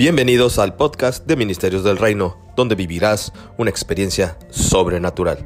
[0.00, 5.44] Bienvenidos al podcast de Ministerios del Reino, donde vivirás una experiencia sobrenatural.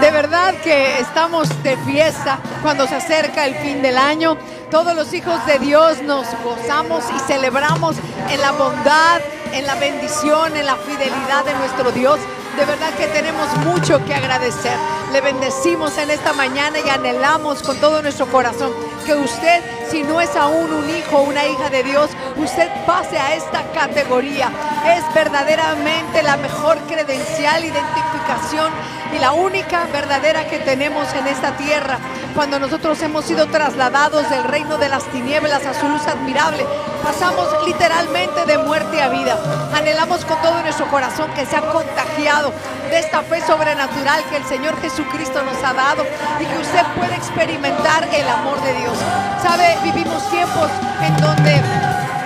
[0.00, 4.38] De verdad que estamos de fiesta cuando se acerca el fin del año.
[4.70, 7.96] Todos los hijos de Dios nos gozamos y celebramos
[8.30, 9.20] en la bondad,
[9.52, 12.18] en la bendición, en la fidelidad de nuestro Dios.
[12.56, 14.76] De verdad que tenemos mucho que agradecer.
[15.12, 18.72] Le bendecimos en esta mañana y anhelamos con todo nuestro corazón
[19.06, 23.18] que usted, si no es aún un hijo o una hija de Dios, usted pase
[23.18, 24.50] a esta categoría.
[24.86, 27.64] Es verdaderamente la mejor credencial,
[29.12, 31.98] y la única verdadera que tenemos en esta tierra.
[32.34, 36.64] Cuando nosotros hemos sido trasladados del reino de las tinieblas a su luz admirable,
[37.02, 39.36] pasamos literalmente de muerte a vida.
[39.74, 42.52] Anhelamos con todo nuestro corazón que sea contagiado
[42.88, 46.04] de esta fe sobrenatural que el Señor Jesucristo nos ha dado
[46.38, 48.96] y que usted pueda experimentar el amor de Dios.
[49.42, 50.70] Sabe, vivimos tiempos
[51.02, 51.60] en donde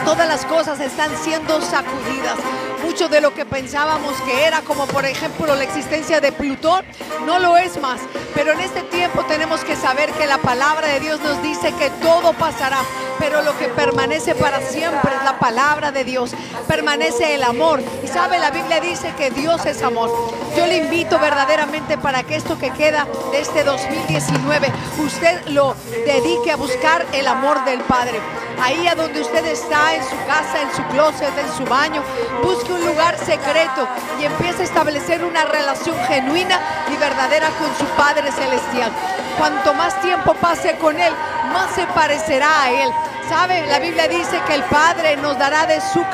[0.05, 2.74] todas las cosas están siendo sacudidas.
[2.85, 6.85] Mucho de lo que pensábamos que era, como por ejemplo la existencia de Plutón,
[7.25, 7.99] no lo es más.
[8.35, 11.89] Pero en este tiempo tenemos que saber que la palabra de Dios nos dice que
[12.03, 12.81] todo pasará,
[13.19, 16.33] pero lo que permanece para siempre es la palabra de Dios.
[16.67, 17.83] Permanece el amor.
[18.03, 20.11] Y sabe, la Biblia dice que Dios es amor.
[20.57, 25.75] Yo le invito verdaderamente para que esto que queda de este 2019, usted lo
[26.07, 28.21] dedique a buscar el amor del Padre.
[28.63, 32.03] Ahí a donde usted está, en su casa, en su closet, en su baño,
[32.43, 33.89] busque un lugar secreto
[34.21, 36.61] y empiece a establecer una relación genuina
[36.93, 38.93] y verdadera con su Padre Celestial.
[39.39, 41.13] Cuanto más tiempo pase con Él,
[41.55, 42.91] más se parecerá a Él.
[43.29, 43.67] ¿Sabe?
[43.69, 46.05] La Biblia dice que el Padre nos dará de sus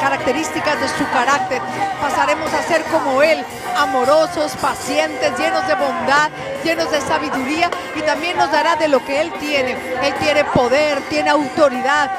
[0.00, 1.62] características, de su carácter.
[2.00, 3.44] Pasaremos a ser como Él,
[3.76, 6.28] amorosos, pacientes, llenos de bondad,
[6.64, 9.76] llenos de sabiduría y también nos dará de lo que Él tiene.
[10.02, 12.10] Él tiene poder, tiene autoridad,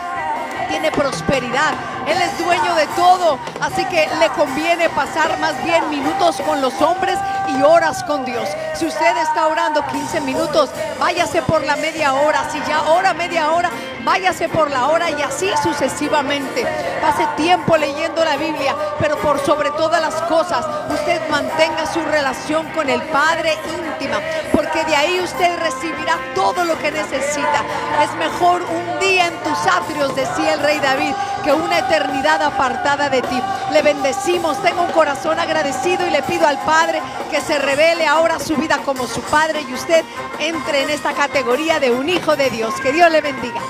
[0.70, 1.74] tiene prosperidad.
[2.08, 6.82] Él es dueño de todo, así que le conviene pasar más bien minutos con los
[6.82, 7.20] hombres
[7.50, 8.48] y horas con Dios.
[8.76, 10.70] Si usted está orando 15 minutos,
[11.00, 12.50] váyase por la media hora.
[12.50, 13.70] Si ya ora media hora,
[14.04, 16.66] váyase por la hora y así sucesivamente.
[17.02, 22.68] Pase tiempo leyendo la Biblia, pero por sobre todas las cosas, usted mantenga su relación
[22.72, 24.20] con el Padre íntima,
[24.54, 27.64] porque de ahí usted recibirá todo lo que necesita.
[28.02, 31.14] Es mejor un día en tus atrios, decía el rey David,
[31.44, 33.42] que una eternidad apartada de ti.
[33.72, 38.40] Le bendecimos, tengo un corazón agradecido y le pido al Padre que se revele ahora
[38.40, 40.04] su vida como su Padre y usted
[40.40, 42.74] entre en esta categoría de un hijo de Dios.
[42.82, 43.62] Que Dios le bendiga.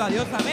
[0.00, 0.47] Agradeciendo a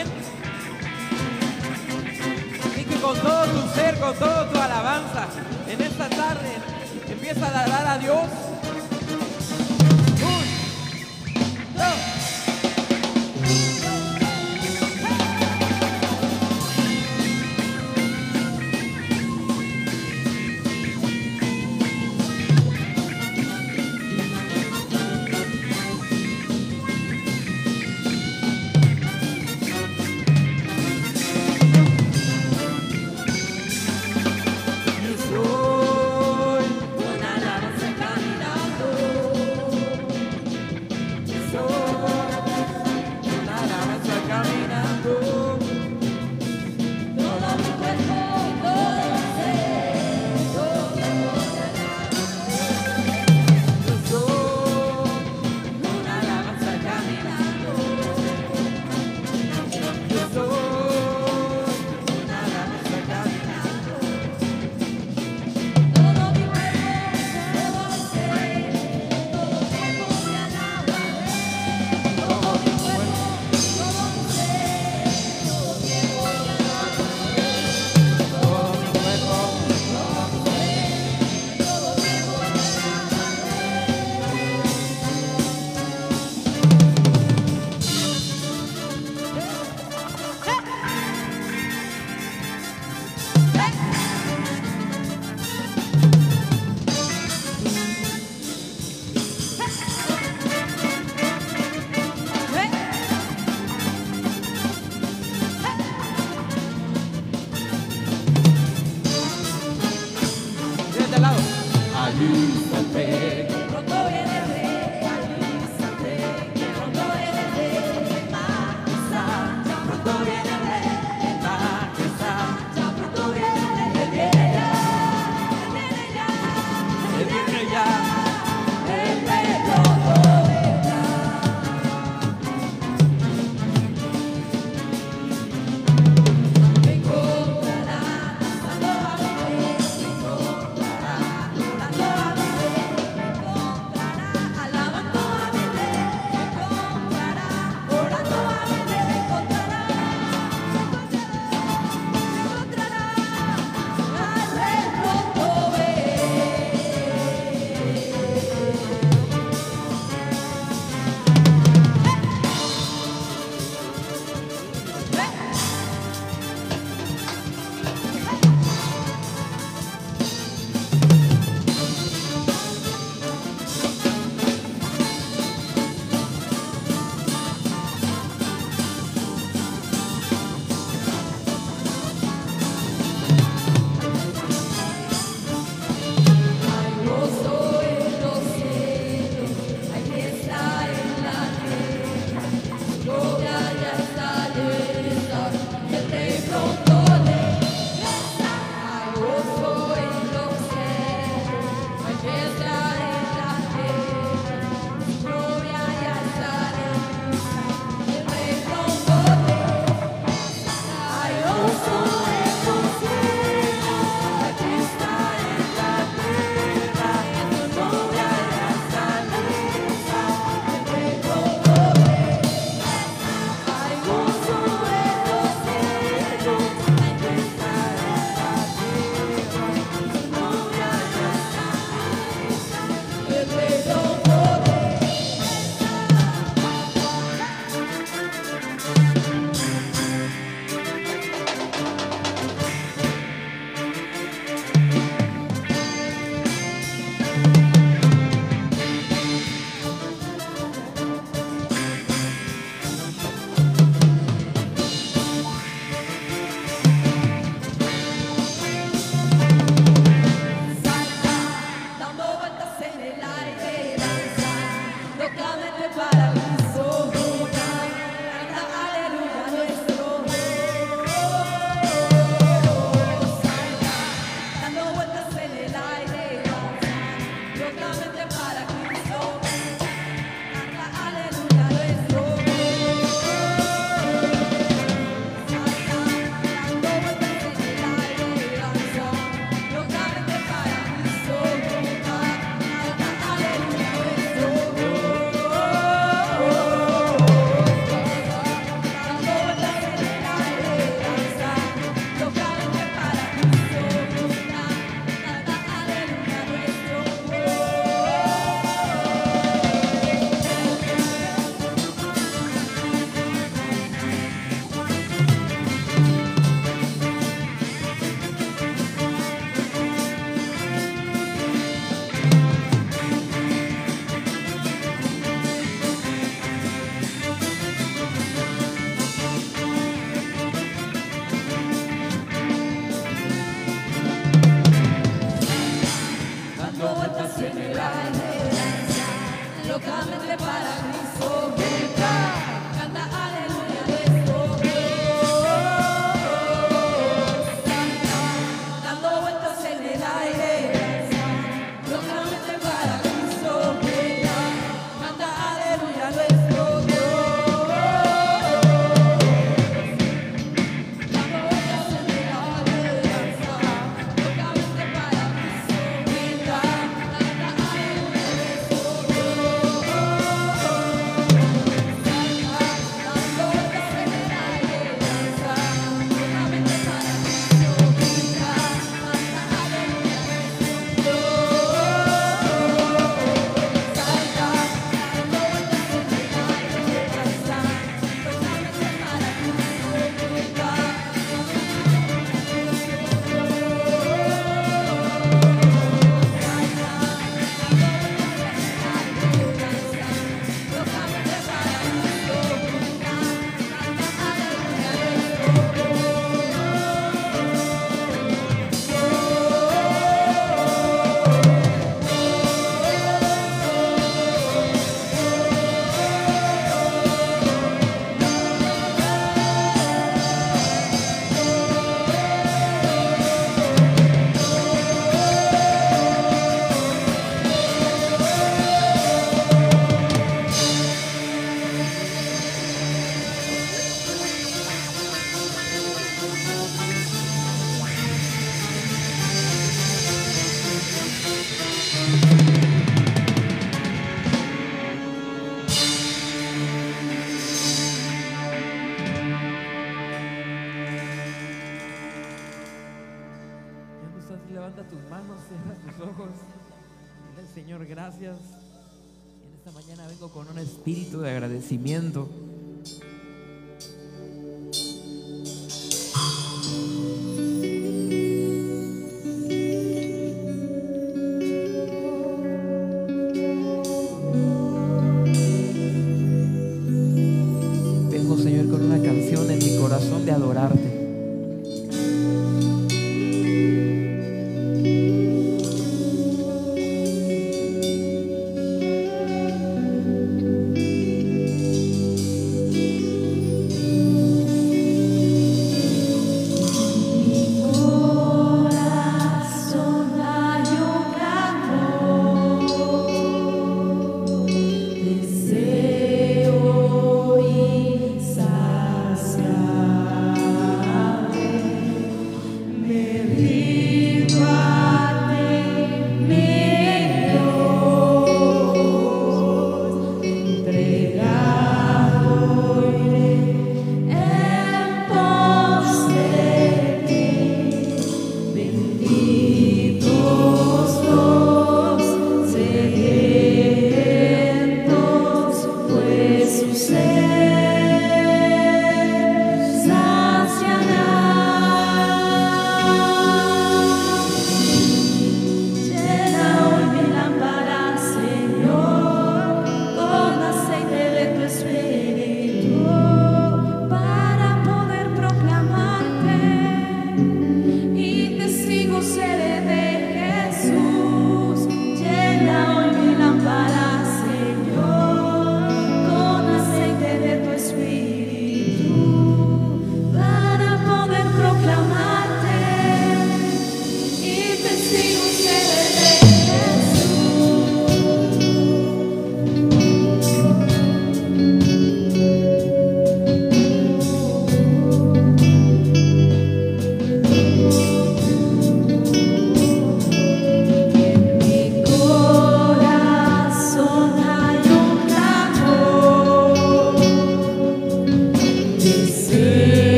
[461.55, 462.24] agradecimiento.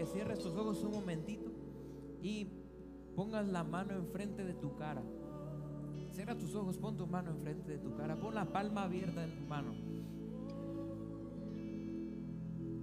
[0.00, 1.50] Que cierres tus ojos un momentito
[2.22, 2.46] y
[3.14, 5.02] pongas la mano enfrente de tu cara.
[6.14, 9.36] Cierra tus ojos, pon tu mano enfrente de tu cara, pon la palma abierta en
[9.36, 9.74] tu mano.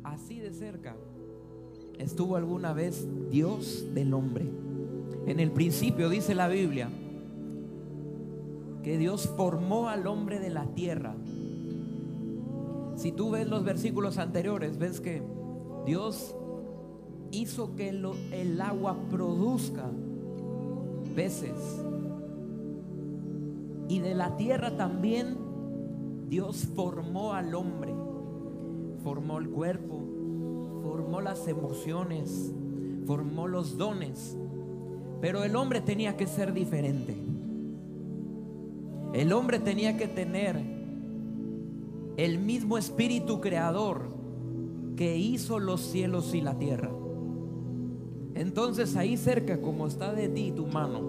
[0.04, 0.96] Así de cerca
[1.98, 4.46] estuvo alguna vez Dios del hombre.
[5.26, 6.88] En el principio dice la Biblia
[8.84, 11.16] que Dios formó al hombre de la tierra.
[12.96, 15.24] Si tú ves los versículos anteriores, ves que
[15.88, 16.36] Dios
[17.32, 19.90] hizo que el agua produzca
[21.16, 21.82] peces.
[23.90, 25.38] Y de la tierra también
[26.30, 27.94] Dios formó al hombre.
[29.04, 30.00] Formó el cuerpo,
[30.84, 32.54] formó las emociones,
[33.06, 34.38] formó los dones.
[35.22, 37.16] Pero el hombre tenía que ser diferente.
[39.14, 40.62] El hombre tenía que tener
[42.18, 44.10] el mismo espíritu creador
[44.96, 46.92] que hizo los cielos y la tierra.
[48.38, 51.02] Entonces ahí cerca, como está de ti tu mano,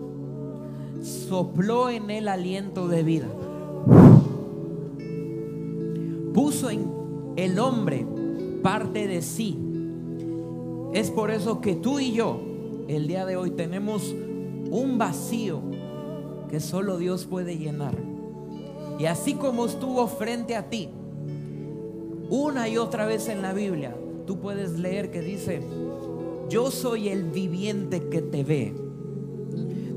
[1.03, 3.29] sopló en él aliento de vida.
[6.33, 6.91] Puso en
[7.37, 8.07] el hombre
[8.63, 9.59] parte de sí.
[10.95, 12.41] Es por eso que tú y yo,
[12.89, 14.15] el día de hoy, tenemos
[14.71, 15.61] un vacío
[16.49, 17.95] que solo Dios puede llenar.
[18.99, 20.89] Y así como estuvo frente a ti,
[22.31, 23.95] una y otra vez en la Biblia,
[24.27, 25.63] tú puedes leer que dice,
[26.49, 28.75] yo soy el viviente que te ve.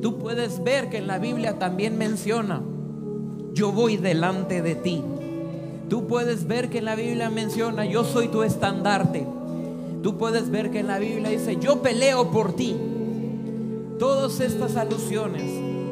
[0.01, 2.61] Tú puedes ver que en la Biblia también menciona,
[3.53, 5.03] yo voy delante de ti.
[5.89, 9.27] Tú puedes ver que en la Biblia menciona, yo soy tu estandarte.
[10.01, 12.75] Tú puedes ver que en la Biblia dice, yo peleo por ti.
[13.99, 15.43] Todas estas alusiones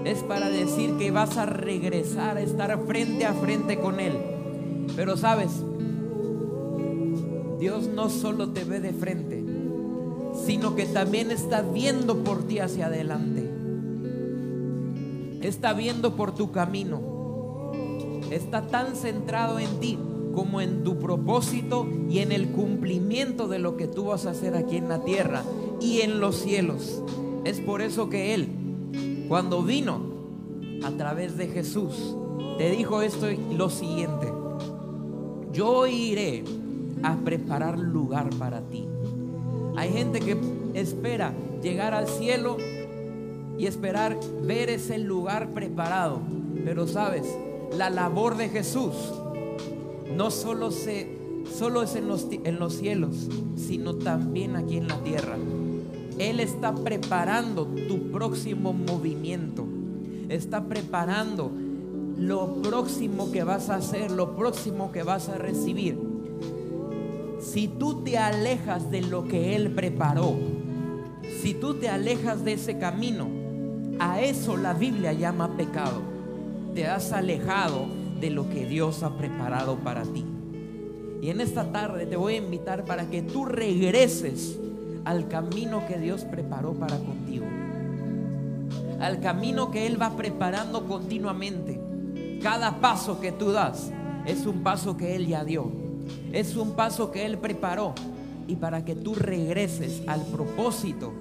[0.05, 4.14] es para decir que vas a regresar a estar frente a frente con Él.
[4.95, 5.51] Pero sabes,
[7.60, 9.38] Dios no solo te ve de frente,
[10.45, 13.49] sino que también está viendo por ti hacia adelante.
[15.41, 17.01] Está viendo por tu camino.
[18.31, 19.97] Está tan centrado en ti
[20.33, 24.55] como en tu propósito y en el cumplimiento de lo que tú vas a hacer
[24.55, 25.43] aquí en la tierra
[25.81, 27.03] y en los cielos.
[27.45, 28.49] Es por eso que Él,
[29.27, 30.01] cuando vino
[30.83, 32.15] a través de Jesús,
[32.57, 34.31] te dijo esto lo siguiente.
[35.53, 36.43] Yo iré
[37.01, 38.85] a preparar lugar para ti.
[39.80, 40.36] Hay gente que
[40.73, 42.57] espera llegar al cielo
[43.57, 46.19] y esperar ver ese lugar preparado.
[46.65, 47.23] Pero sabes,
[47.77, 48.93] la labor de Jesús
[50.13, 51.07] no solo, se,
[51.57, 55.38] solo es en los, en los cielos, sino también aquí en la tierra.
[56.17, 59.65] Él está preparando tu próximo movimiento.
[60.27, 61.53] Está preparando
[62.17, 66.09] lo próximo que vas a hacer, lo próximo que vas a recibir.
[67.52, 70.38] Si tú te alejas de lo que Él preparó,
[71.41, 73.28] si tú te alejas de ese camino,
[73.97, 76.00] a eso la Biblia llama pecado.
[76.76, 77.88] Te has alejado
[78.22, 80.24] de lo que Dios ha preparado para ti.
[81.24, 84.60] Y en esta tarde te voy a invitar para que tú regreses
[85.04, 87.47] al camino que Dios preparó para contigo.
[89.00, 91.82] Al camino que Él va preparando continuamente.
[92.43, 93.91] Cada paso que tú das
[94.28, 95.88] es un paso que Él ya dio.
[96.32, 97.93] Es un paso que Él preparó.
[98.47, 101.13] Y para que tú regreses al propósito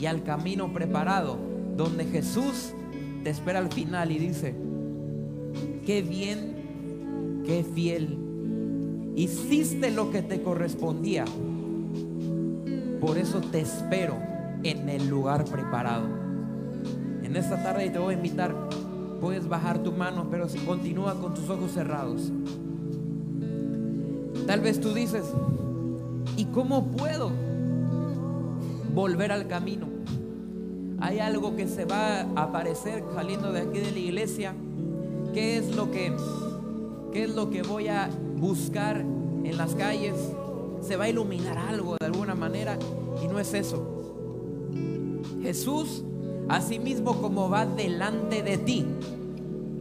[0.00, 1.36] y al camino preparado,
[1.76, 2.72] donde Jesús
[3.22, 4.54] te espera al final y dice,
[5.84, 8.18] qué bien, qué fiel.
[9.14, 11.24] Hiciste lo que te correspondía.
[13.00, 14.16] Por eso te espero
[14.62, 16.06] en el lugar preparado.
[17.22, 18.54] En esta tarde te voy a invitar.
[19.20, 22.32] Puedes bajar tu mano, pero continúa con tus ojos cerrados.
[24.52, 25.24] Tal vez tú dices,
[26.36, 27.30] ¿y cómo puedo
[28.94, 29.86] volver al camino?
[31.00, 34.54] Hay algo que se va a aparecer saliendo de aquí de la iglesia.
[35.32, 36.14] ¿Qué es lo que
[37.14, 40.16] qué es lo que voy a buscar en las calles,
[40.82, 42.78] se va a iluminar algo de alguna manera
[43.24, 43.82] y no es eso.
[45.40, 46.04] Jesús,
[46.50, 48.84] asimismo como va delante de ti,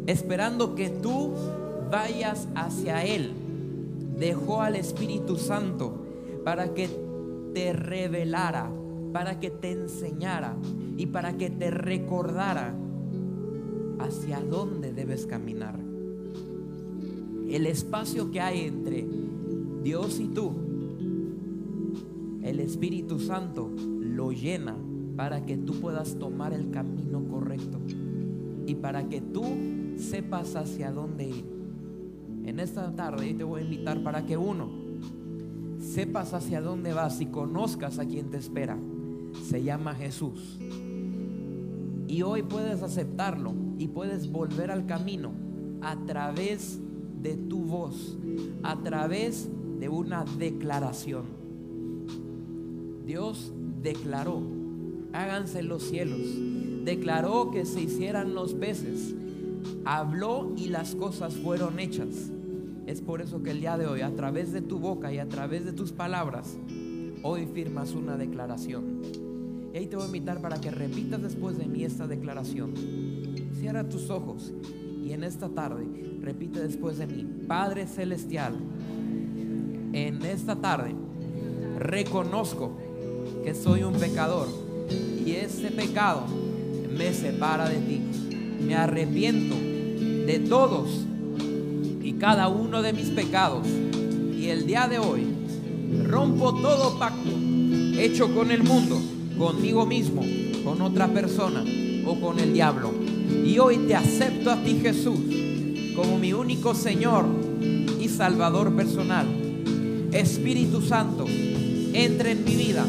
[0.07, 1.33] esperando que tú
[1.91, 3.33] vayas hacia Él,
[4.21, 5.95] dejó al Espíritu Santo
[6.45, 6.87] para que
[7.55, 8.71] te revelara,
[9.11, 10.55] para que te enseñara
[10.95, 12.75] y para que te recordara
[13.99, 15.79] hacia dónde debes caminar.
[17.49, 19.07] El espacio que hay entre
[19.83, 20.51] Dios y tú,
[22.43, 24.75] el Espíritu Santo lo llena
[25.15, 27.79] para que tú puedas tomar el camino correcto
[28.67, 29.43] y para que tú
[29.97, 31.60] sepas hacia dónde ir.
[32.45, 34.69] En esta tarde te voy a invitar para que uno
[35.79, 38.77] sepas hacia dónde vas y conozcas a quien te espera.
[39.43, 40.59] Se llama Jesús.
[42.07, 45.31] Y hoy puedes aceptarlo y puedes volver al camino
[45.81, 46.79] a través
[47.21, 48.17] de tu voz,
[48.63, 51.23] a través de una declaración.
[53.05, 54.41] Dios declaró,
[55.13, 56.21] háganse los cielos,
[56.83, 59.15] declaró que se hicieran los peces,
[59.85, 62.31] habló y las cosas fueron hechas.
[62.87, 65.27] Es por eso que el día de hoy, a través de tu boca y a
[65.27, 66.57] través de tus palabras,
[67.23, 69.01] hoy firmas una declaración.
[69.73, 72.73] Y ahí te voy a invitar para que repitas después de mí esta declaración.
[73.59, 74.51] Cierra tus ojos
[75.03, 75.85] y en esta tarde
[76.21, 78.55] repite después de mí, Padre Celestial,
[79.93, 80.95] en esta tarde
[81.77, 82.71] reconozco
[83.43, 84.47] que soy un pecador
[85.25, 86.25] y ese pecado
[86.97, 88.01] me separa de ti.
[88.65, 89.55] Me arrepiento
[90.25, 90.89] de todos
[92.01, 93.67] y cada uno de mis pecados
[94.37, 95.23] y el día de hoy
[96.07, 97.29] rompo todo pacto
[97.97, 98.99] hecho con el mundo,
[99.37, 100.23] conmigo mismo,
[100.63, 101.63] con otra persona
[102.05, 102.91] o con el diablo.
[103.45, 105.19] Y hoy te acepto a ti Jesús
[105.95, 107.25] como mi único Señor
[107.99, 109.27] y Salvador personal.
[110.11, 111.25] Espíritu Santo,
[111.93, 112.85] entra en mi vida,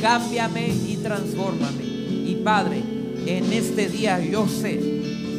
[0.00, 1.84] cámbiame y transfórmame.
[2.26, 2.82] Y Padre,
[3.26, 4.78] en este día yo sé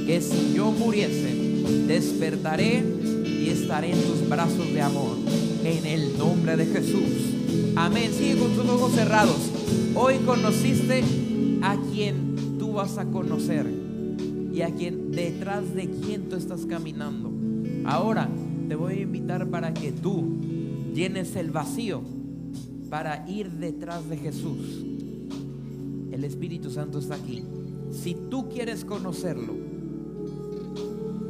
[0.05, 1.35] que si yo muriese,
[1.87, 2.83] despertaré
[3.25, 5.17] y estaré en tus brazos de amor.
[5.63, 7.35] En el nombre de Jesús.
[7.75, 8.11] Amén.
[8.11, 9.37] Sigue con tus ojos cerrados.
[9.95, 11.03] Hoy conociste
[11.61, 13.65] a quien tú vas a conocer
[14.53, 17.31] y a quien detrás de quien tú estás caminando.
[17.85, 18.29] Ahora
[18.67, 20.39] te voy a invitar para que tú
[20.93, 22.01] llenes el vacío
[22.89, 24.85] para ir detrás de Jesús.
[26.11, 27.43] El Espíritu Santo está aquí.
[27.91, 29.53] Si tú quieres conocerlo,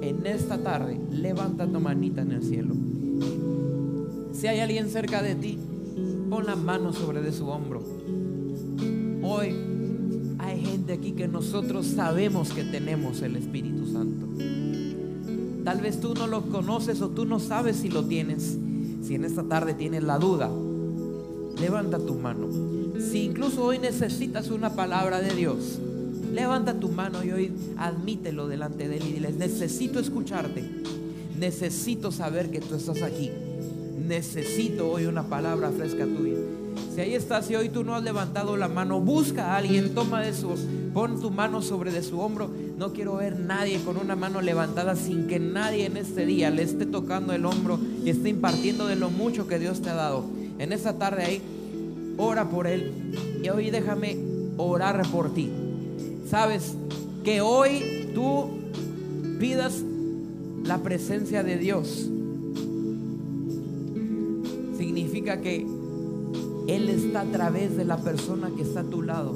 [0.01, 2.75] en esta tarde levanta tu manita en el cielo.
[4.33, 5.57] Si hay alguien cerca de ti,
[6.29, 7.81] pon la mano sobre de su hombro.
[9.23, 9.55] Hoy
[10.37, 14.27] hay gente aquí que nosotros sabemos que tenemos el Espíritu Santo.
[15.63, 18.57] Tal vez tú no lo conoces o tú no sabes si lo tienes.
[19.01, 20.51] Si en esta tarde tienes la duda,
[21.59, 22.47] levanta tu mano.
[22.99, 25.79] Si incluso hoy necesitas una palabra de Dios,
[26.35, 30.63] levanta tu mano y hoy admítelo delante de él y diles, necesito escucharte.
[31.39, 33.31] Necesito saber que tú estás aquí.
[34.07, 36.37] Necesito hoy una palabra fresca tuya.
[36.93, 40.21] Si ahí estás y hoy tú no has levantado la mano, busca a alguien, toma
[40.21, 40.49] de su,
[40.93, 42.49] pon tu mano sobre de su hombro.
[42.77, 46.63] No quiero ver nadie con una mano levantada sin que nadie en este día le
[46.63, 50.25] esté tocando el hombro y esté impartiendo de lo mucho que Dios te ha dado.
[50.59, 51.41] En esta tarde ahí,
[52.17, 52.91] ora por él
[53.43, 54.17] y hoy déjame
[54.57, 55.49] orar por ti.
[56.29, 56.73] Sabes
[57.23, 58.49] que hoy tú
[59.39, 59.83] pidas
[60.63, 62.09] la presencia de Dios.
[64.77, 65.65] Significa que
[66.67, 69.35] Él está a través de la persona que está a tu lado.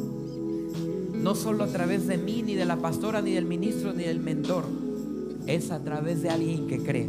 [1.14, 4.20] No solo a través de mí, ni de la pastora, ni del ministro, ni del
[4.20, 4.64] mentor.
[5.46, 7.08] Es a través de alguien que cree.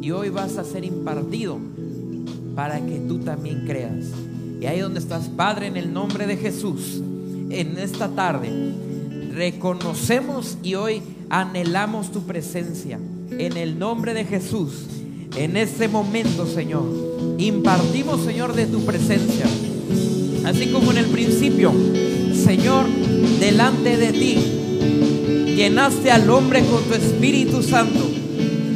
[0.00, 1.58] Y hoy vas a ser impartido
[2.54, 4.06] para que tú también creas.
[4.60, 7.02] Y ahí donde estás, Padre, en el nombre de Jesús,
[7.50, 8.50] en esta tarde,
[9.32, 12.98] reconocemos y hoy anhelamos tu presencia.
[13.30, 14.72] En el nombre de Jesús,
[15.36, 16.84] en este momento, Señor,
[17.38, 19.46] impartimos, Señor, de tu presencia.
[20.44, 21.72] Así como en el principio,
[22.34, 22.86] Señor,
[23.38, 28.10] delante de ti, llenaste al hombre con tu Espíritu Santo.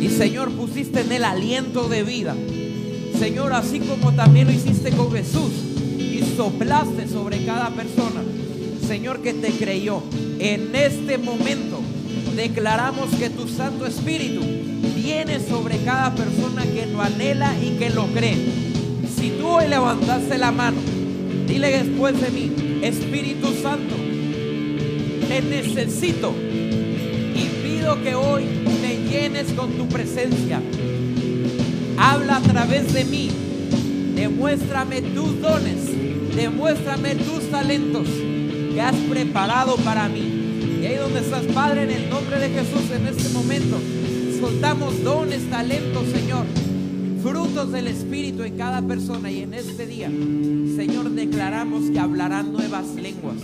[0.00, 2.36] Y Señor, pusiste en él aliento de vida.
[3.18, 5.52] Señor, así como también lo hiciste con Jesús
[5.98, 8.22] y soplaste sobre cada persona,
[8.86, 10.02] Señor, que te creyó.
[10.44, 11.80] En este momento
[12.36, 14.42] declaramos que tu Santo Espíritu
[14.94, 18.36] viene sobre cada persona que lo anhela y que lo cree.
[19.16, 20.76] Si tú hoy levantaste la mano,
[21.48, 23.94] dile después de mí, Espíritu Santo,
[25.28, 26.34] te necesito
[27.34, 28.44] y pido que hoy
[28.82, 30.60] me llenes con tu presencia.
[31.96, 33.30] habla a través de mí.
[34.14, 38.06] Demuéstrame tus dones, demuéstrame tus talentos
[38.74, 40.33] que has preparado para mí.
[40.84, 43.78] Y ahí donde estás, Padre, en el nombre de Jesús, en este momento,
[44.38, 46.44] soltamos dones, talentos, Señor,
[47.22, 49.30] frutos del Espíritu en cada persona.
[49.30, 53.36] Y en este día, Señor, declaramos que hablarán nuevas lenguas.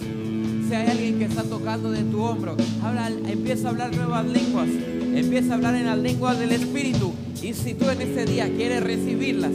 [0.68, 4.68] Si hay alguien que está tocando de tu hombro, habla, empieza a hablar nuevas lenguas.
[5.14, 7.14] Empieza a hablar en las lenguas del Espíritu.
[7.42, 9.52] Y si tú en este día quieres recibirlas,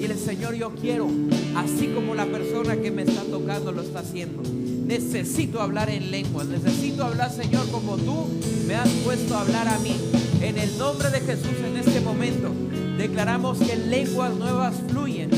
[0.00, 1.06] dile, Señor, yo quiero,
[1.54, 4.42] así como la persona que me está tocando lo está haciendo.
[4.90, 6.48] Necesito hablar en lenguas.
[6.48, 8.26] Necesito hablar, Señor, como tú
[8.66, 9.94] me has puesto a hablar a mí.
[10.42, 12.50] En el nombre de Jesús en este momento
[12.98, 15.30] declaramos que lenguas nuevas fluyen.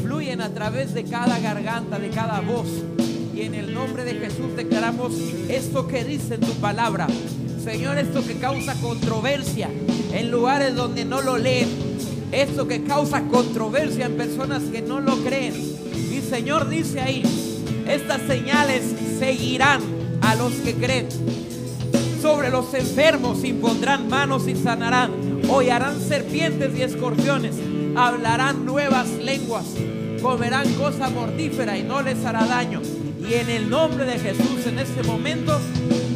[0.00, 2.68] Fluyen a través de cada garganta, de cada voz.
[3.34, 5.12] Y en el nombre de Jesús declaramos
[5.48, 7.08] esto que dice en tu palabra.
[7.64, 9.70] Señor, esto que causa controversia
[10.12, 11.68] en lugares donde no lo leen.
[12.30, 15.54] Esto que causa controversia en personas que no lo creen.
[16.12, 17.24] Y Señor dice ahí,
[17.90, 18.82] estas señales
[19.18, 19.80] seguirán
[20.22, 21.08] a los que creen.
[22.22, 25.10] Sobre los enfermos impondrán manos y sanarán.
[25.48, 27.56] Hollarán serpientes y escorpiones.
[27.96, 29.64] Hablarán nuevas lenguas.
[30.22, 32.80] Comerán cosa mortífera y no les hará daño.
[33.28, 35.58] Y en el nombre de Jesús en este momento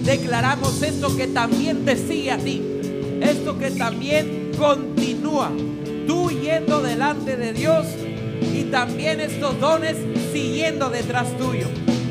[0.04, 2.62] declaramos esto que también te sigue a ti.
[3.20, 5.50] Esto que también continúa.
[6.06, 7.86] Tú yendo delante de Dios
[8.52, 9.96] y también estos dones
[10.34, 11.68] siguiendo detrás tuyo.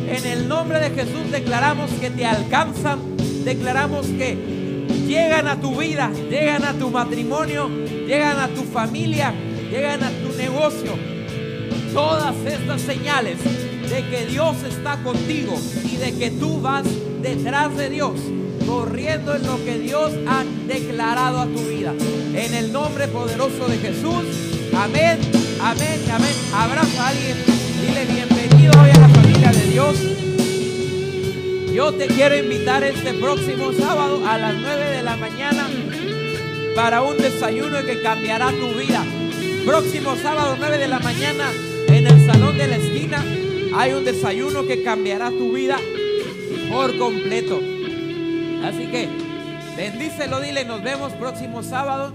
[0.07, 4.38] En el nombre de Jesús declaramos que te alcanzan, declaramos que
[5.05, 9.34] llegan a tu vida, llegan a tu matrimonio, llegan a tu familia,
[9.69, 10.93] llegan a tu negocio.
[11.93, 13.39] Todas estas señales
[13.89, 16.86] de que Dios está contigo y de que tú vas
[17.21, 18.21] detrás de Dios,
[18.65, 21.93] corriendo en lo que Dios ha declarado a tu vida.
[22.34, 24.24] En el nombre poderoso de Jesús,
[24.78, 25.19] amén,
[25.61, 26.36] amén, amén.
[26.53, 29.97] Abraza a alguien, dile bienvenido hoy a la familia de Dios.
[31.73, 35.67] Yo te quiero invitar este próximo sábado a las 9 de la mañana
[36.75, 39.03] para un desayuno que cambiará tu vida.
[39.65, 41.51] Próximo sábado 9 de la mañana
[41.88, 43.23] en el salón de la esquina
[43.75, 45.77] hay un desayuno que cambiará tu vida
[46.71, 47.59] por completo.
[48.63, 49.09] Así que
[49.75, 52.13] bendícelo, dile, nos vemos próximo sábado.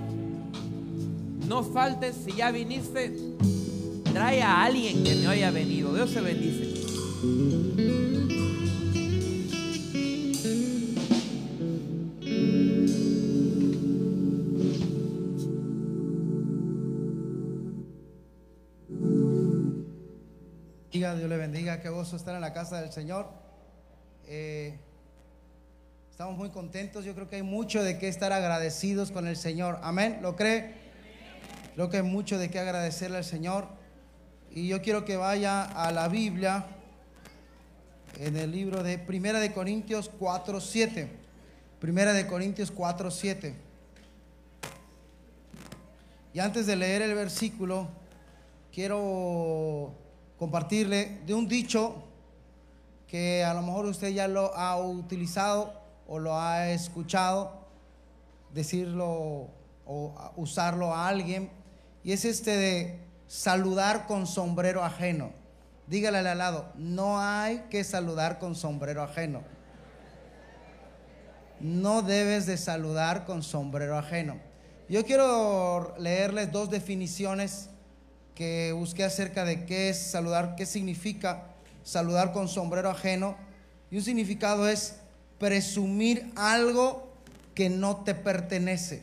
[1.46, 3.12] No faltes, si ya viniste,
[4.18, 5.94] trae a alguien que no haya venido.
[5.94, 6.64] Dios se bendice.
[20.90, 23.28] Dios le bendiga, qué gozo estar en la casa del Señor.
[24.26, 24.76] Eh,
[26.10, 29.78] estamos muy contentos, yo creo que hay mucho de qué estar agradecidos con el Señor.
[29.82, 30.74] Amén, ¿lo cree?
[31.76, 33.78] Creo que hay mucho de qué agradecerle al Señor.
[34.59, 36.66] Y yo quiero que vaya a la Biblia
[38.18, 41.09] en el libro de Primera de Corintios 4, 7.
[41.78, 43.54] Primera de Corintios 4, 7.
[46.34, 47.86] Y antes de leer el versículo,
[48.72, 49.94] quiero
[50.40, 52.02] compartirle de un dicho
[53.06, 55.72] que a lo mejor usted ya lo ha utilizado
[56.09, 57.64] o lo ha escuchado
[58.52, 59.50] decirlo
[59.86, 61.48] o usarlo a alguien
[62.02, 65.30] y es este de saludar con sombrero ajeno.
[65.86, 69.42] Dígale al lado, no hay que saludar con sombrero ajeno.
[71.60, 74.38] No debes de saludar con sombrero ajeno.
[74.88, 77.68] Yo quiero leerles dos definiciones
[78.34, 81.48] que busqué acerca de qué es saludar, qué significa
[81.82, 83.36] saludar con sombrero ajeno.
[83.90, 84.96] Y un significado es
[85.38, 87.12] presumir algo
[87.54, 89.02] que no te pertenece.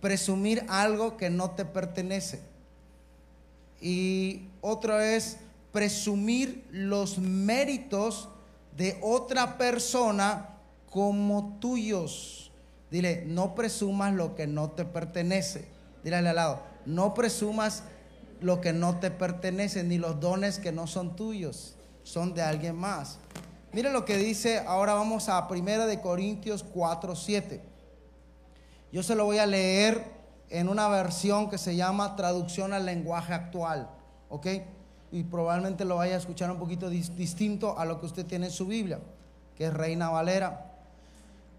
[0.00, 2.40] Presumir algo que no te pertenece.
[3.80, 5.38] Y otro es
[5.72, 8.28] presumir los méritos
[8.76, 10.56] de otra persona
[10.90, 12.50] como tuyos.
[12.90, 15.68] Dile, no presumas lo que no te pertenece.
[16.02, 17.82] Dile al lado, no presumas
[18.40, 22.76] lo que no te pertenece, ni los dones que no son tuyos, son de alguien
[22.76, 23.18] más.
[23.72, 27.60] Mire lo que dice, ahora vamos a 1 de Corintios 4, 7.
[28.90, 30.17] Yo se lo voy a leer
[30.50, 33.88] en una versión que se llama traducción al lenguaje actual,
[34.30, 34.46] ¿ok?
[35.12, 38.46] Y probablemente lo vaya a escuchar un poquito dis- distinto a lo que usted tiene
[38.46, 39.00] en su Biblia,
[39.56, 40.64] que es Reina Valera.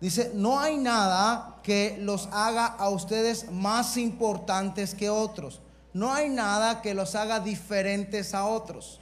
[0.02, 5.62] Dice, no hay nada que los haga a ustedes más importantes que otros.
[5.94, 9.00] No hay nada que los haga diferentes a otros.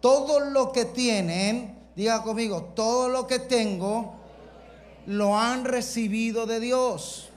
[0.00, 4.14] Todo lo que tienen, diga conmigo, todo lo que tengo,
[5.06, 7.29] lo han recibido de Dios.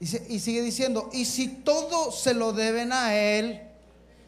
[0.00, 0.06] Y,
[0.38, 3.62] sigue diciendo, y si todo se lo deben a él,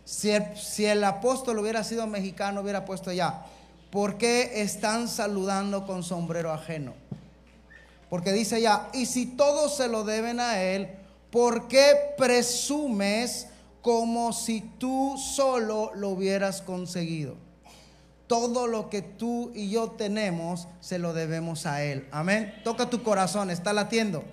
[0.04, 3.44] si el, si el apóstol hubiera sido mexicano, hubiera puesto ya,
[3.90, 6.94] ¿por qué están saludando con sombrero ajeno?
[8.08, 10.88] Porque dice ya, y si todo se lo deben a él,
[11.30, 13.48] ¿por qué presumes
[13.82, 17.34] como si tú solo lo hubieras conseguido?
[18.26, 22.08] Todo lo que tú y yo tenemos se lo debemos a Él.
[22.10, 22.52] Amén.
[22.64, 24.24] Toca tu corazón, está latiendo.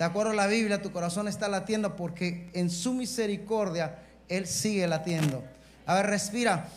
[0.00, 3.98] De acuerdo a la Biblia, tu corazón está latiendo porque en su misericordia
[4.30, 5.44] Él sigue latiendo.
[5.84, 6.70] A ver, respira.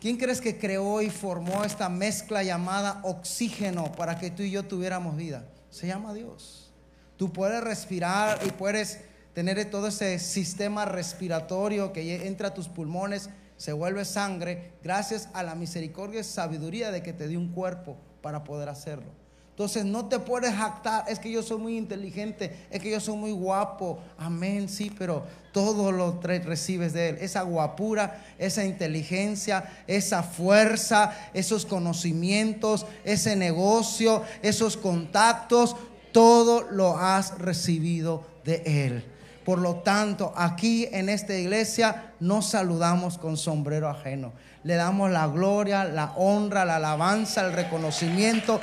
[0.00, 4.64] ¿Quién crees que creó y formó esta mezcla llamada oxígeno para que tú y yo
[4.64, 5.44] tuviéramos vida?
[5.70, 6.72] Se llama Dios.
[7.16, 8.98] Tú puedes respirar y puedes
[9.32, 15.44] tener todo ese sistema respiratorio que entra a tus pulmones, se vuelve sangre, gracias a
[15.44, 19.23] la misericordia y sabiduría de que te dio un cuerpo para poder hacerlo.
[19.54, 23.16] Entonces no te puedes jactar, es que yo soy muy inteligente, es que yo soy
[23.16, 24.00] muy guapo.
[24.18, 27.18] Amén, sí, pero todo lo recibes de Él.
[27.20, 35.76] Esa guapura, esa inteligencia, esa fuerza, esos conocimientos, ese negocio, esos contactos,
[36.10, 39.13] todo lo has recibido de Él.
[39.44, 44.32] Por lo tanto, aquí en esta iglesia nos saludamos con sombrero ajeno.
[44.62, 48.58] Le damos la gloria, la honra, la alabanza, el reconocimiento,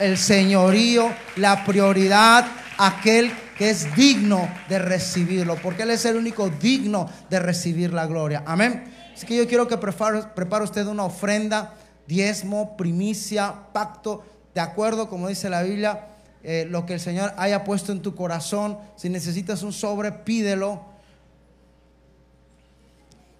[0.00, 2.44] el señorío, la prioridad
[2.76, 7.94] a aquel que es digno de recibirlo, porque Él es el único digno de recibir
[7.94, 8.42] la gloria.
[8.44, 8.84] Amén.
[9.14, 11.74] Así que yo quiero que prepare usted una ofrenda,
[12.06, 16.08] diezmo, primicia, pacto, de acuerdo, como dice la Biblia,
[16.42, 18.78] eh, lo que el Señor haya puesto en tu corazón.
[18.96, 20.82] Si necesitas un sobre, pídelo.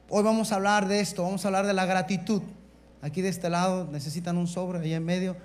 [0.09, 2.43] Hoy vamos a hablar de esto, vamos a hablar de la gratitud.
[3.01, 5.37] Aquí de este lado necesitan un sobre, ahí en medio.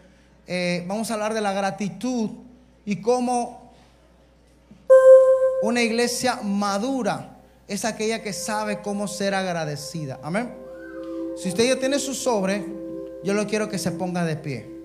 [0.45, 2.30] Eh, vamos a hablar de la gratitud
[2.86, 3.74] y cómo
[5.64, 7.38] una iglesia madura
[7.68, 10.20] es aquella que sabe cómo ser agradecida.
[10.22, 10.53] Amén.
[11.36, 12.66] Si usted ya tiene su sobre,
[13.24, 14.76] yo lo quiero que se ponga de pie.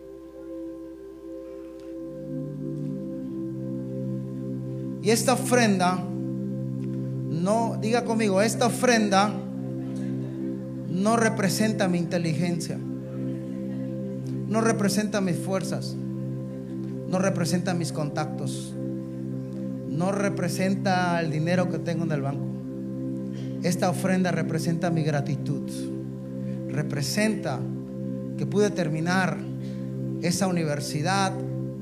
[5.03, 5.98] Y esta ofrenda,
[7.30, 9.32] no, diga conmigo, esta ofrenda
[10.88, 12.78] no representa mi inteligencia,
[14.48, 15.96] no representa mis fuerzas,
[17.09, 18.74] no representa mis contactos,
[19.88, 22.46] no representa el dinero que tengo en el banco.
[23.64, 25.68] Esta ofrenda representa mi gratitud,
[26.68, 27.59] representa
[28.38, 29.36] que pude terminar
[30.22, 31.32] esa universidad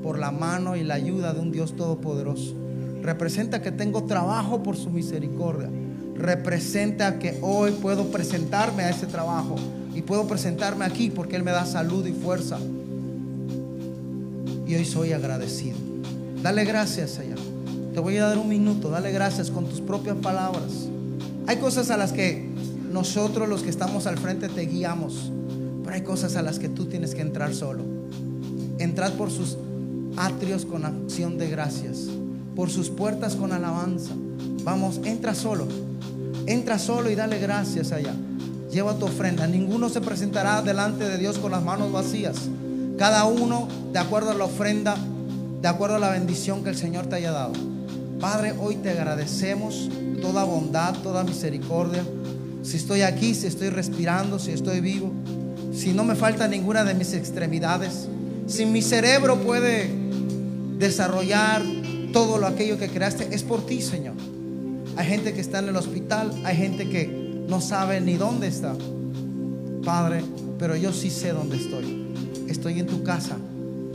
[0.03, 2.60] por la mano y la ayuda de un Dios todopoderoso.
[3.03, 5.69] Representa que tengo trabajo por su misericordia.
[6.15, 9.57] Representa que hoy puedo presentarme a ese trabajo
[9.95, 12.59] y puedo presentarme aquí porque Él me da salud y fuerza.
[14.67, 15.77] Y hoy soy agradecido.
[16.43, 17.37] Dale gracias allá.
[17.95, 18.91] Te voy a dar un minuto.
[18.91, 20.89] Dale gracias con tus propias palabras.
[21.47, 22.49] Hay cosas a las que
[22.93, 25.33] nosotros los que estamos al frente te guiamos.
[25.83, 27.83] Pero hay cosas a las que tú tienes que entrar solo.
[28.79, 29.57] Entrad por sus
[30.17, 32.09] atrios con acción de gracias,
[32.55, 34.13] por sus puertas con alabanza.
[34.65, 35.67] Vamos, entra solo,
[36.47, 38.15] entra solo y dale gracias allá.
[38.71, 39.47] Lleva tu ofrenda.
[39.47, 42.37] Ninguno se presentará delante de Dios con las manos vacías.
[42.99, 44.97] Cada uno de acuerdo a la ofrenda,
[45.61, 47.53] de acuerdo a la bendición que el Señor te haya dado.
[48.21, 49.89] Padre, hoy te agradecemos
[50.21, 52.05] toda bondad, toda misericordia.
[52.63, 55.11] Si estoy aquí, si estoy respirando, si estoy vivo,
[55.73, 58.09] si no me falta ninguna de mis extremidades,
[58.47, 59.91] si mi cerebro puede
[60.79, 61.63] desarrollar
[62.13, 64.15] todo lo aquello que creaste, es por ti, Señor.
[64.97, 68.75] Hay gente que está en el hospital, hay gente que no sabe ni dónde está.
[69.85, 70.23] Padre,
[70.59, 72.07] pero yo sí sé dónde estoy.
[72.49, 73.37] Estoy en tu casa.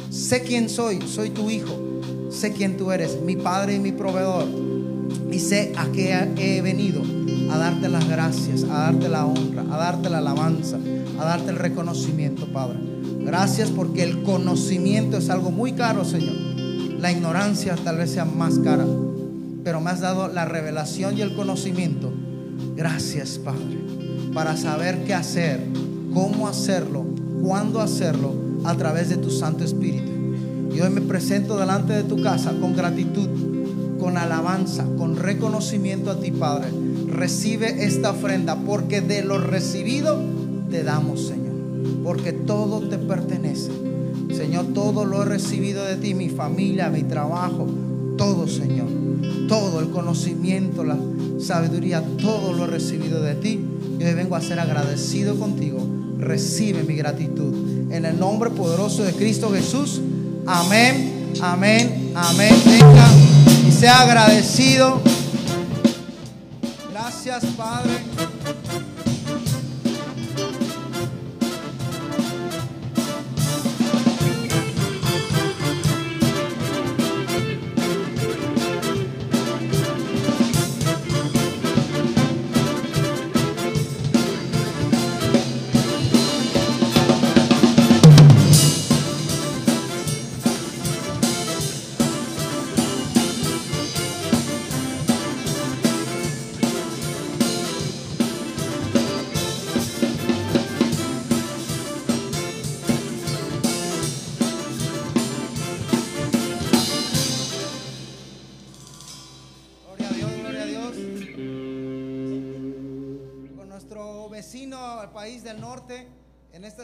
[0.10, 1.86] Sé quién soy, soy tu hijo.
[2.30, 4.48] Sé quién tú eres, mi padre y mi proveedor.
[5.32, 7.02] Y sé a qué he venido,
[7.52, 10.78] a darte las gracias, a darte la honra, a darte la alabanza,
[11.20, 12.78] a darte el reconocimiento, Padre.
[13.22, 16.55] Gracias porque el conocimiento es algo muy caro, Señor.
[17.00, 18.86] La ignorancia tal vez sea más cara,
[19.64, 22.12] pero me has dado la revelación y el conocimiento.
[22.76, 23.80] Gracias, Padre,
[24.34, 25.60] para saber qué hacer,
[26.14, 27.06] cómo hacerlo,
[27.42, 28.34] cuándo hacerlo
[28.64, 30.12] a través de tu Santo Espíritu.
[30.74, 33.30] Y hoy me presento delante de tu casa con gratitud,
[34.00, 36.68] con alabanza, con reconocimiento a ti, Padre.
[37.08, 40.20] Recibe esta ofrenda porque de lo recibido
[40.70, 41.54] te damos, Señor.
[42.04, 43.85] Porque todo te pertenece.
[44.36, 47.68] Señor, todo lo he recibido de ti, mi familia, mi trabajo,
[48.18, 48.88] todo, Señor.
[49.48, 50.98] Todo el conocimiento, la
[51.40, 53.60] sabiduría, todo lo he recibido de ti.
[54.00, 55.80] Y vengo a ser agradecido contigo.
[56.20, 57.92] Recibe mi gratitud.
[57.92, 60.02] En el nombre poderoso de Cristo Jesús.
[60.46, 62.54] Amén, amén, amén.
[62.66, 63.08] Venga
[63.68, 65.02] y sea agradecido.
[66.92, 68.05] Gracias, Padre.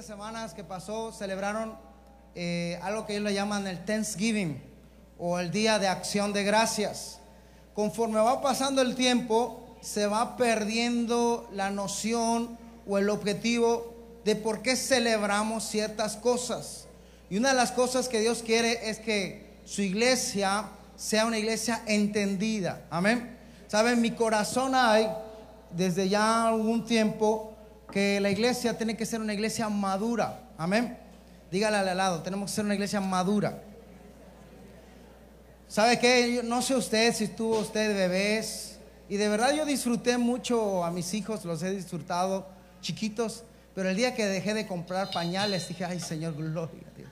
[0.05, 1.77] Semanas que pasó, celebraron
[2.33, 4.61] eh, algo que ellos le llaman el Thanksgiving
[5.19, 7.19] o el Día de Acción de Gracias.
[7.75, 13.93] Conforme va pasando el tiempo, se va perdiendo la noción o el objetivo
[14.25, 16.87] de por qué celebramos ciertas cosas.
[17.29, 21.83] Y una de las cosas que Dios quiere es que su iglesia sea una iglesia
[21.85, 22.85] entendida.
[22.89, 23.37] Amén.
[23.67, 25.07] Saben, mi corazón hay
[25.71, 27.50] desde ya algún tiempo
[27.91, 30.39] que la iglesia tiene que ser una iglesia madura.
[30.57, 30.97] Amén.
[31.51, 33.61] Dígale al lado, tenemos que ser una iglesia madura.
[35.67, 36.35] ¿Sabe qué?
[36.35, 38.79] Yo no sé usted si estuvo usted bebés.
[39.07, 42.47] Y de verdad yo disfruté mucho a mis hijos, los he disfrutado
[42.81, 43.43] chiquitos.
[43.75, 47.09] Pero el día que dejé de comprar pañales dije, ay Señor, gloria a Dios.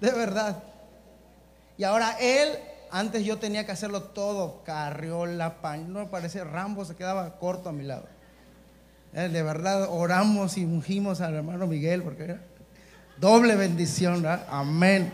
[0.00, 0.62] De verdad.
[1.76, 2.58] Y ahora él,
[2.90, 7.68] antes yo tenía que hacerlo todo, carriola, pañal, no me parece, Rambo se quedaba corto
[7.68, 8.17] a mi lado.
[9.14, 12.40] Eh, De verdad oramos y ungimos al hermano Miguel porque era
[13.18, 14.46] doble bendición, ¿verdad?
[14.50, 15.12] Amén.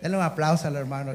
[0.00, 1.12] Denle un aplauso al hermano.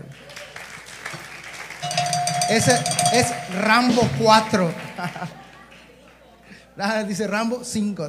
[2.50, 2.80] Ese
[3.14, 4.72] es Rambo 4.
[6.80, 8.08] Ah, Dice Rambo 5.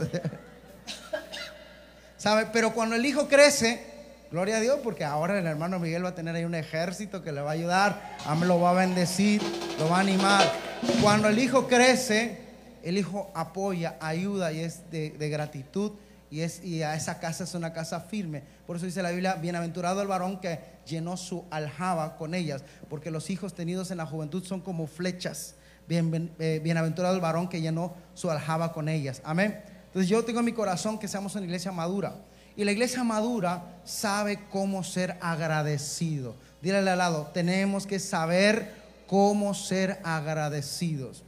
[2.18, 2.48] ¿Sabe?
[2.52, 3.82] Pero cuando el hijo crece,
[4.30, 7.32] gloria a Dios, porque ahora el hermano Miguel va a tener ahí un ejército que
[7.32, 9.40] le va a ayudar, lo va a bendecir,
[9.78, 10.44] lo va a animar.
[11.00, 12.47] Cuando el hijo crece,
[12.82, 15.92] el hijo apoya, ayuda y es de, gratitud
[16.30, 18.42] y, es, y a esa casa es una casa firme.
[18.66, 23.10] Por eso dice la Biblia, bienaventurado el varón que llenó su aljaba con ellas, porque
[23.10, 25.54] los hijos tenidos en la juventud son como flechas.
[25.90, 29.22] Eh, bienaventurado el varón que llenó su aljaba con ellas.
[29.24, 29.62] Amén.
[29.86, 32.14] Entonces yo tengo en mi corazón que seamos una iglesia madura.
[32.56, 36.34] Y la iglesia madura sabe cómo ser agradecido.
[36.60, 38.74] Dile al lado, tenemos que saber
[39.06, 41.22] cómo ser agradecidos.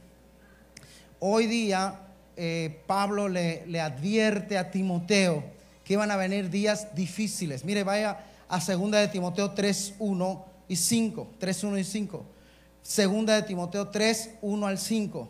[1.23, 1.99] Hoy día
[2.35, 5.43] eh, Pablo le, advierte a Timoteo
[5.83, 7.63] que iban a venir días difíciles.
[7.63, 11.27] Mire, vaya a 2 de Timoteo 3, 1 y 5.
[11.37, 12.25] 3, 1 y 5.
[12.81, 15.29] Segunda de Timoteo 3, 1 al 5.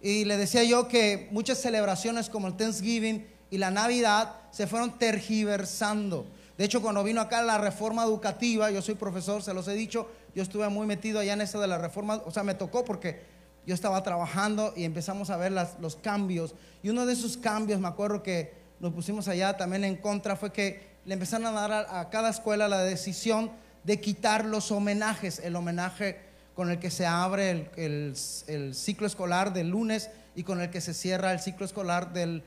[0.00, 4.96] Y le decía yo que muchas celebraciones como el Thanksgiving y la Navidad se fueron
[4.96, 6.24] tergiversando.
[6.56, 10.08] De hecho, cuando vino acá la reforma educativa, yo soy profesor, se los he dicho,
[10.36, 13.31] yo estuve muy metido allá en eso de la reforma, o sea, me tocó porque
[13.66, 16.54] yo estaba trabajando y empezamos a ver los cambios.
[16.82, 20.52] Y uno de esos cambios, me acuerdo que nos pusimos allá también en contra, fue
[20.52, 23.52] que le empezaron a dar a, cada escuela la decisión
[23.84, 26.18] de quitar los homenajes, el homenaje
[26.54, 30.94] con el que se abre el, ciclo escolar del lunes y con el que se
[30.94, 32.42] cierra el ciclo escolar del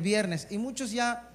[0.00, 0.46] viernes.
[0.50, 1.28] Y muchos ya,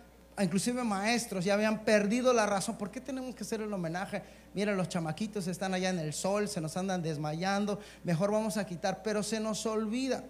[0.44, 2.78] inclusive maestros, ya habían perdido la razón.
[2.78, 4.22] ¿Por qué tenemos que hacer el homenaje?
[4.54, 8.66] Mira, los chamaquitos están allá en el sol, se nos andan desmayando, mejor vamos a
[8.66, 10.24] quitar, pero se nos olvida.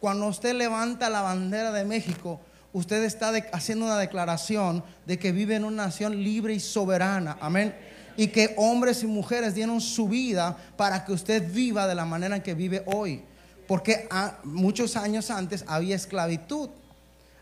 [0.00, 2.40] Cuando usted levanta la bandera de México,
[2.72, 7.36] usted está haciendo una declaración de que vive en una nación libre y soberana.
[7.40, 7.74] Amén.
[8.16, 12.36] Y que hombres y mujeres dieron su vida para que usted viva de la manera
[12.36, 13.22] en que vive hoy.
[13.68, 16.70] Porque a- muchos años antes había esclavitud,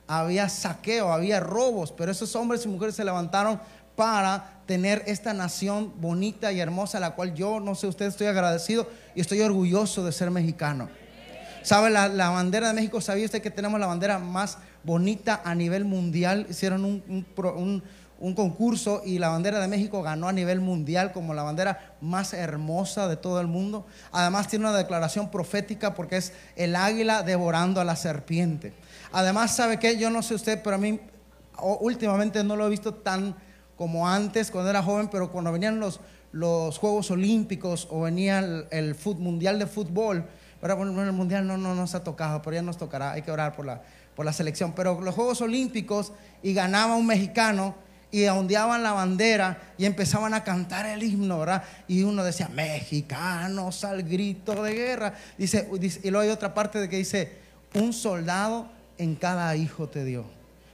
[0.09, 3.61] había saqueo, había robos, pero esos hombres y mujeres se levantaron
[3.95, 8.89] para tener esta nación bonita y hermosa, la cual yo, no sé usted, estoy agradecido
[9.15, 10.89] y estoy orgulloso de ser mexicano.
[11.63, 13.01] ¿Sabe la, la bandera de México?
[13.01, 16.47] ¿Sabía usted que tenemos la bandera más bonita a nivel mundial?
[16.49, 17.03] Hicieron un,
[17.37, 17.83] un-
[18.21, 22.33] un concurso y la bandera de México ganó a nivel mundial como la bandera más
[22.35, 23.87] hermosa de todo el mundo.
[24.11, 28.73] Además tiene una declaración profética porque es el águila devorando a la serpiente.
[29.13, 29.99] Además, ¿sabe qué?
[29.99, 31.01] Yo no sé usted, pero a mí
[31.81, 33.35] últimamente no lo he visto tan
[33.77, 36.01] como antes cuando era joven, pero cuando venían los,
[36.33, 38.41] los Juegos Olímpicos o venía
[38.71, 40.27] el, Mundial de Fútbol,
[40.61, 43.31] pero bueno, el Mundial no, no nos ha tocado, pero ya nos tocará, hay que
[43.31, 43.83] orar por la,
[44.17, 44.73] por la selección.
[44.73, 47.77] Pero los Juegos Olímpicos y ganaba un mexicano
[48.11, 51.63] y ondeaban la bandera y empezaban a cantar el himno, ¿verdad?
[51.87, 55.15] Y uno decía, mexicanos al grito de guerra.
[55.37, 55.69] Dice-
[56.03, 57.39] y luego hay otra parte de que dice,
[57.75, 60.25] un soldado en cada hijo te dio.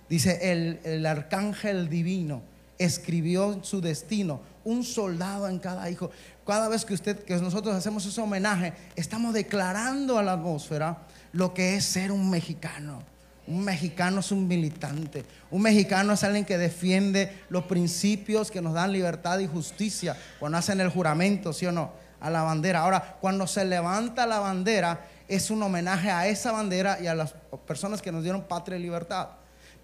[0.09, 2.43] Dice, el, el arcángel divino
[2.79, 6.11] escribió su destino, un soldado en cada hijo.
[6.47, 10.99] Cada vez que usted, que nosotros hacemos ese homenaje, estamos declarando a la atmósfera
[11.33, 13.03] lo que es ser un mexicano.
[13.47, 15.25] Un mexicano es un militante.
[15.51, 20.59] Un mexicano es alguien que defiende los principios que nos dan libertad y justicia cuando
[20.59, 21.93] hacen el juramento, ¿sí o no?
[22.21, 22.81] A la bandera.
[22.81, 27.33] Ahora, cuando se levanta la bandera, es un homenaje a esa bandera y a las
[27.67, 29.29] personas que nos dieron patria y libertad.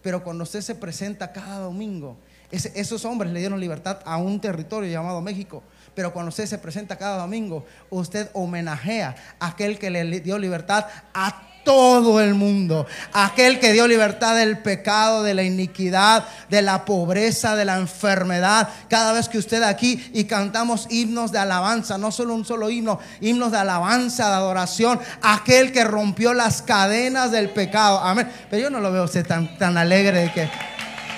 [0.03, 2.17] Pero cuando usted se presenta cada domingo,
[2.51, 5.63] esos hombres le dieron libertad a un territorio llamado México.
[5.95, 10.87] Pero cuando usted se presenta cada domingo, usted homenajea a aquel que le dio libertad
[11.13, 12.87] a todo el mundo.
[13.13, 18.69] Aquel que dio libertad del pecado, de la iniquidad, de la pobreza, de la enfermedad.
[18.89, 22.99] Cada vez que usted aquí y cantamos himnos de alabanza, no solo un solo himno,
[23.21, 25.01] himnos de alabanza, de adoración.
[25.23, 28.01] Aquel que rompió las cadenas del pecado.
[28.01, 28.31] Amén.
[28.49, 30.51] Pero yo no lo veo usted tan, tan alegre de que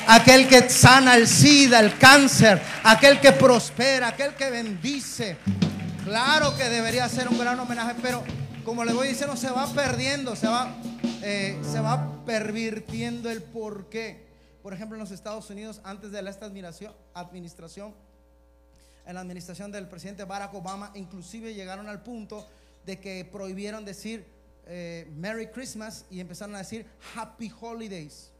[0.07, 5.37] aquel que sana el SIDA, el cáncer, aquel que prospera, aquel que bendice.
[6.05, 8.23] Claro que debería ser un gran homenaje, pero
[8.65, 10.75] como le voy diciendo, se va perdiendo, se va,
[11.23, 14.25] eh, se va pervirtiendo el porqué.
[14.63, 17.95] Por ejemplo, en los Estados Unidos, antes de esta administración,
[19.05, 22.47] en la administración del presidente Barack Obama, inclusive llegaron al punto
[22.87, 24.25] de que prohibieron decir
[24.67, 26.87] eh, Merry Christmas y empezaron a decir
[27.17, 28.31] Happy Holidays.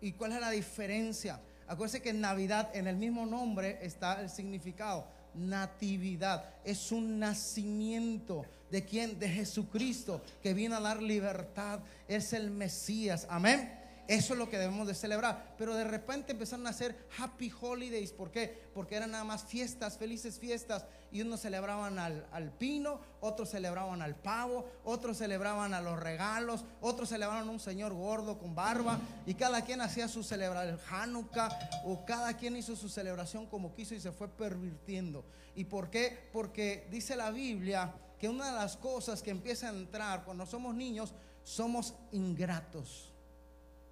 [0.00, 1.40] ¿Y cuál es la diferencia?
[1.68, 5.06] Acuérdense que en Navidad, en el mismo nombre, está el significado.
[5.34, 6.44] Natividad.
[6.64, 8.44] Es un nacimiento.
[8.70, 9.18] ¿De quién?
[9.18, 11.80] De Jesucristo, que vino a dar libertad.
[12.08, 13.26] Es el Mesías.
[13.30, 13.86] Amén.
[14.08, 15.54] Eso es lo que debemos de celebrar.
[15.58, 18.12] Pero de repente empezaron a hacer happy holidays.
[18.12, 18.66] ¿Por qué?
[18.72, 20.84] Porque eran nada más fiestas, felices fiestas.
[21.10, 26.64] Y unos celebraban al, al pino, otros celebraban al pavo, otros celebraban a los regalos,
[26.80, 29.00] otros celebraban a un señor gordo con barba.
[29.26, 31.48] Y cada quien hacía su celebración, Hanukkah,
[31.84, 35.24] o cada quien hizo su celebración como quiso y se fue pervirtiendo.
[35.54, 36.28] ¿Y por qué?
[36.32, 40.74] Porque dice la Biblia que una de las cosas que empieza a entrar cuando somos
[40.74, 41.12] niños,
[41.44, 43.12] somos ingratos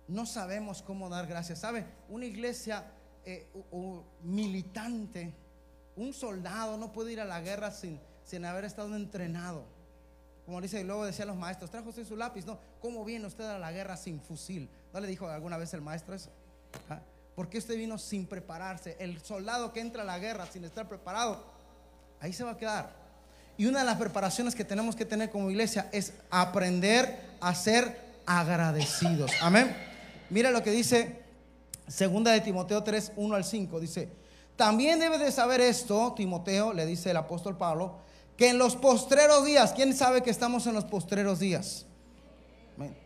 [0.09, 1.61] no sabemos cómo dar gracias.
[1.61, 1.87] ¿Sabe?
[2.09, 2.85] Una iglesia
[3.25, 3.47] eh,
[4.23, 5.33] militante,
[5.97, 9.65] un soldado no puede ir a la guerra sin, sin haber estado entrenado.
[10.45, 12.45] Como dice, y luego decían los maestros, trajo usted su lápiz.
[12.45, 14.69] No, ¿cómo viene usted a la guerra sin fusil?
[14.93, 16.31] ¿No le dijo alguna vez el maestro eso?
[16.91, 17.01] ¿Ah?
[17.35, 18.97] ¿Por qué usted vino sin prepararse?
[19.01, 21.43] El soldado que entra a la guerra sin estar preparado,
[22.21, 23.04] ahí se va a quedar.
[23.57, 28.05] Y una de las preparaciones que tenemos que tener como iglesia es aprender a ser
[28.27, 29.31] agradecidos.
[29.41, 29.77] Amén.
[30.31, 31.23] Mira lo que dice
[31.87, 33.81] segunda de Timoteo 3, 1 al 5.
[33.81, 34.09] Dice,
[34.57, 37.97] también debes de saber esto, Timoteo, le dice el apóstol Pablo,
[38.37, 41.87] que en los postreros días, ¿quién sabe que estamos en los postreros días?
[42.77, 42.97] Amén.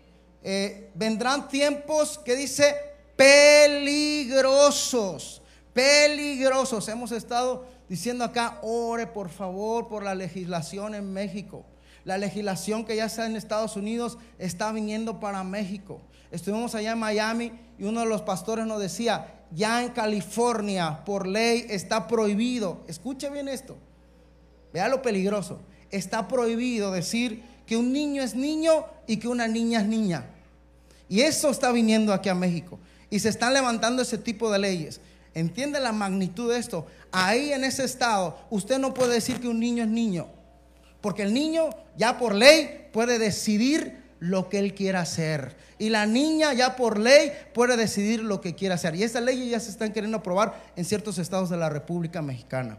[0.43, 2.75] Eh, vendrán tiempos que dice
[3.17, 5.43] peligrosos,
[5.73, 6.89] peligrosos.
[6.89, 11.65] Hemos estado diciendo acá, ore por favor por la legislación en México.
[12.05, 16.01] La legislación que ya está en Estados Unidos está viniendo para México.
[16.31, 21.27] Estuvimos allá en Miami y uno de los pastores nos decía, ya en California por
[21.27, 22.83] ley está prohibido.
[22.87, 23.77] Escuche bien esto.
[24.73, 25.61] Vea lo peligroso.
[25.91, 30.27] Está prohibido decir que un niño es niño y que una niña es niña.
[31.09, 32.79] Y eso está viniendo aquí a México.
[33.11, 35.01] Y se están levantando ese tipo de leyes.
[35.39, 36.87] ¿Entiende la magnitud de esto?
[37.13, 40.27] Ahí en ese estado, usted no puede decir que un niño es niño.
[41.01, 45.57] Porque el niño ya por ley puede decidir lo que él quiera hacer.
[45.79, 48.97] Y la niña ya por ley puede decidir lo que quiera hacer.
[48.97, 52.79] Y esas leyes ya se están queriendo aprobar en ciertos estados de la República Mexicana.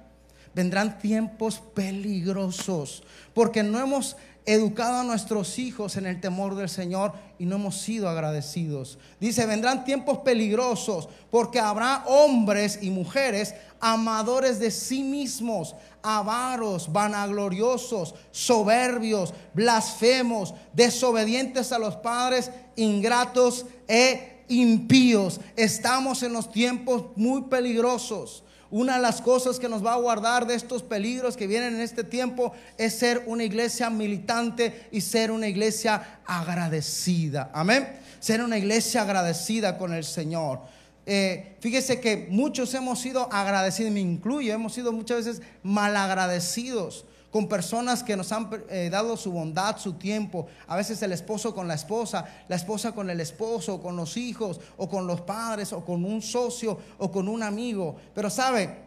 [0.54, 3.04] Vendrán tiempos peligrosos
[3.34, 4.18] porque no hemos
[4.54, 8.98] educado a nuestros hijos en el temor del Señor y no hemos sido agradecidos.
[9.20, 18.16] Dice, vendrán tiempos peligrosos porque habrá hombres y mujeres amadores de sí mismos, avaros, vanagloriosos,
[18.32, 25.40] soberbios, blasfemos, desobedientes a los padres, ingratos e impíos.
[25.56, 28.44] Estamos en los tiempos muy peligrosos.
[28.72, 31.82] Una de las cosas que nos va a guardar de estos peligros que vienen en
[31.82, 37.50] este tiempo es ser una iglesia militante y ser una iglesia agradecida.
[37.54, 38.00] Amén.
[38.20, 40.60] Ser una iglesia agradecida con el Señor.
[41.06, 47.48] Eh, fíjese que muchos hemos sido agradecidos, me incluyo, hemos sido muchas veces malagradecidos con
[47.48, 51.68] personas que nos han eh, dado su bondad, su tiempo, a veces el esposo con
[51.68, 55.86] la esposa, la esposa con el esposo, con los hijos, o con los padres, o
[55.86, 57.98] con un socio, o con un amigo.
[58.16, 58.78] Pero sabe,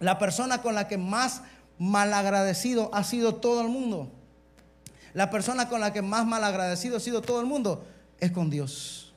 [0.00, 1.42] la persona con la que más
[1.78, 4.10] malagradecido ha sido todo el mundo.
[5.14, 7.84] La persona con la que más malagradecido ha sido todo el mundo
[8.20, 9.14] es con Dios.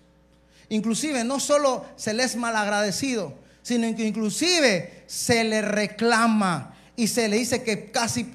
[0.69, 6.70] Inclusive no solo se le es malagradecido, sino que inclusive se le reclama
[7.02, 8.32] y se le dice que casi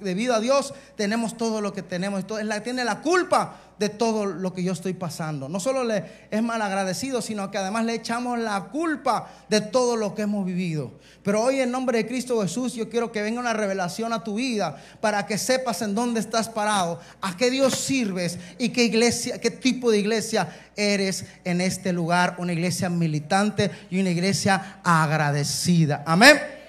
[0.00, 2.20] debido a Dios tenemos todo lo que tenemos.
[2.20, 5.48] Entonces, la- tiene la culpa de todo lo que yo estoy pasando.
[5.48, 9.96] No solo le es mal agradecido, sino que además le echamos la culpa de todo
[9.96, 10.90] lo que hemos vivido.
[11.22, 14.34] Pero hoy en nombre de Cristo Jesús yo quiero que venga una revelación a tu
[14.34, 19.40] vida para que sepas en dónde estás parado, a qué Dios sirves y qué iglesia,
[19.40, 26.02] qué tipo de iglesia eres en este lugar, una iglesia militante y una iglesia agradecida.
[26.06, 26.59] Amén.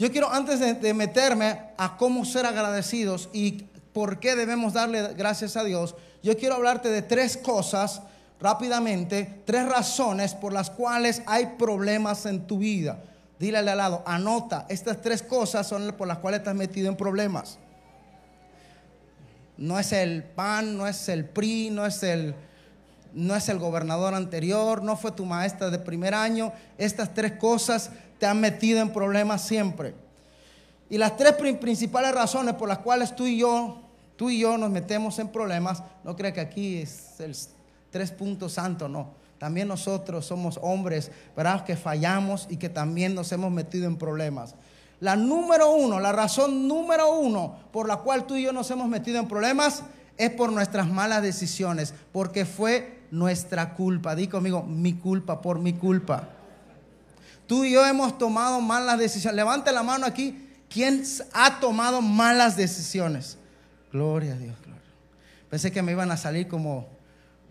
[0.00, 5.58] Yo quiero antes de, meterme a cómo ser agradecidos y por qué debemos darle gracias
[5.58, 8.00] a Dios, yo quiero hablarte de tres cosas
[8.40, 13.02] rápidamente, tres razones por las cuales hay problemas en tu vida.
[13.38, 17.58] Dile al lado, anota, estas tres cosas son por las cuales estás metido en problemas.
[19.58, 22.34] No es el PAN, no es el PRI, no es el,
[23.12, 26.54] no es el gobernador anterior, no fue tu maestra de primer año.
[26.78, 27.90] Estas tres cosas
[28.20, 29.94] te han metido en problemas siempre.
[30.88, 33.80] Y las tres prin- principales razones por las cuales tú y yo,
[34.16, 37.34] tú y yo nos metemos en problemas, no creo que aquí es el
[37.90, 39.08] tres puntos santo, no.
[39.38, 41.64] También nosotros somos hombres, ¿verdad?
[41.64, 44.54] Que fallamos y que también nos hemos metido en problemas.
[45.00, 48.86] La número uno, la razón número uno por la cual tú y yo nos hemos
[48.86, 49.82] metido en problemas
[50.18, 54.14] es por nuestras malas decisiones, porque fue nuestra culpa.
[54.14, 56.28] Di conmigo, mi culpa, por mi culpa.
[57.50, 59.34] Tú y yo hemos tomado malas decisiones.
[59.34, 60.48] Levante la mano aquí.
[60.68, 63.38] ¿Quién ha tomado malas decisiones?
[63.90, 64.84] Gloria a Dios, gloria.
[65.48, 66.86] Pensé que me iban a salir como,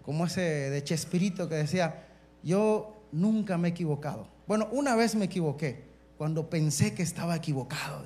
[0.01, 2.07] como ese de Chespirito que decía,
[2.43, 4.29] yo nunca me he equivocado.
[4.47, 5.83] Bueno, una vez me equivoqué,
[6.17, 8.05] cuando pensé que estaba equivocado.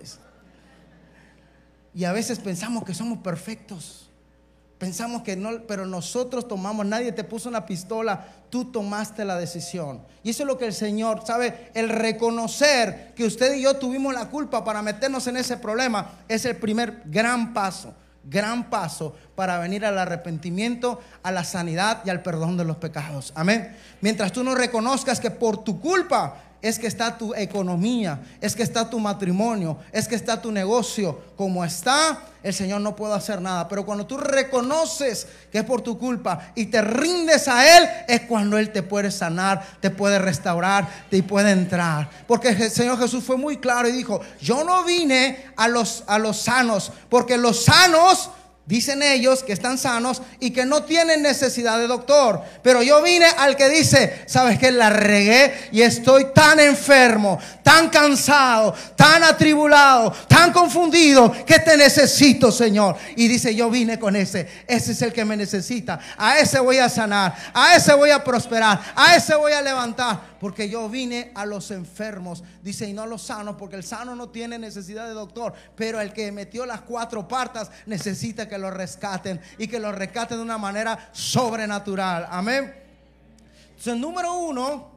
[1.93, 4.09] Y a veces pensamos que somos perfectos.
[4.83, 10.01] Pensamos que no, pero nosotros tomamos, nadie te puso una pistola, tú tomaste la decisión.
[10.23, 11.71] Y eso es lo que el Señor, ¿sabe?
[11.73, 16.43] El reconocer que usted y yo tuvimos la culpa para meternos en ese problema es
[16.43, 17.93] el primer gran paso,
[18.25, 23.31] gran paso para venir al arrepentimiento, a la sanidad y al perdón de los pecados.
[23.37, 23.73] Amén.
[24.01, 28.63] Mientras tú no reconozcas que por tu culpa es que está tu economía, es que
[28.63, 33.41] está tu matrimonio, es que está tu negocio como está, el Señor no puede hacer
[33.41, 33.67] nada.
[33.67, 38.21] Pero cuando tú reconoces que es por tu culpa y te rindes a Él, es
[38.21, 42.09] cuando Él te puede sanar, te puede restaurar, te puede entrar.
[42.27, 46.17] Porque el Señor Jesús fue muy claro y dijo, yo no vine a los, a
[46.17, 48.29] los sanos, porque los sanos...
[48.65, 52.41] Dicen ellos que están sanos y que no tienen necesidad de doctor.
[52.61, 57.89] Pero yo vine al que dice, sabes que la regué y estoy tan enfermo, tan
[57.89, 62.95] cansado, tan atribulado, tan confundido que te necesito, Señor.
[63.17, 64.47] Y dice, yo vine con ese.
[64.65, 65.99] Ese es el que me necesita.
[66.17, 70.33] A ese voy a sanar, a ese voy a prosperar, a ese voy a levantar.
[70.39, 74.29] Porque yo vine a los enfermos, dice, y no los sanos, porque el sano no
[74.29, 75.53] tiene necesidad de doctor.
[75.75, 80.37] Pero el que metió las cuatro partas necesita que lo rescaten y que lo rescaten
[80.37, 82.25] de una manera sobrenatural.
[82.29, 82.73] Amén.
[83.69, 84.91] Entonces, número uno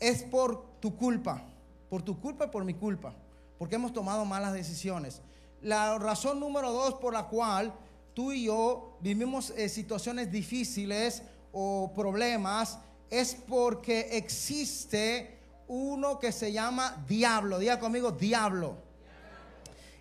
[0.00, 1.42] es por tu culpa,
[1.88, 3.14] por tu culpa y por mi culpa,
[3.56, 5.22] porque hemos tomado malas decisiones.
[5.62, 7.72] La razón número dos por la cual
[8.14, 11.22] tú y yo vivimos eh, situaciones difíciles
[11.52, 12.78] o problemas
[13.10, 15.38] es porque existe
[15.68, 17.58] uno que se llama diablo.
[17.58, 18.76] Diga conmigo, diablo.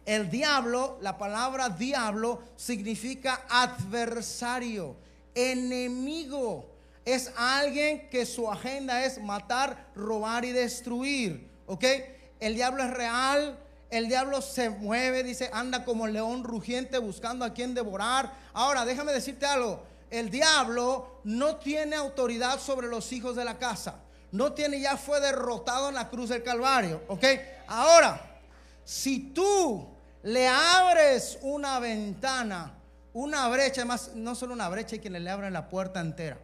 [0.06, 4.98] El diablo, la palabra diablo significa adversario,
[5.34, 6.70] enemigo.
[7.06, 11.50] Es alguien que su agenda es matar, robar y destruir.
[11.68, 11.86] ¿Ok?
[12.40, 13.60] El diablo es real.
[13.90, 18.34] El diablo se mueve, dice, anda como león rugiente buscando a quien devorar.
[18.54, 19.84] Ahora, déjame decirte algo.
[20.10, 24.03] El diablo no tiene autoridad sobre los hijos de la casa.
[24.34, 27.04] No tiene, ya fue derrotado en la cruz del Calvario.
[27.08, 27.24] ¿Ok?
[27.68, 28.20] Ahora,
[28.84, 29.88] si tú
[30.24, 32.74] le abres una ventana,
[33.14, 36.40] una brecha, además no solo una brecha, hay quienes le abren la puerta entera.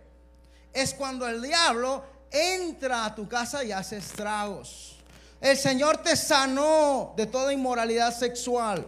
[0.71, 4.99] Es cuando el diablo entra a tu casa y hace estragos.
[5.41, 8.85] El Señor te sanó de toda inmoralidad sexual.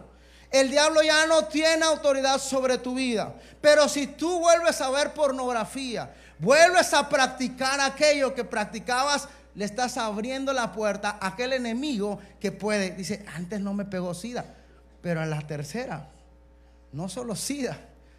[0.48, 3.34] El diablo ya no tiene autoridad sobre tu vida.
[3.60, 9.96] Pero si tú vuelves a ver pornografía, vuelves a practicar aquello que practicabas, le estás
[9.96, 12.90] abriendo la puerta a aquel enemigo que puede.
[12.90, 14.44] Dice, antes no me pegó sida.
[15.00, 16.08] Pero en la tercera,
[16.92, 17.78] no solo sida,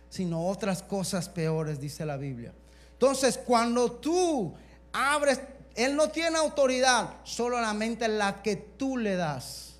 [0.09, 2.53] sino otras cosas peores, dice la Biblia.
[2.93, 4.53] Entonces, cuando tú
[4.93, 5.41] abres,
[5.75, 9.72] Él no tiene autoridad, solamente la que tú le das.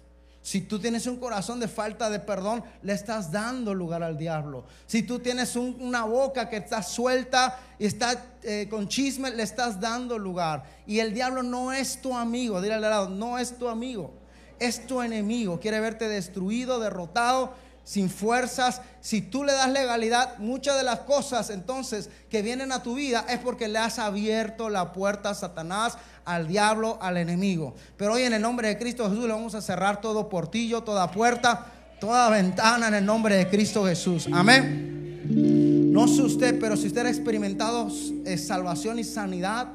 [0.44, 4.66] Si tú tienes un corazón de falta de perdón, le estás dando lugar al diablo.
[4.86, 9.42] Si tú tienes un- una boca que está suelta y está eh, con chisme, le
[9.42, 10.66] estás dando lugar.
[10.86, 14.14] Y el diablo no es tu amigo, dile al lado, no es tu amigo,
[14.60, 15.62] es tu enemigo.
[15.62, 17.54] Quiere verte destruido, derrotado,
[17.86, 18.82] sin fuerzas.
[19.02, 23.26] Si tú le das legalidad, muchas de las cosas entonces que vienen a tu vida
[23.30, 27.76] es porque le has abierto la puerta a Satanás, al diablo, al enemigo.
[27.98, 31.12] Pero hoy en el nombre de Cristo Jesús le vamos a cerrar todo portillo, toda
[31.12, 31.66] puerta,
[32.00, 34.28] toda ventana en el nombre de Cristo Jesús.
[34.32, 35.92] Amén.
[35.94, 37.88] No sé usted, pero si usted ha experimentado
[38.26, 39.68] eh, salvación y sanidad,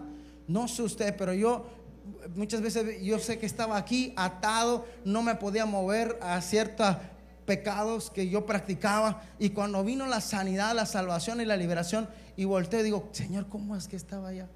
[0.47, 1.66] no sé usted, pero yo
[2.35, 6.97] muchas veces yo sé que estaba aquí atado, no me podía mover a ciertos
[7.47, 12.44] pecados que yo practicaba y cuando vino la sanidad, la salvación y la liberación y
[12.44, 14.48] volteé digo, Señor, ¿cómo es que estaba allá?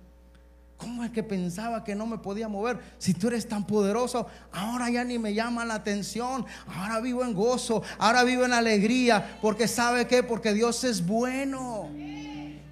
[0.82, 2.80] ¿Cómo es que pensaba que no me podía mover?
[2.98, 6.44] Si tú eres tan poderoso, ahora ya ni me llama la atención.
[6.66, 9.38] Ahora vivo en gozo, ahora vivo en alegría.
[9.40, 10.24] Porque sabe qué?
[10.24, 11.88] Porque Dios es bueno.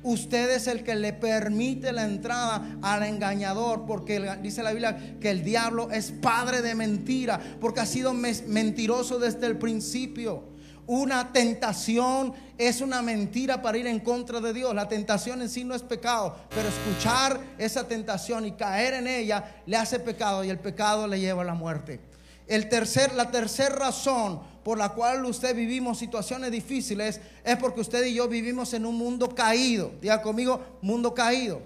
[0.03, 5.31] Usted es el que le permite la entrada al engañador, porque dice la Biblia que
[5.31, 10.43] el diablo es padre de mentira, porque ha sido mentiroso desde el principio.
[10.87, 14.75] Una tentación es una mentira para ir en contra de Dios.
[14.75, 19.63] La tentación en sí no es pecado, pero escuchar esa tentación y caer en ella
[19.67, 22.01] le hace pecado y el pecado le lleva a la muerte.
[22.47, 28.05] El tercer, la tercera razón por la cual usted vivimos situaciones difíciles es porque usted
[28.05, 29.93] y yo vivimos en un mundo caído.
[30.01, 31.63] Diga conmigo, mundo caído.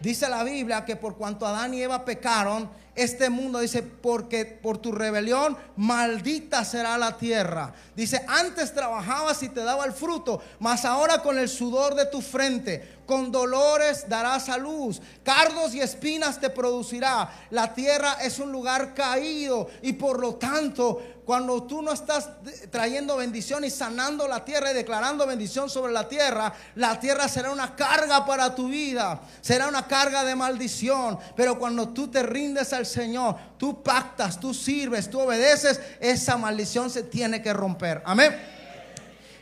[0.00, 4.78] Dice la Biblia que por cuanto Adán y Eva pecaron, este mundo dice, porque por
[4.78, 7.74] tu rebelión maldita será la tierra.
[7.94, 12.22] Dice, antes trabajabas y te daba el fruto, mas ahora con el sudor de tu
[12.22, 17.30] frente, con dolores darás a luz, cardos y espinas te producirá.
[17.50, 22.28] La tierra es un lugar caído y por lo tanto, cuando tú no estás
[22.70, 27.50] trayendo bendición y sanando la tierra y declarando bendición sobre la tierra, la tierra será
[27.50, 31.18] una carga para tu vida, será una carga de maldición.
[31.34, 36.90] Pero cuando tú te rindes al Señor, tú pactas, tú sirves, tú obedeces, esa maldición
[36.90, 38.02] se tiene que romper.
[38.04, 38.36] Amén.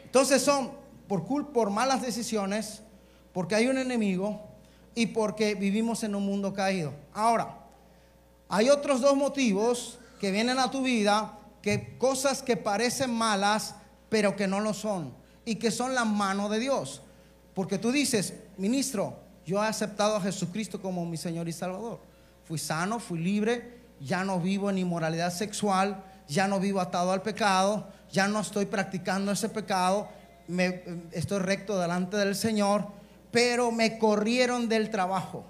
[0.05, 0.73] Entonces son
[1.09, 2.84] por culpa, por malas decisiones,
[3.35, 4.41] porque hay un enemigo
[4.95, 6.95] y porque vivimos en un mundo caído.
[7.13, 7.59] Ahora,
[8.49, 13.75] hay otros dos motivos que vienen a tu vida, que cosas que parecen malas,
[14.09, 15.13] pero que no lo son,
[15.45, 17.03] y que son la mano de Dios.
[17.55, 21.99] Porque tú dices, ministro, yo he aceptado a Jesucristo como mi Señor y Salvador.
[22.45, 27.23] Fui sano, fui libre, ya no vivo en inmoralidad sexual, ya no vivo atado al
[27.23, 30.09] pecado, ya no estoy practicando ese pecado,
[30.47, 32.87] me, estoy recto delante del Señor,
[33.35, 35.45] pero me corrieron del trabajo.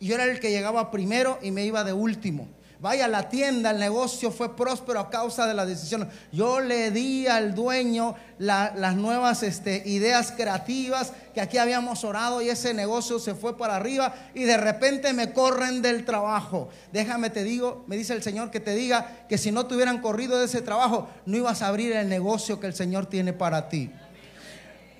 [0.00, 2.48] Yo era el que llegaba primero y me iba de último.
[2.80, 6.08] Vaya, la tienda, el negocio fue próspero a causa de la decisión.
[6.32, 12.42] Yo le di al dueño la- las nuevas este, ideas creativas que aquí habíamos orado
[12.42, 16.70] y ese negocio se fue para arriba y de repente me corren del trabajo.
[16.92, 20.00] Déjame te digo, me dice el Señor que te diga que si no te hubieran
[20.00, 23.68] corrido de ese trabajo, no ibas a abrir el negocio que el Señor tiene para
[23.68, 23.92] ti.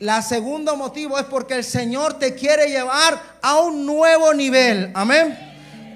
[0.03, 4.91] La segundo motivo es porque el Señor te quiere llevar a un nuevo nivel.
[4.95, 5.39] Amén.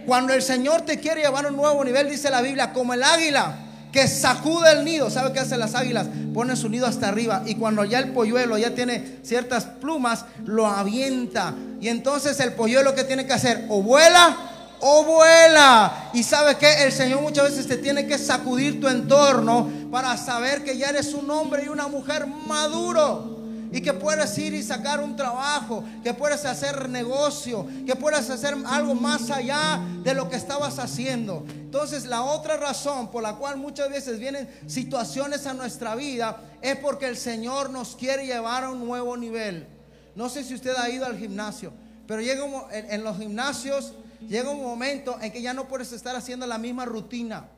[0.07, 3.03] Cuando el Señor te quiere llevar a un nuevo nivel, dice la Biblia, como el
[3.03, 3.59] águila
[3.91, 5.11] que sacude el nido.
[5.11, 6.07] ¿Sabe qué hacen las águilas?
[6.33, 10.69] Ponen su nido hasta arriba y cuando ya el polluelo ya tiene ciertas plumas, lo
[10.69, 11.53] avienta.
[11.81, 14.37] Y entonces el polluelo que tiene que hacer o vuela
[14.79, 16.11] o vuela.
[16.13, 20.63] Y sabe que el Señor muchas veces te tiene que sacudir tu entorno para saber
[20.63, 23.36] que ya eres un hombre y una mujer maduro.
[23.73, 28.57] Y que puedes ir y sacar un trabajo, que puedes hacer negocio, que puedes hacer
[28.67, 31.45] algo más allá de lo que estabas haciendo.
[31.49, 36.77] Entonces la otra razón por la cual muchas veces vienen situaciones a nuestra vida es
[36.77, 39.67] porque el Señor nos quiere llevar a un nuevo nivel.
[40.15, 41.73] No sé si usted ha ido al gimnasio,
[42.07, 46.47] pero llega en los gimnasios llega un momento en que ya no puedes estar haciendo
[46.47, 47.49] la misma rutina.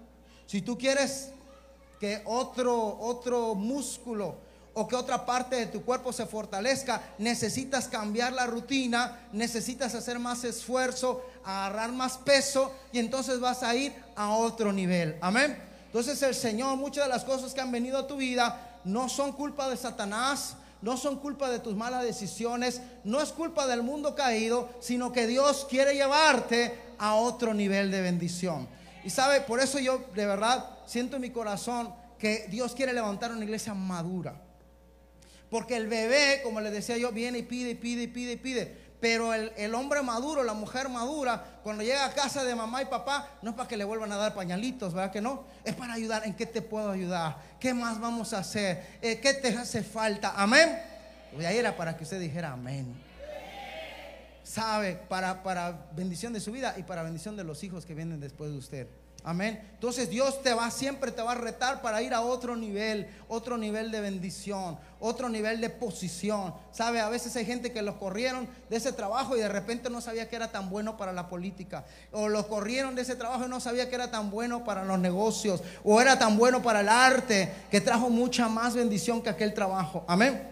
[0.47, 1.31] Si tú quieres
[2.01, 4.37] que otro, otro músculo
[4.79, 10.21] o que otra parte de tu cuerpo se fortalezca, necesitas cambiar la rutina, necesitas hacer
[10.21, 15.17] más esfuerzo, agarrar más peso y entonces vas a ir a otro nivel.
[15.21, 15.61] Amén.
[15.87, 19.33] Entonces el Señor, muchas de las cosas que han venido a tu vida no son
[19.33, 24.15] culpa de Satanás, no son culpa de tus malas decisiones, no es culpa del mundo
[24.15, 28.69] caído, sino que Dios quiere llevarte a otro nivel de bendición.
[29.03, 33.33] Y sabe, por eso yo de verdad siento en mi corazón que Dios quiere levantar
[33.33, 34.48] una iglesia madura.
[35.51, 38.37] Porque el bebé, como les decía yo, viene y pide y pide y pide y
[38.37, 38.89] pide.
[39.01, 42.87] Pero el, el hombre maduro, la mujer madura, cuando llega a casa de mamá y
[42.87, 45.45] papá, no es para que le vuelvan a dar pañalitos, ¿verdad que no?
[45.65, 46.27] Es para ayudar.
[46.27, 47.37] ¿En qué te puedo ayudar?
[47.61, 48.99] ¿Qué más vamos a hacer?
[49.01, 50.35] Eh, ¿Qué te hace falta?
[50.37, 50.81] Amén.
[51.39, 52.95] Y ahí era para que usted dijera amén.
[54.43, 58.19] Sabe, para, para bendición de su vida y para bendición de los hijos que vienen
[58.19, 58.89] después de usted.
[59.29, 59.61] Amén.
[59.75, 63.59] Entonces Dios te va siempre te va a retar para ir a otro nivel, otro
[63.59, 66.55] nivel de bendición, otro nivel de posición.
[66.73, 70.01] Sabe, a veces hay gente que los corrieron de ese trabajo y de repente no
[70.01, 73.51] sabía que era tan bueno para la política, o los corrieron de ese trabajo y
[73.51, 76.89] no sabía que era tan bueno para los negocios, o era tan bueno para el
[76.89, 80.07] arte, que trajo mucha más bendición que aquel trabajo.
[80.09, 80.43] Amén.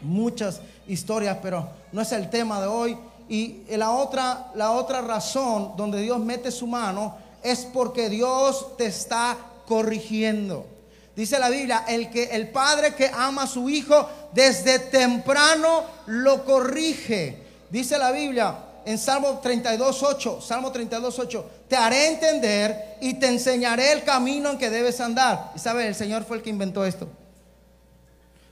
[0.00, 2.98] Muchas historias, pero no es el tema de hoy.
[3.28, 8.86] Y la otra, la otra razón donde Dios mete su mano es porque Dios te
[8.86, 9.36] está
[9.66, 10.66] corrigiendo.
[11.14, 16.44] Dice la Biblia, el que el padre que ama a su hijo desde temprano lo
[16.44, 17.36] corrige.
[17.68, 24.04] Dice la Biblia en Salmo 32:8, Salmo 32:8, te haré entender y te enseñaré el
[24.04, 25.52] camino en que debes andar.
[25.54, 27.08] Y sabes, el Señor fue el que inventó esto.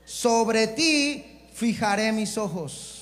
[0.05, 2.98] Sobre ti fijaré mis ojos.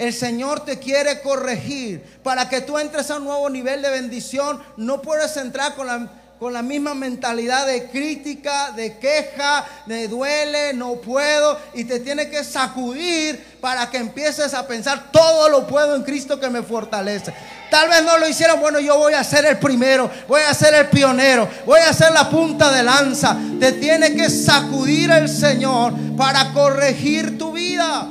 [0.00, 4.58] El Señor te quiere corregir para que tú entres a un nuevo nivel de bendición.
[4.78, 6.08] No puedes entrar con la,
[6.38, 11.58] con la misma mentalidad de crítica, de queja, de duele, no puedo.
[11.74, 16.40] Y te tiene que sacudir para que empieces a pensar, todo lo puedo en Cristo
[16.40, 17.34] que me fortalece.
[17.70, 20.72] Tal vez no lo hicieron, bueno, yo voy a ser el primero, voy a ser
[20.72, 23.36] el pionero, voy a ser la punta de lanza.
[23.60, 28.08] Te tiene que sacudir el Señor para corregir tu vida.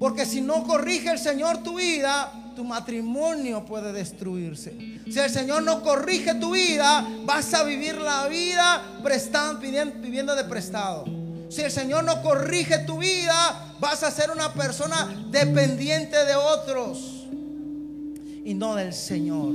[0.00, 4.70] Porque si no corrige el Señor tu vida, tu matrimonio puede destruirse.
[5.04, 10.44] Si el Señor no corrige tu vida, vas a vivir la vida prestando, viviendo de
[10.44, 11.04] prestado.
[11.50, 17.26] Si el Señor no corrige tu vida, vas a ser una persona dependiente de otros
[18.42, 19.52] y no del Señor.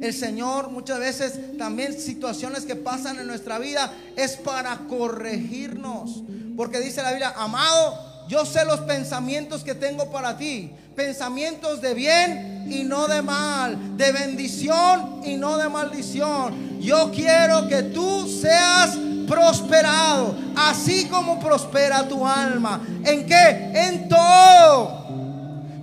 [0.00, 6.22] El Señor muchas veces también situaciones que pasan en nuestra vida es para corregirnos.
[6.56, 10.70] Porque dice la Biblia, amado, yo sé los pensamientos que tengo para ti.
[10.96, 13.96] Pensamientos de bien y no de mal.
[13.96, 16.80] De bendición y no de maldición.
[16.80, 18.96] Yo quiero que tú seas
[19.26, 20.34] prosperado.
[20.56, 22.80] Así como prospera tu alma.
[23.04, 23.70] ¿En qué?
[23.74, 25.02] En todo.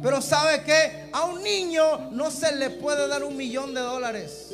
[0.02, 1.10] Pero ¿sabe qué?
[1.12, 4.54] A un niño no se le puede dar un millón de dólares.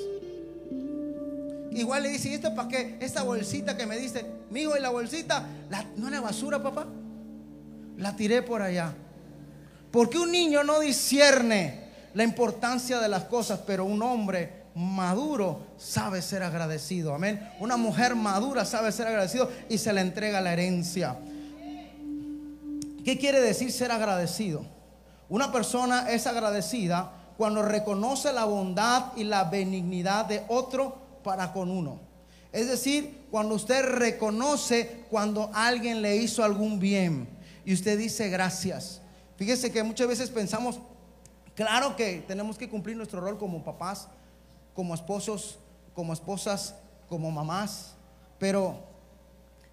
[1.72, 2.96] Igual le dice, ¿y esto para qué?
[3.02, 6.86] Esta bolsita que me dice, mi hijo, y la bolsita, la- ¿no era basura, papá?
[7.98, 8.94] La tiré por allá.
[9.92, 16.22] Porque un niño no discierne la importancia de las cosas, pero un hombre maduro sabe
[16.22, 17.16] ser agradecido.
[17.16, 17.50] Amén.
[17.60, 21.18] Una mujer madura sabe ser agradecido y se le entrega la herencia.
[23.04, 24.66] ¿Qué quiere decir ser agradecido?
[25.30, 31.70] Una persona es agradecida cuando reconoce la bondad y la benignidad de otro para con
[31.70, 32.00] uno.
[32.52, 37.35] Es decir, cuando usted reconoce cuando alguien le hizo algún bien
[37.66, 39.02] y usted dice gracias.
[39.38, 40.80] Fíjese que muchas veces pensamos,
[41.56, 44.08] claro que tenemos que cumplir nuestro rol como papás,
[44.74, 45.60] como esposos,
[45.94, 46.76] como esposas,
[47.10, 47.96] como mamás,
[48.40, 48.84] pero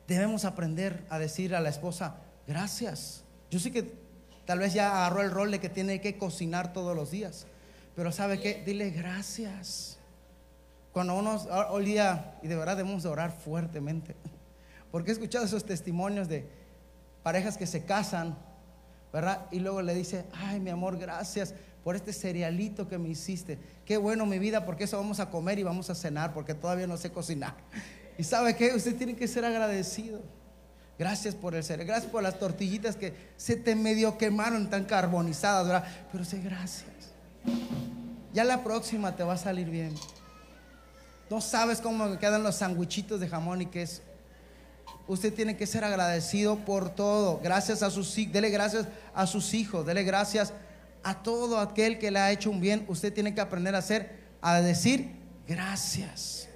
[0.09, 2.17] debemos aprender a decir a la esposa,
[2.47, 3.25] gracias.
[3.51, 3.95] Yo sé que
[4.47, 7.47] tal vez ya agarró el rol de que tiene que cocinar todos los días,
[7.95, 8.63] pero ¿sabe qué?
[8.65, 9.99] Dile gracias.
[10.93, 11.37] Cuando uno
[11.71, 14.17] hoy día, y de verdad debemos de orar fuertemente,
[14.91, 16.62] porque he escuchado esos testimonios de
[17.23, 18.37] parejas que se casan,
[19.13, 19.47] ¿verdad?
[19.51, 21.55] Y luego le dice, ay mi amor, gracias
[21.85, 23.59] por este cerealito que me hiciste.
[23.85, 26.87] Qué bueno mi vida, porque eso vamos a comer y vamos a cenar, porque todavía
[26.87, 27.55] no sé cocinar.
[28.19, 30.21] Y sabe qué, usted tiene que ser agradecido.
[30.99, 35.67] Gracias por el cereal, gracias por las tortillitas que se te medio quemaron tan carbonizadas,
[35.67, 35.85] ¿verdad?
[36.13, 36.93] Pero sé gracias.
[38.35, 39.95] Ya la próxima te va a salir bien.
[41.31, 44.03] No sabes cómo quedan los sandwichitos de jamón y queso.
[45.09, 47.41] Usted tiene que ser agradecido por todo.
[47.43, 50.53] Gracias a sus hijos, dele gracias a sus hijos, dele gracias
[51.03, 52.85] a todo aquel que le ha hecho un bien.
[52.89, 55.17] Usted tiene que aprender a hacer, a decir
[55.47, 56.49] gracias.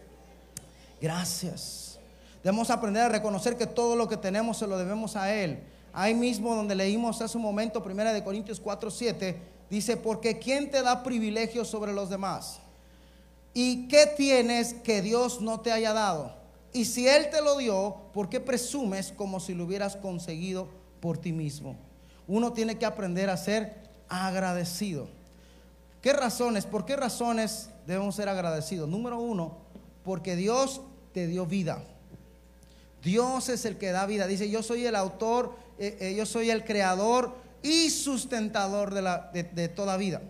[1.00, 1.98] Gracias.
[2.42, 5.58] Debemos aprender a reconocer que todo lo que tenemos se lo debemos a Él.
[5.92, 9.36] Ahí mismo donde leímos hace un momento, primera de Corintios 4, 7,
[9.68, 12.60] dice, porque ¿quién te da privilegios sobre los demás?
[13.52, 16.36] ¿Y qué tienes que Dios no te haya dado?
[16.76, 20.68] Y si Él te lo dio, ¿por qué presumes como si lo hubieras conseguido
[21.00, 21.74] por ti mismo?
[22.28, 23.74] Uno tiene que aprender a ser
[24.10, 25.08] agradecido.
[26.02, 26.66] ¿Qué razones?
[26.66, 28.90] ¿Por qué razones debemos ser agradecidos?
[28.90, 29.56] Número uno,
[30.04, 30.82] porque Dios
[31.14, 31.82] te dio vida.
[33.02, 34.26] Dios es el que da vida.
[34.26, 39.96] Dice, yo soy el autor, eh, eh, yo soy el creador y sustentador de, toda
[39.96, 40.20] vida.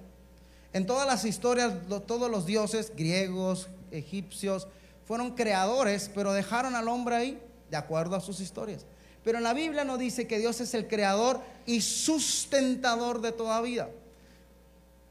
[0.73, 1.73] En todas las historias,
[2.07, 4.69] todos los dioses griegos, egipcios,
[5.07, 8.85] fueron creadores, pero dejaron al hombre ahí de acuerdo a sus historias.
[9.25, 13.61] Pero en la Biblia no dice que Dios es el creador y sustentador de toda
[13.61, 13.89] vida.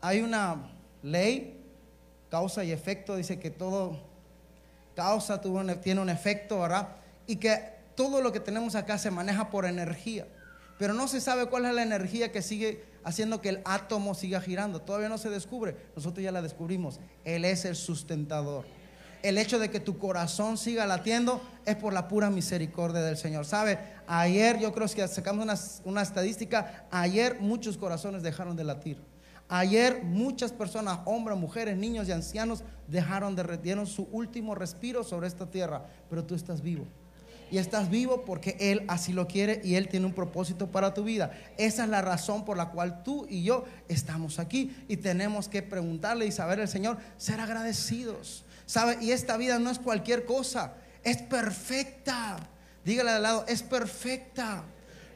[0.01, 1.59] Hay una ley,
[2.29, 3.99] causa y efecto, dice que todo
[4.95, 6.89] causa un- tiene un efecto, ¿verdad?
[7.27, 10.27] Y que todo lo que tenemos acá se maneja por energía.
[10.77, 14.41] Pero no se sabe cuál es la energía que sigue haciendo que el átomo siga
[14.41, 14.81] girando.
[14.81, 15.75] Todavía no se descubre.
[15.95, 16.99] Nosotros ya la descubrimos.
[17.23, 18.65] Él es el sustentador.
[19.25, 23.45] El hecho de que tu corazón siga latiendo es por la pura misericordia del Señor.
[23.45, 23.79] ¿Sabe?
[24.05, 29.01] Ayer, yo creo que sacamos una, estadística, ayer muchos corazones dejaron de latir.
[29.49, 35.27] Ayer muchas personas, hombres, mujeres, niños y ancianos, dejaron de dieron su último respiro sobre
[35.27, 36.85] esta tierra, pero tú estás vivo.
[37.49, 41.03] Y estás vivo porque Él así lo quiere y Él tiene un propósito para tu
[41.03, 41.31] vida.
[41.57, 45.63] Esa es la razón por la cual tú y yo estamos aquí y tenemos que
[45.63, 48.45] preguntarle y saber al Señor, ser agradecidos.
[48.65, 48.97] ¿Sabe?
[49.01, 50.73] Y esta vida no es cualquier cosa,
[51.03, 52.37] es perfecta.
[52.83, 54.63] Dígale al lado, es perfecta.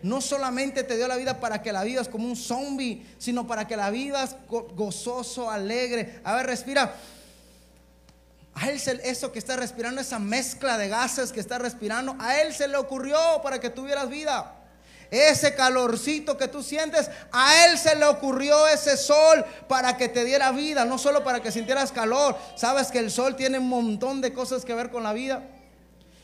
[0.02, 3.68] No solamente te dio la vida para que la vivas como un zombie, sino para
[3.68, 6.22] que la vivas go- gozoso, alegre.
[6.24, 6.96] A ver, respira.
[8.54, 12.42] A él se- eso que está respirando, esa mezcla de gases que está respirando, a
[12.42, 14.56] él se le ocurrió para que tuvieras vida.
[15.12, 20.24] Ese calorcito que tú sientes, a él se le ocurrió ese sol para que te
[20.24, 22.38] diera vida, no solo para que sintieras calor.
[22.56, 25.44] Sabes que el sol tiene un montón de cosas que ver con la vida.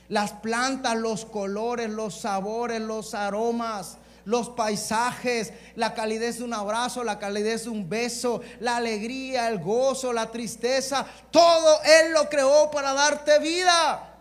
[0.08, 7.04] Las plantas, los colores, los sabores, los aromas, los paisajes, la calidez de un abrazo,
[7.04, 12.70] la calidez de un beso, la alegría, el gozo, la tristeza, todo Él lo creó
[12.70, 14.12] para darte vida.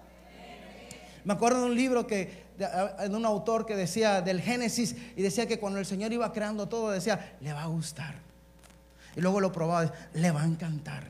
[1.25, 5.47] Me acuerdo de un libro que, de, un autor que decía del Génesis y decía
[5.47, 8.15] que cuando el Señor iba creando todo, decía, le va a gustar.
[9.17, 11.05] Y luego lo probaba, le va a encantar.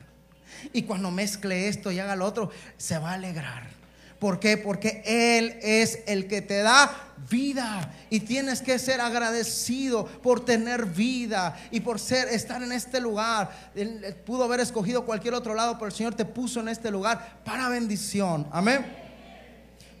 [0.73, 3.67] Y cuando mezcle esto y haga lo otro, se va a alegrar.
[4.19, 4.57] ¿Por qué?
[4.57, 10.85] Porque Él es el que te da vida y tienes que ser agradecido por tener
[10.85, 13.51] vida y por ser estar en este lugar.
[13.75, 16.91] Él él pudo haber escogido cualquier otro lado, pero el Señor te puso en este
[16.91, 18.47] lugar para bendición.
[18.51, 18.85] Amén.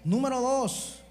[0.03, 1.03] Número dos,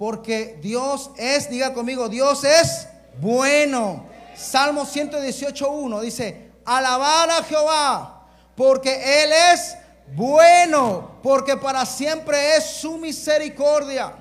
[0.00, 2.88] porque Dios es, diga conmigo, Dios es
[3.20, 4.06] bueno.
[4.34, 9.76] Salmo 118.1 dice, alabar a Jehová, porque Él es
[10.14, 14.14] bueno, porque para siempre es su misericordia.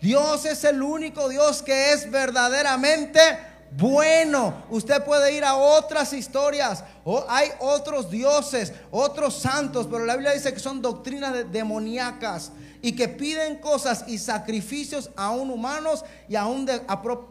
[0.00, 3.20] Dios es el único Dios que es verdaderamente
[3.72, 4.54] bueno.
[4.70, 6.82] Usted puede ir a otras historias.
[7.04, 12.52] O hay otros dioses, otros santos, pero la Biblia dice que son doctrinas de- demoníacas
[12.82, 16.80] y que piden cosas y sacrificios aún humanos y aún de,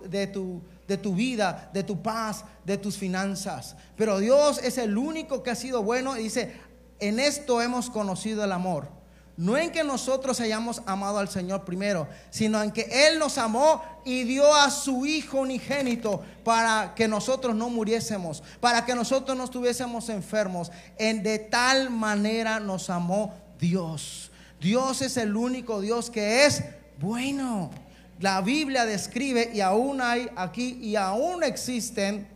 [0.08, 3.76] de tu, de tu vida, de tu paz, de tus finanzas.
[3.96, 6.54] Pero Dios es el único que ha sido bueno y dice,
[7.00, 9.00] en esto hemos conocido el amor.
[9.38, 13.82] No en que nosotros hayamos amado al Señor primero, sino en que Él nos amó
[14.04, 19.46] y dio a su Hijo unigénito para que nosotros no muriésemos, para que nosotros no
[19.46, 20.74] estuviésemos enfermos.
[20.98, 24.29] En de tal manera nos amó Dios.
[24.60, 26.64] Dios es el único Dios que es
[27.00, 27.72] bueno.
[28.20, 32.28] La Biblia describe y aún hay aquí y aún existen,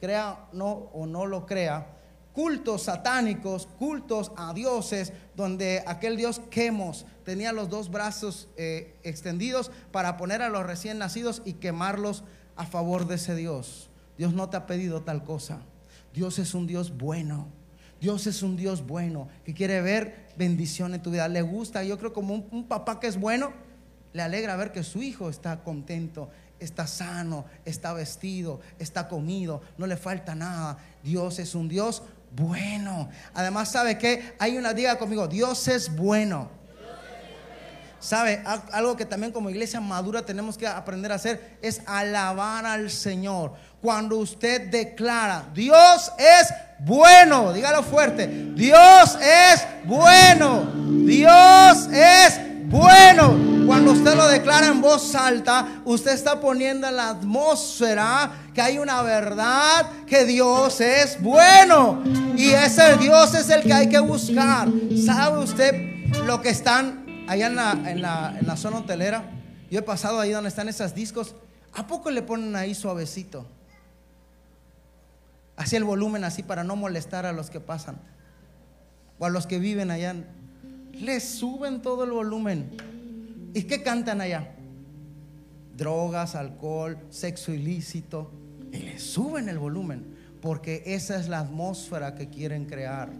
[0.00, 1.86] crea o no lo crea,
[2.32, 9.70] cultos satánicos, cultos a dioses, donde aquel dios Quemos tenía los dos brazos eh, extendidos
[9.90, 12.24] para poner a los recién nacidos y quemarlos
[12.56, 13.90] a favor de ese dios.
[14.16, 15.60] Dios no te ha pedido tal cosa.
[16.14, 17.48] Dios es un Dios bueno.
[18.00, 21.28] Dios es un Dios bueno que quiere ver bendición en tu vida.
[21.28, 23.52] Le gusta, yo creo como un, un papá que es bueno,
[24.12, 26.30] le alegra ver que su hijo está contento,
[26.60, 30.78] está sano, está vestido, está comido, no le falta nada.
[31.02, 32.02] Dios es un Dios
[32.34, 33.08] bueno.
[33.34, 36.57] Además, ¿sabe que Hay una, diga conmigo, Dios es bueno.
[38.00, 38.42] ¿Sabe?
[38.46, 42.90] Al- Algo que también como iglesia madura tenemos que aprender a hacer es alabar al
[42.90, 43.52] Señor.
[43.80, 46.48] Cuando usted declara, Dios es
[46.80, 50.72] bueno, dígalo fuerte, Dios es bueno,
[51.04, 53.48] Dios es bueno.
[53.66, 58.78] Cuando usted lo declara en voz alta, usted está poniendo en la atmósfera que hay
[58.78, 62.02] una verdad que Dios es bueno.
[62.36, 64.68] Y ese Dios es el que hay que buscar.
[65.04, 65.74] ¿Sabe usted
[66.24, 69.30] lo que están allá en la, zona hotelera?
[69.70, 71.34] Yo he pasado ahí donde están esos discos.
[71.74, 73.46] ¿A poco le ponen ahí suavecito?
[75.56, 77.98] Así el volumen, así para no molestar a los que pasan.
[79.18, 80.14] O a los que viven allá.
[80.92, 82.70] Le suben todo el volumen.
[83.54, 84.54] ¿Y qué cantan allá?
[85.76, 88.30] Drogas, alcohol, sexo ilícito.
[88.72, 93.10] Y le suben el volumen porque esa es la atmósfera que quieren crear.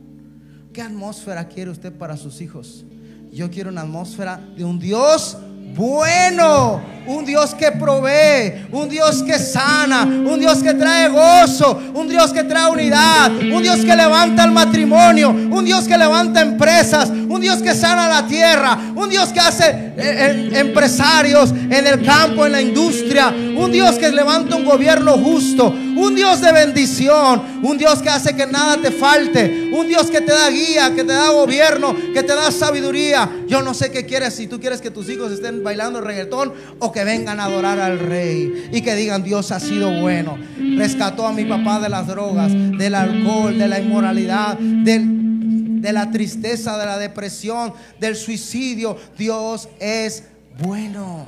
[0.73, 2.85] ¿Qué atmósfera quiere usted para sus hijos?
[3.33, 5.37] Yo quiero una atmósfera de un Dios
[5.75, 12.09] bueno, un Dios que provee, un Dios que sana, un Dios que trae gozo, un
[12.09, 17.11] Dios que trae unidad, un Dios que levanta el matrimonio, un Dios que levanta empresas,
[17.11, 22.03] un Dios que sana la tierra, un Dios que hace eh, eh, empresarios en el
[22.05, 27.61] campo, en la industria, un Dios que levanta un gobierno justo, un Dios de bendición,
[27.63, 31.03] un Dios que hace que nada te falte, un Dios que te da guía, que
[31.03, 33.29] te da gobierno, que te da sabiduría.
[33.49, 36.93] Yo no sé qué quieres, si tú quieres que tus hijos estén bailando reggaetón o
[36.93, 40.39] que vengan a adorar al rey y que digan Dios ha sido bueno.
[40.77, 46.79] Rescató a mi papá de las drogas, del alcohol, de la inmoralidad, de la tristeza,
[46.79, 48.97] de la depresión, del suicidio.
[49.17, 50.25] Dios es
[50.63, 51.27] bueno.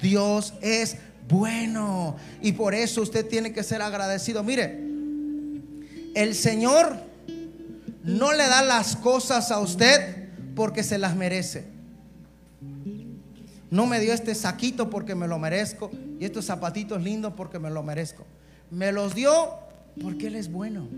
[0.00, 0.96] Dios es
[1.28, 2.16] bueno.
[2.40, 4.42] Y por eso usted tiene que ser agradecido.
[4.42, 4.80] Mire,
[6.14, 6.96] el Señor
[8.02, 11.66] no le da las cosas a usted porque se las merece.
[13.70, 15.90] No me dio este saquito porque me lo merezco
[16.20, 18.24] y estos zapatitos lindos porque me lo merezco.
[18.70, 19.32] Me los dio
[20.00, 20.88] porque Él es bueno.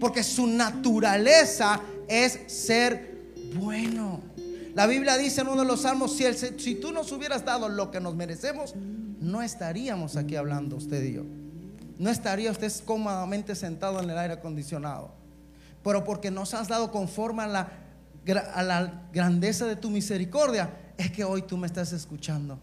[0.00, 4.20] Porque su naturaleza es ser bueno.
[4.74, 6.24] La Biblia dice en uno de los salmos, si,
[6.58, 8.74] si tú nos hubieras dado lo que nos merecemos,
[9.20, 11.22] no estaríamos aquí hablando usted y yo.
[11.98, 15.12] No estaría usted cómodamente sentado en el aire acondicionado.
[15.82, 17.72] Pero porque nos has dado conforme a la,
[18.54, 22.58] a la grandeza de tu misericordia, es que hoy tú me estás escuchando.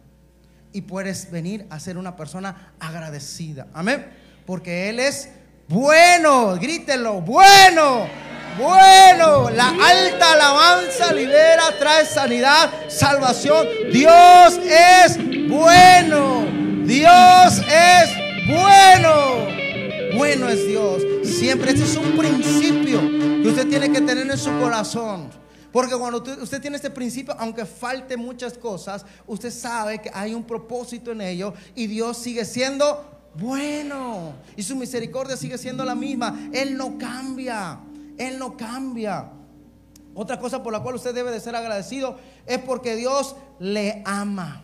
[0.71, 3.67] Y puedes venir a ser una persona agradecida.
[3.73, 4.05] Amén.
[4.45, 5.29] Porque Él es
[5.67, 6.55] bueno.
[6.57, 8.07] Grítelo, bueno.
[8.57, 13.67] Bueno, la alta alabanza libera, trae sanidad, salvación.
[13.91, 15.17] Dios es
[15.49, 16.45] bueno.
[16.85, 18.09] Dios es
[18.47, 19.47] bueno.
[20.15, 21.03] Bueno es Dios.
[21.23, 25.29] Siempre este es un principio que usted tiene que tener en su corazón.
[25.73, 30.45] Porque cuando usted, tiene este principio, aunque falte muchas cosas, usted sabe que hay un
[30.45, 33.03] propósito en ello y Dios sigue siendo
[33.33, 34.33] bueno.
[34.55, 36.49] Y su misericordia sigue siendo la misma.
[36.53, 37.79] Él no cambia.
[38.17, 39.31] Él no cambia.
[40.13, 44.63] Otra cosa por la cual usted debe de ser agradecido es porque Dios le ama.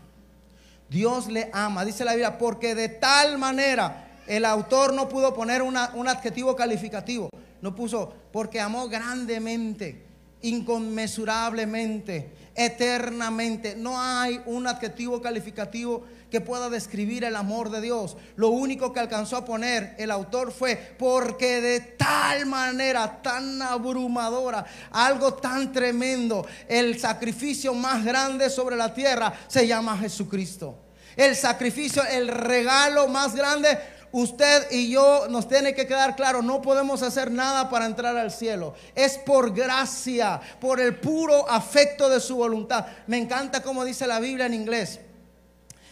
[0.89, 1.83] Dios le ama.
[1.85, 7.29] Dice la Biblia, porque de tal manera el autor no pudo poner un adjetivo calificativo.
[7.61, 10.05] No puso, porque amó grandemente,
[10.41, 13.75] inconmensurablemente, eternamente.
[13.75, 18.15] No hay un adjetivo calificativo que pueda describir el amor de Dios.
[18.37, 24.65] Lo único que alcanzó a poner el autor fue, porque de tal manera, tan abrumadora,
[24.91, 30.77] algo tan tremendo, el sacrificio más grande sobre la tierra se llama Jesucristo.
[31.17, 33.77] El sacrificio, el regalo más grande,
[34.11, 38.31] usted y yo nos tiene que quedar claro, no podemos hacer nada para entrar al
[38.31, 38.73] cielo.
[38.95, 42.85] Es por gracia, por el puro afecto de su voluntad.
[43.07, 44.99] Me encanta como dice la Biblia en inglés.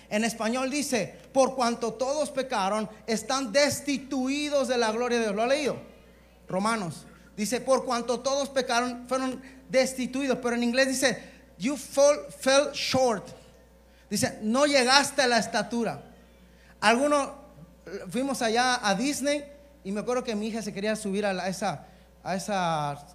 [0.10, 5.36] En español dice, por cuanto todos pecaron, están destituidos de la gloria de Dios.
[5.36, 5.78] ¿Lo ha leído?
[6.48, 7.06] Romanos.
[7.38, 10.40] Dice, por cuanto todos pecaron, fueron destituidos.
[10.42, 11.24] Pero en inglés dice,
[11.60, 13.28] you fall, fell short.
[14.10, 16.04] Dice, no llegaste a la estatura.
[16.82, 17.30] Algunos
[18.10, 19.44] fuimos allá a Disney
[19.84, 21.86] y me acuerdo que mi hija se quería subir a, esa,
[22.24, 23.06] a esa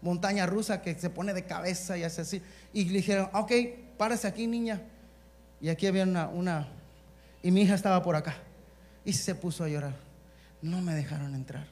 [0.00, 2.42] montaña rusa que se pone de cabeza y hace así.
[2.72, 3.52] Y le dijeron, ok,
[3.96, 4.82] párese aquí, niña.
[5.60, 6.68] Y aquí había una, una,
[7.42, 8.36] y mi hija estaba por acá.
[9.04, 9.94] Y se puso a llorar.
[10.60, 11.66] No me dejaron entrar.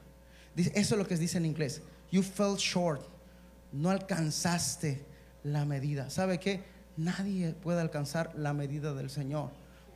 [0.57, 1.83] Eso es lo que dice en inglés.
[2.11, 3.03] You fell short.
[3.73, 5.05] No alcanzaste
[5.45, 6.11] la medida.
[6.11, 6.63] ¿Sabe qué?
[6.97, 9.51] Nadie puede alcanzar la medida del Señor.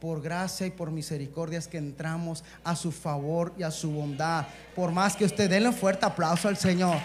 [0.04, 4.44] Por gracia y por misericordia es que entramos a su favor y a su bondad.
[4.76, 6.98] Por más que usted denle un fuerte aplauso al Señor.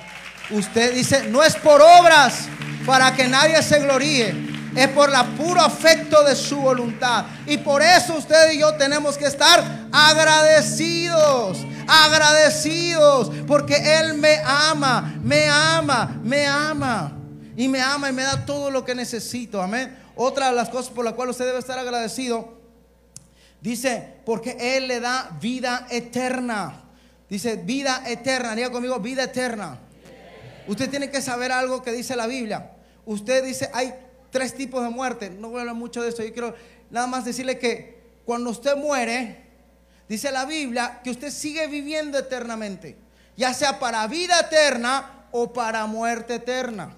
[0.50, 2.50] Usted dice, no es por obras
[2.86, 4.36] para que nadie se gloríe.
[4.76, 7.24] Es por la puro afecto de su voluntad.
[7.48, 9.64] Y por eso usted y yo tenemos que estar
[9.94, 11.60] agradecidos.
[11.88, 13.32] Agradecidos.
[13.48, 17.18] Porque Él me ama, me ama, me ama.
[17.56, 19.62] Y me ama y me da todo lo que necesito.
[19.62, 19.98] Amén.
[20.18, 22.59] Otra de las cosas por las cuales usted debe estar agradecido.
[23.62, 26.84] Dice, porque Él le da vida eterna.
[27.30, 28.56] Dice, vida eterna.
[28.56, 29.80] Diga conmigo, vida eterna.
[30.68, 32.72] Usted tiene que saber algo que dice la Biblia.
[33.06, 33.94] Usted dice, hay
[34.32, 35.30] tres tipos de muerte.
[35.30, 36.24] No voy a hablar mucho de eso.
[36.24, 36.56] Yo quiero
[36.90, 39.44] nada más decirle que cuando usted muere,
[40.08, 42.96] dice la Biblia que usted sigue viviendo eternamente.
[43.36, 46.94] Ya sea para vida eterna o para muerte eterna.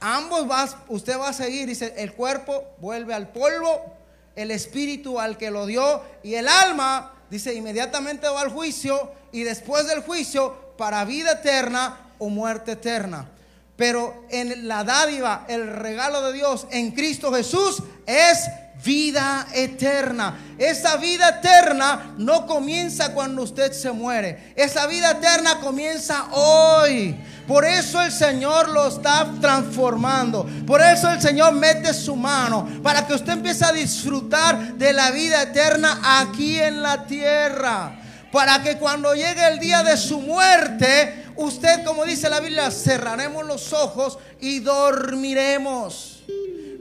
[0.00, 3.97] Ambos vas, usted va a seguir, dice, el cuerpo vuelve al polvo,
[4.38, 9.42] el espíritu al que lo dio y el alma, dice, inmediatamente va al juicio y
[9.42, 13.28] después del juicio para vida eterna o muerte eterna.
[13.76, 18.48] Pero en la dádiva, el regalo de Dios en Cristo Jesús es
[18.84, 20.38] vida eterna.
[20.58, 24.52] Esa vida eterna no comienza cuando usted se muere.
[24.56, 27.16] Esa vida eterna comienza hoy.
[27.48, 30.46] Por eso el Señor lo está transformando.
[30.66, 35.10] Por eso el Señor mete su mano para que usted empiece a disfrutar de la
[35.10, 37.98] vida eterna aquí en la tierra.
[38.30, 43.46] Para que cuando llegue el día de su muerte, usted, como dice la Biblia, cerraremos
[43.46, 46.22] los ojos y dormiremos.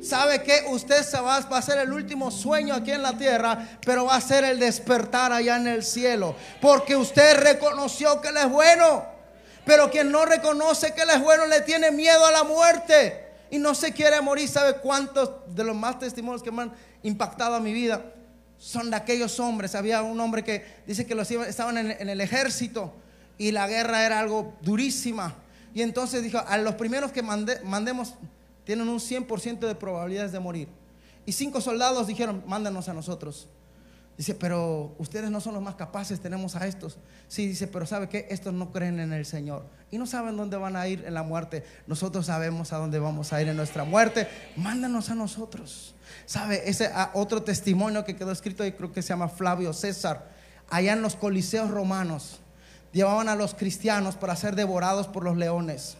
[0.04, 3.70] ¿Sabe que Usted se va, va a ser el último sueño aquí en la tierra,
[3.86, 6.36] pero va a ser el despertar allá en el cielo.
[6.60, 9.17] Porque usted reconoció que Él es bueno.
[9.68, 13.60] Pero quien no reconoce que Él es bueno le tiene miedo a la muerte y
[13.60, 14.48] no se quiere morir.
[14.50, 16.74] ¿Sabe cuántos de los más testimonios que me han
[17.04, 18.02] impactado a mi vida
[18.58, 19.76] son de aquellos hombres?
[19.76, 22.94] Había un hombre que dice que los iba- estaban en, el ejército
[23.38, 25.36] y la guerra era algo durísima.
[25.74, 28.14] Y entonces dijo, a los primeros que mande- mandemos
[28.64, 30.70] tienen un 100% de probabilidades de morir.
[31.26, 33.48] Y cinco soldados dijeron, mándanos a nosotros.
[34.18, 36.98] Dice, pero ustedes no son los más capaces, tenemos a estos.
[37.28, 38.26] Sí, dice, pero ¿sabe qué?
[38.32, 41.22] Estos no creen en el Señor y no saben dónde van a ir en la
[41.22, 41.64] muerte.
[41.86, 44.28] Nosotros sabemos a dónde vamos a ir en nuestra muerte.
[44.56, 45.94] Mándanos a nosotros.
[46.26, 46.68] ¿Sabe?
[46.68, 50.28] Ese ah, otro testimonio que quedó escrito ahí, creo que se llama Flavio César,
[50.68, 52.40] allá en los coliseos romanos,
[52.92, 55.96] llevaban a los cristianos para ser devorados por los leones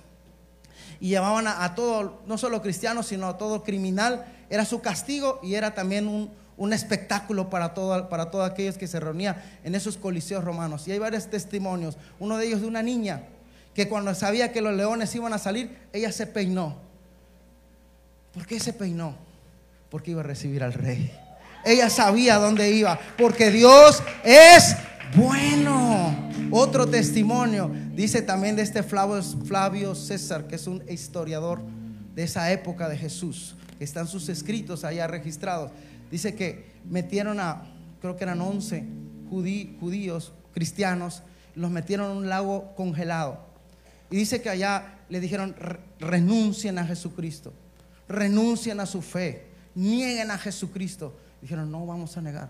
[1.00, 4.26] y llevaban a, a todo, no solo cristianos, sino a todo criminal.
[4.50, 8.88] Era su castigo y era también un, un espectáculo para, todo, para todos aquellos que
[8.88, 10.88] se reunían en esos coliseos romanos.
[10.88, 11.98] Y hay varios testimonios.
[12.20, 13.24] Uno de ellos de una niña
[13.74, 16.76] que cuando sabía que los leones iban a salir, ella se peinó.
[18.34, 19.16] ¿Por qué se peinó?
[19.92, 21.12] Porque iba a recibir al rey.
[21.64, 24.76] Ella sabía dónde iba, porque Dios es
[25.16, 26.30] bueno.
[26.50, 31.62] Otro testimonio dice también de este Flavio, Flavio César, que es un historiador
[32.16, 33.56] de esa época de Jesús.
[33.80, 35.72] Están sus escritos allá registrados.
[36.12, 37.64] Dice que metieron a,
[38.02, 38.86] creo que eran 11
[39.30, 41.24] judí- judíos, cristianos,
[41.56, 43.40] los metieron en un lago congelado.
[44.10, 47.54] Y dice que allá le dijeron, "Re- renuncien a Jesucristo,
[48.08, 51.18] renuncien a su fe, nieguen a Jesucristo.
[51.42, 52.50] Dijeron, no vamos a negar,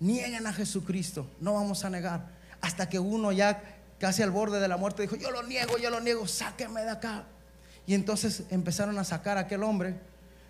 [0.00, 2.26] nieguen a Jesucristo, no vamos a negar.
[2.60, 3.62] Hasta que uno ya
[3.98, 6.90] casi al borde de la muerte dijo, yo lo niego, yo lo niego, sáquenme de
[6.90, 7.24] acá.
[7.86, 9.94] Y entonces empezaron a sacar a aquel hombre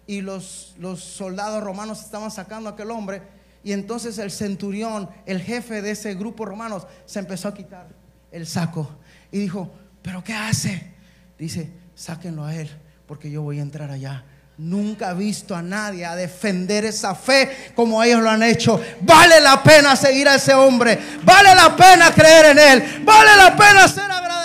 [0.08, 3.22] y los, los soldados romanos estaban sacando a aquel hombre.
[3.62, 7.88] Y entonces el centurión, el jefe de ese grupo romanos, se empezó a quitar
[8.32, 8.88] el saco
[9.30, 9.70] y dijo,
[10.00, 10.94] ¿pero qué hace?
[11.38, 12.70] Dice, sáquenlo a él
[13.06, 14.24] porque yo voy a entrar allá.
[14.56, 18.80] Nunca he visto a nadie a defender esa fe como ellos lo han hecho.
[19.02, 20.98] Vale la pena seguir a ese hombre.
[21.22, 23.04] Vale la pena creer en él.
[23.04, 24.37] Vale la pena ser agradecido.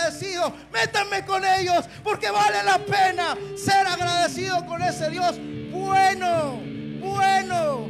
[0.72, 5.38] Métanme con ellos porque vale la pena ser agradecido con ese Dios
[5.72, 6.60] bueno,
[7.02, 7.88] bueno.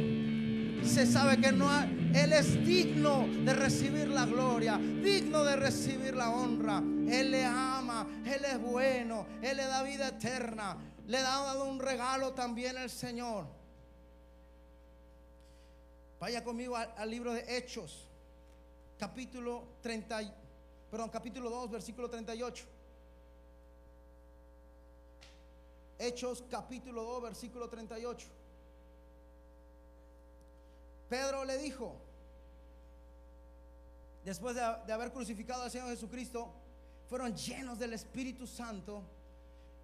[0.84, 1.68] Se sabe que no
[2.14, 6.78] Él es digno de recibir la gloria, digno de recibir la honra.
[6.78, 10.76] Él le ama, Él es bueno, Él le da vida eterna.
[11.06, 13.46] Le ha dado un regalo también el Señor.
[16.20, 18.06] Vaya conmigo al, al libro de Hechos,
[18.98, 20.32] capítulo 30, y-
[20.94, 22.64] perdón, capítulo 2, versículo 38.
[25.98, 28.28] Hechos capítulo 2, versículo 38.
[31.08, 31.96] Pedro le dijo,
[34.24, 36.54] después de, de haber crucificado al Señor Jesucristo,
[37.08, 39.02] fueron llenos del Espíritu Santo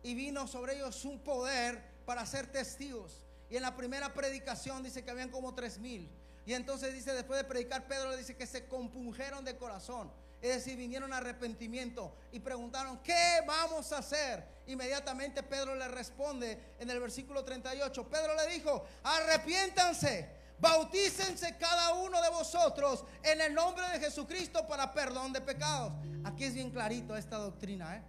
[0.04, 3.26] y vino sobre ellos un poder para ser testigos.
[3.50, 6.08] Y en la primera predicación dice que habían como tres mil.
[6.46, 10.08] Y entonces dice, después de predicar, Pedro le dice que se compungieron de corazón.
[10.40, 14.42] Es decir, vinieron a arrepentimiento y preguntaron, ¿qué vamos a hacer?
[14.66, 18.08] Inmediatamente Pedro le responde en el versículo 38.
[18.08, 24.92] Pedro le dijo, arrepiéntanse, bautícense cada uno de vosotros en el nombre de Jesucristo para
[24.92, 25.92] perdón de pecados.
[26.24, 28.02] Aquí es bien clarito esta doctrina, ¿eh?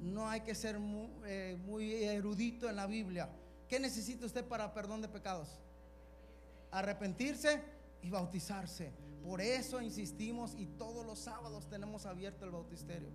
[0.00, 3.28] No hay que ser muy, eh, muy erudito en la Biblia.
[3.68, 5.48] ¿Qué necesita usted para perdón de pecados?
[6.70, 7.62] Arrepentirse
[8.02, 8.92] y bautizarse.
[9.22, 13.10] Por eso insistimos y todos los sábados tenemos abierto el bautisterio.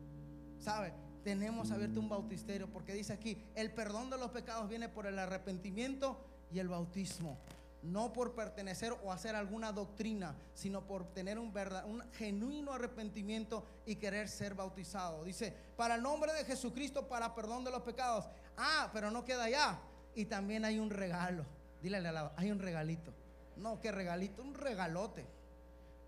[0.60, 0.94] ¿Sabe?
[1.24, 5.20] Tenemos abierto un bautisterio porque dice aquí, el perdón de los pecados viene por el
[5.20, 6.18] arrepentimiento
[6.52, 7.38] y el bautismo.
[7.84, 13.64] no por pertenecer o hacer alguna doctrina, sino por tener un, verdad, un genuino arrepentimiento
[13.86, 15.24] y querer ser bautizado.
[15.24, 18.26] Dice, para el nombre de Jesucristo, para perdón de los pecados.
[18.58, 19.80] Ah, pero no queda allá.
[20.16, 21.46] Y también hay un regalo.
[21.82, 23.14] Dile al lado, hay un regalito.
[23.56, 25.26] No, qué regalito, un regalote.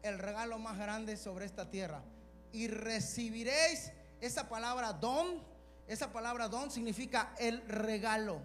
[0.01, 2.01] El regalo más grande sobre esta tierra.
[2.51, 5.43] Y recibiréis esa palabra don.
[5.87, 8.41] Esa palabra don significa el regalo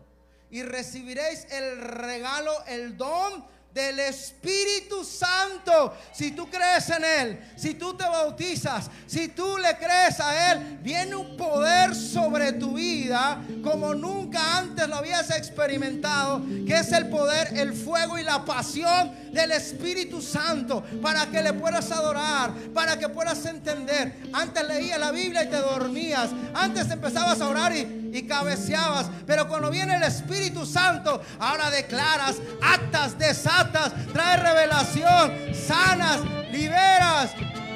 [0.54, 5.92] y recibiréis el regalo, el don del Espíritu Santo.
[6.12, 10.78] Si tú crees en Él, si tú te bautizas, si tú le crees a Él,
[10.80, 17.08] viene un poder sobre tu vida como nunca antes lo habías experimentado, que es el
[17.08, 22.98] poder, el fuego y la pasión del Espíritu Santo para que le puedas adorar, para
[22.98, 24.22] que puedas entender.
[24.32, 29.48] Antes leías la Biblia y te dormías, antes empezabas a orar y, y cabeceabas, pero
[29.48, 35.32] cuando viene el Espíritu Santo, ahora declaras, actas, desatas, trae revelación,
[35.66, 36.20] sanas,
[36.52, 37.32] liberas.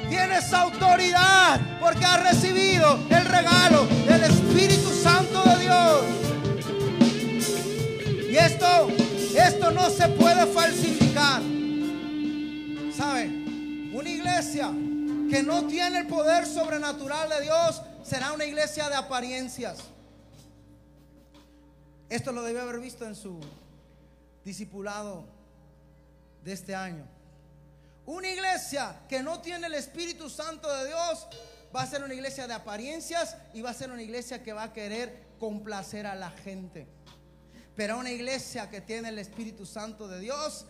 [0.09, 6.01] Tienes autoridad porque has recibido el regalo del Espíritu Santo de Dios.
[8.31, 8.87] Y esto,
[9.39, 11.41] esto no se puede falsificar.
[12.95, 13.27] ¿Sabe?
[13.93, 14.71] Una iglesia
[15.29, 19.79] que no tiene el poder sobrenatural de Dios será una iglesia de apariencias.
[22.09, 23.39] Esto lo debe haber visto en su
[24.43, 25.25] discipulado
[26.43, 27.05] de este año.
[28.05, 31.27] Una iglesia que no tiene el Espíritu Santo de Dios
[31.75, 34.63] va a ser una iglesia de apariencias y va a ser una iglesia que va
[34.63, 36.87] a querer complacer a la gente.
[37.79, 40.65] Pero una iglesia que tiene el Espíritu Santo de Dios,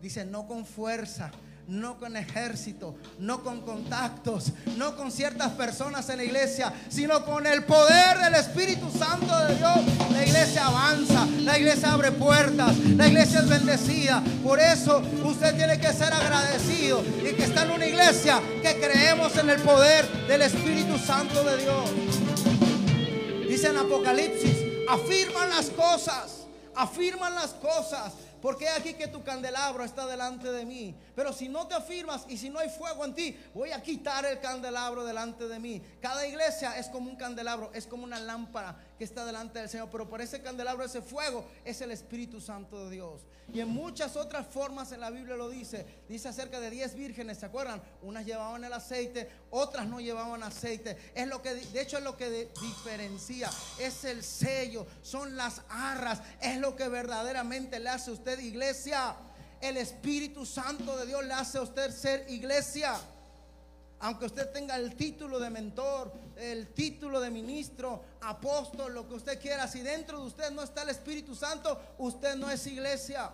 [0.00, 1.32] dice, no con fuerza,
[1.66, 7.48] no con ejército, no con contactos, no con ciertas personas en la iglesia, sino con
[7.48, 9.76] el poder del Espíritu Santo de Dios.
[10.12, 14.22] La iglesia avanza, la iglesia abre puertas, la iglesia es bendecida.
[14.44, 19.36] Por eso usted tiene que ser agradecido y que está en una iglesia que creemos
[19.36, 21.90] en el poder del Espíritu Santo de Dios.
[23.48, 24.58] Dice en Apocalipsis,
[24.88, 26.41] afirman las cosas,
[26.74, 28.12] afirman las cosas.
[28.42, 30.96] Porque aquí que tu candelabro está delante de mí.
[31.14, 34.26] Pero si no te afirmas y si no hay fuego en ti, voy a quitar
[34.26, 35.80] el candelabro delante de mí.
[36.00, 39.88] Cada iglesia es como un candelabro, es como una lámpara que está delante del Señor.
[39.90, 43.22] Pero por ese candelabro, ese fuego, es el Espíritu Santo de Dios.
[43.52, 45.84] Y en muchas otras formas en la Biblia lo dice.
[46.08, 47.82] Dice acerca de 10 vírgenes, ¿se acuerdan?
[48.02, 50.96] Unas llevaban el aceite, otras no llevaban aceite.
[51.16, 53.50] Es lo que, de hecho, es lo que diferencia.
[53.80, 56.22] Es el sello, son las arras.
[56.40, 59.16] Es lo que verdaderamente le hace a usted iglesia.
[59.60, 62.94] El Espíritu Santo de Dios le hace a usted ser iglesia.
[64.02, 69.40] Aunque usted tenga el título de mentor, el título de ministro, apóstol, lo que usted
[69.40, 73.30] quiera, si dentro de usted no está el Espíritu Santo, usted no es iglesia.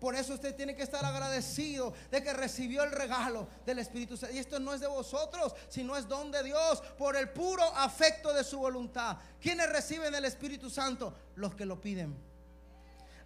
[0.00, 4.34] Por eso usted tiene que estar agradecido de que recibió el regalo del Espíritu Santo.
[4.34, 8.32] Y esto no es de vosotros, sino es don de Dios por el puro afecto
[8.32, 9.18] de su voluntad.
[9.38, 11.12] ¿Quiénes reciben el Espíritu Santo?
[11.34, 12.16] Los que lo piden.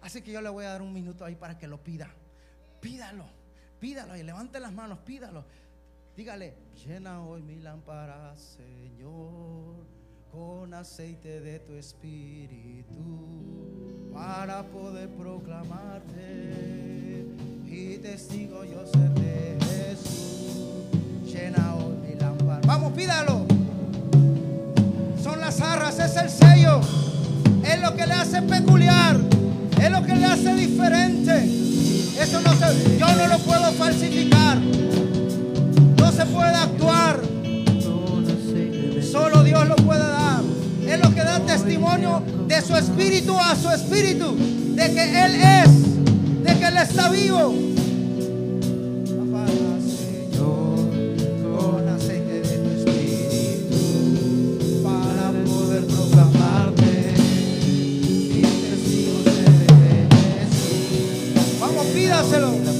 [0.01, 2.13] Así que yo le voy a dar un minuto ahí para que lo pida.
[2.81, 3.25] Pídalo,
[3.79, 5.45] pídalo y levante las manos, pídalo.
[6.15, 6.53] Dígale,
[6.85, 9.85] llena hoy mi lámpara, Señor,
[10.29, 12.97] con aceite de tu espíritu,
[14.13, 17.25] para poder proclamarte
[17.65, 20.89] y testigo yo ser de Jesús.
[21.23, 22.59] Llena hoy mi lámpara.
[22.67, 23.45] Vamos, pídalo.
[25.23, 26.81] Son las arras, es el sello.
[27.63, 29.17] Es lo que le hace peculiar.
[29.81, 31.45] Es lo que le hace diferente.
[32.19, 34.59] Eso no se, yo no lo puedo falsificar.
[36.21, 37.19] Se puede actuar.
[39.01, 40.43] Solo Dios lo puede dar.
[40.85, 44.35] Es lo que da testimonio de su espíritu a su espíritu.
[44.75, 46.43] De que Él es.
[46.43, 47.71] De que Él está vivo.
[62.31, 62.70] Señor, con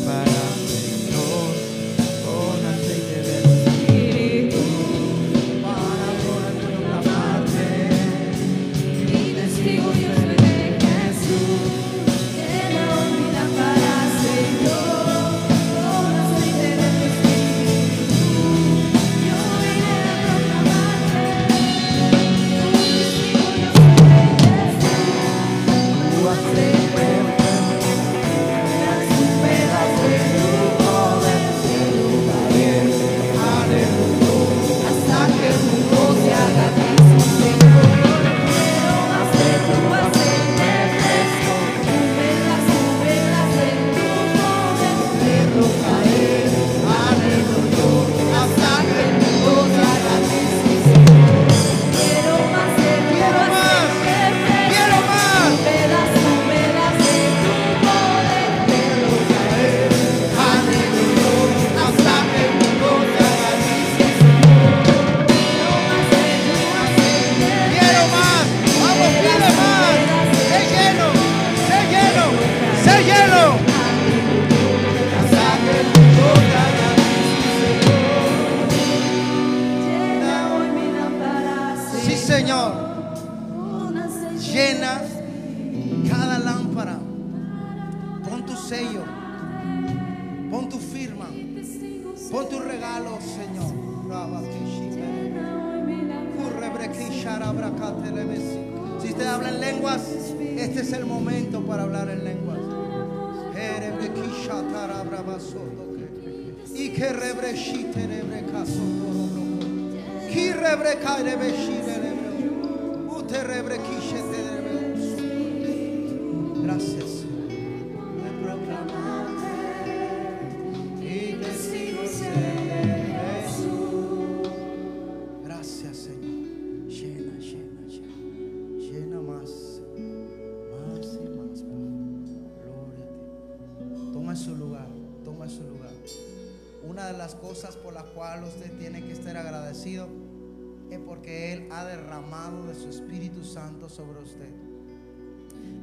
[143.92, 144.50] sobre usted.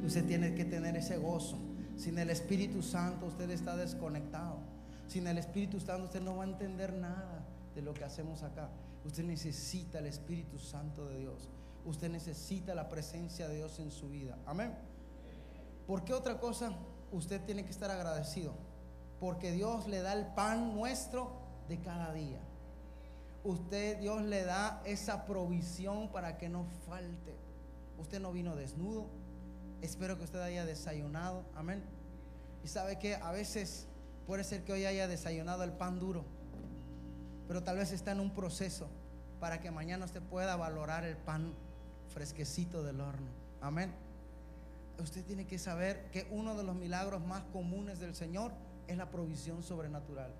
[0.05, 1.57] Usted tiene que tener ese gozo.
[1.95, 4.57] Sin el Espíritu Santo usted está desconectado.
[5.07, 7.45] Sin el Espíritu Santo usted no va a entender nada
[7.75, 8.69] de lo que hacemos acá.
[9.05, 11.49] Usted necesita el Espíritu Santo de Dios.
[11.85, 14.37] Usted necesita la presencia de Dios en su vida.
[14.45, 14.73] Amén.
[15.87, 16.73] ¿Por qué otra cosa
[17.11, 18.53] usted tiene que estar agradecido?
[19.19, 21.31] Porque Dios le da el pan nuestro
[21.67, 22.39] de cada día.
[23.43, 27.38] Usted, Dios le da esa provisión para que no falte.
[27.99, 29.07] Usted no vino desnudo.
[29.81, 31.43] Espero que usted haya desayunado.
[31.55, 31.83] Amén.
[32.63, 33.87] Y sabe que a veces
[34.25, 36.23] puede ser que hoy haya desayunado el pan duro.
[37.47, 38.87] Pero tal vez está en un proceso
[39.39, 41.53] para que mañana usted pueda valorar el pan
[42.13, 43.27] fresquecito del horno.
[43.61, 43.93] Amén.
[45.01, 48.51] Usted tiene que saber que uno de los milagros más comunes del Señor
[48.87, 50.31] es la provisión sobrenatural.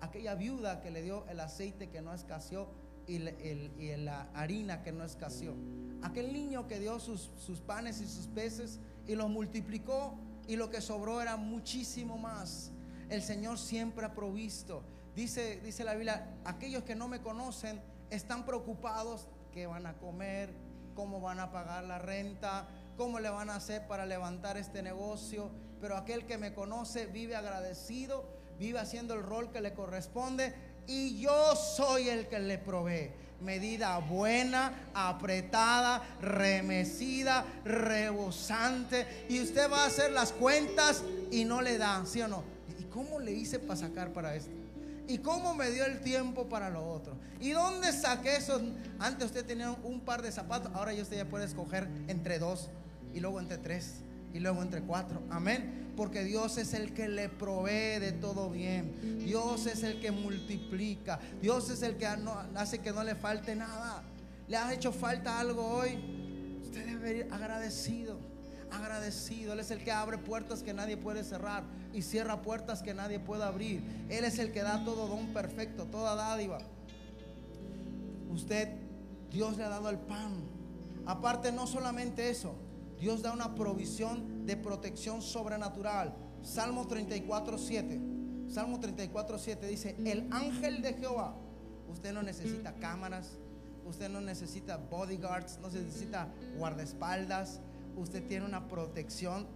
[0.00, 2.68] Aquella viuda que le dio el aceite que no escaseó
[3.06, 5.54] y, le- el- y la harina que no escaseó.
[6.02, 10.70] Aquel niño que dio sus, sus panes y sus peces y los multiplicó y lo
[10.70, 12.70] que sobró era muchísimo más.
[13.08, 14.82] El Señor siempre ha provisto.
[15.14, 17.80] Dice, dice la Biblia, aquellos que no me conocen
[18.10, 20.54] están preocupados que van a comer,
[20.94, 25.50] cómo van a pagar la renta, cómo le van a hacer para levantar este negocio.
[25.80, 28.28] Pero aquel que me conoce vive agradecido,
[28.58, 30.54] vive haciendo el rol que le corresponde
[30.86, 33.10] y yo soy el que le provee.
[33.40, 39.26] Medida buena, apretada, remecida, rebosante.
[39.28, 42.44] Y usted va a hacer las cuentas y no le da, ¿sí o no?
[42.78, 44.52] ¿Y cómo le hice para sacar para esto?
[45.06, 47.14] ¿Y cómo me dio el tiempo para lo otro?
[47.40, 48.62] ¿Y dónde saqué esos?
[48.98, 52.70] Antes usted tenía un par de zapatos, ahora usted ya puede escoger entre dos
[53.14, 54.05] y luego entre tres
[54.36, 55.22] y luego entre cuatro.
[55.30, 55.92] Amén.
[55.96, 59.24] Porque Dios es el que le provee de todo bien.
[59.24, 61.18] Dios es el que multiplica.
[61.40, 64.02] Dios es el que hace que no le falte nada.
[64.46, 66.60] ¿Le ha hecho falta algo hoy?
[66.62, 68.18] Usted debe ir agradecido.
[68.70, 69.54] Agradecido.
[69.54, 71.64] Él es el que abre puertas que nadie puede cerrar
[71.94, 73.82] y cierra puertas que nadie puede abrir.
[74.10, 76.58] Él es el que da todo don perfecto, toda dádiva.
[78.28, 78.68] Usted,
[79.30, 80.34] Dios le ha dado el pan.
[81.06, 82.54] Aparte, no solamente eso,
[82.98, 86.14] Dios da una provisión de protección sobrenatural.
[86.42, 88.00] Salmo 34, 7.
[88.48, 91.34] Salmo 34, 7 dice, el ángel de Jehová,
[91.88, 93.38] usted no necesita cámaras,
[93.84, 97.60] usted no necesita bodyguards, no necesita guardaespaldas,
[97.96, 99.46] usted tiene una protección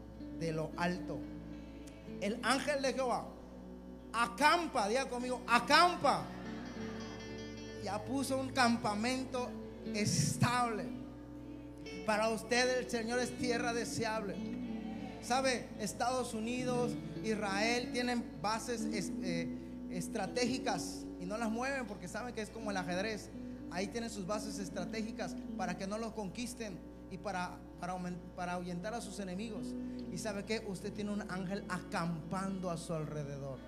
[0.40, 1.18] de lo alto.
[2.20, 3.26] El ángel de Jehová
[4.12, 6.26] acampa, diga conmigo, acampa
[7.82, 9.48] ya puso un campamento
[9.94, 10.99] estable.
[12.06, 14.34] Para usted el Señor es tierra deseable.
[15.22, 15.68] ¿Sabe?
[15.78, 16.92] Estados Unidos,
[17.22, 19.48] Israel tienen bases es- eh,
[19.90, 23.28] estratégicas y no las mueven porque saben que es como el ajedrez.
[23.70, 26.78] Ahí tienen sus bases estratégicas para que no los conquisten
[27.10, 27.96] y para, para,
[28.34, 29.66] para ahuyentar a sus enemigos.
[30.12, 33.58] Y sabe que usted tiene un ángel acampando a su alrededor.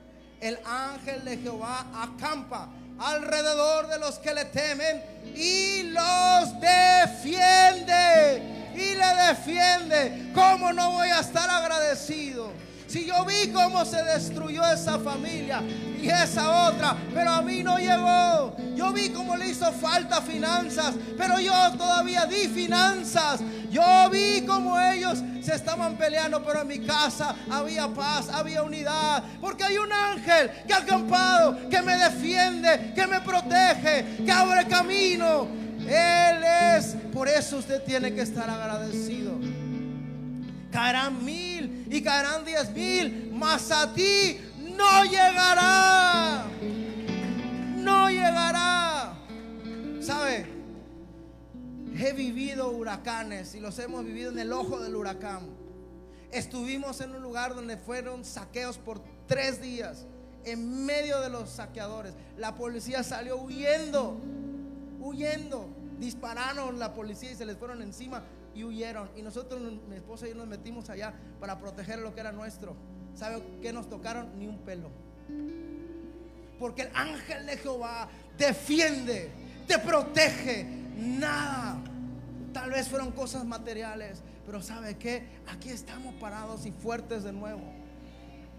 [0.41, 5.03] El ángel de Jehová acampa alrededor de los que le temen
[5.35, 8.43] y los defiende.
[8.75, 10.31] Y le defiende.
[10.35, 12.53] ¿Cómo no voy a estar agradecido?
[12.93, 17.79] Si yo vi cómo se destruyó esa familia y esa otra, pero a mí no
[17.79, 18.55] llegó.
[18.77, 23.41] Yo vi cómo le hizo falta finanzas, pero yo todavía di finanzas.
[23.73, 29.25] Yo vi cómo ellos se estaban peleando, pero en mi casa había paz, había unidad.
[29.41, 34.67] Porque hay un ángel que ha acampado, que me defiende, que me protege, que abre
[34.69, 35.49] camino.
[35.81, 36.45] Él
[36.77, 39.33] es, por eso usted tiene que estar agradecido
[40.73, 44.41] caerán mil y caerán diez mil, mas a ti
[44.77, 46.45] no llegará.
[47.77, 49.13] No llegará.
[50.01, 50.47] ¿Sabe?
[51.95, 55.47] He vivido huracanes y los hemos vivido en el ojo del huracán.
[56.31, 60.07] Estuvimos en un lugar donde fueron saqueos por tres días.
[60.45, 62.15] En medio de los saqueadores.
[62.37, 64.17] La policía salió huyendo.
[65.01, 65.69] Huyendo.
[65.99, 68.23] Dispararon la policía y se les fueron encima
[68.55, 69.11] y huyeron.
[69.17, 72.75] Y nosotros, mi esposa y yo nos metimos allá para proteger lo que era nuestro.
[73.15, 74.39] ¿Sabe qué nos tocaron?
[74.39, 74.91] Ni un pelo.
[76.59, 78.09] Porque el ángel de Jehová
[78.39, 79.31] defiende,
[79.67, 80.82] te protege.
[80.97, 81.79] Nada.
[82.53, 85.25] Tal vez fueron cosas materiales, pero ¿sabe qué?
[85.49, 87.63] Aquí estamos parados y fuertes de nuevo.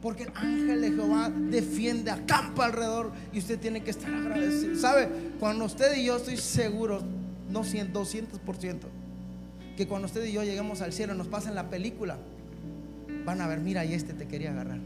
[0.02, 4.76] Porque el ángel de Jehová defiende, acampa alrededor y usted tiene que estar agradecido.
[4.76, 5.08] ¿Sabe?
[5.40, 7.02] Cuando usted y yo estoy seguro,
[7.50, 8.80] no 100, 200%,
[9.78, 12.18] que cuando usted y yo lleguemos al cielo, nos pasen la película,
[13.26, 14.80] van a ver, mira, y este te quería agarrar.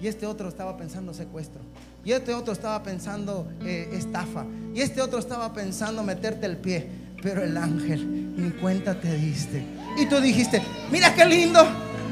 [0.00, 1.62] Y este otro estaba pensando secuestro.
[2.04, 4.44] Y este otro estaba pensando eh, estafa.
[4.74, 6.86] Y este otro estaba pensando meterte el pie.
[7.22, 9.64] Pero el ángel ni cuenta te diste.
[9.98, 10.60] Y tú dijiste,
[10.90, 11.66] mira qué lindo,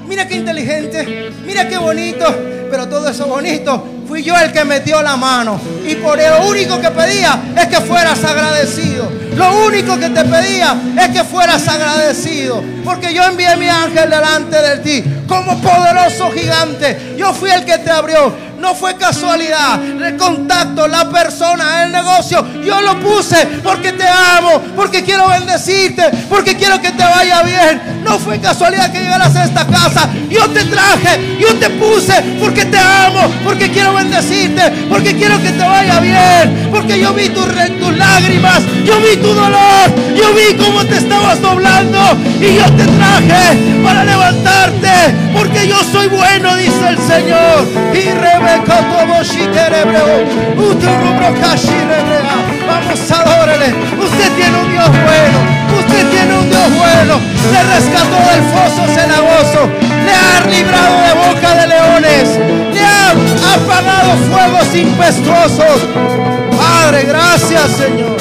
[0.08, 2.24] mira qué inteligente, mira qué bonito.
[2.70, 5.58] Pero todo eso bonito fui yo el que metió la mano.
[5.86, 9.10] Y por lo único que pedía es que fueras agradecido.
[9.34, 12.62] Lo único que te pedía es que fueras agradecido.
[12.84, 17.14] Porque yo envié mi ángel delante de ti como poderoso gigante.
[17.16, 18.34] Yo fui el que te abrió.
[18.62, 19.82] No fue casualidad.
[19.82, 22.46] El contacto, la persona, el negocio.
[22.64, 28.02] Yo lo puse porque te amo, porque quiero bendecirte, porque quiero que te vaya bien.
[28.04, 30.08] No fue casualidad que llegaras a esta casa.
[30.30, 35.50] Yo te traje, yo te puse porque te amo, porque quiero bendecirte, porque quiero que
[35.50, 37.48] te vaya bien, porque yo vi tus,
[37.80, 41.98] tus lágrimas, yo vi tu dolor, yo vi cómo te estabas doblando
[42.40, 47.68] y yo te traje para levantarte, porque yo soy bueno, dice el Señor.
[47.92, 48.51] Y uturubrokashirebrea.
[52.66, 53.74] Vamos, adórele.
[53.98, 55.38] Usted tiene un Dios bueno,
[55.78, 57.20] usted tiene un Dios bueno.
[57.52, 59.68] Le rescató del foso cenagoso,
[60.04, 62.38] le ha librado de boca de leones,
[62.72, 63.10] le ha
[63.54, 65.78] apagado fuegos impetuosos.
[66.56, 68.16] Padre, gracias, Señor.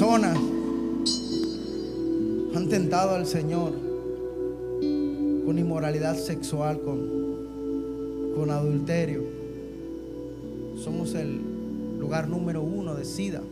[0.00, 0.38] Personas
[2.54, 3.72] han tentado al Señor
[5.44, 9.24] con inmoralidad sexual, con, con adulterio?
[10.82, 11.38] Somos el
[11.98, 13.42] lugar número uno de SIDA.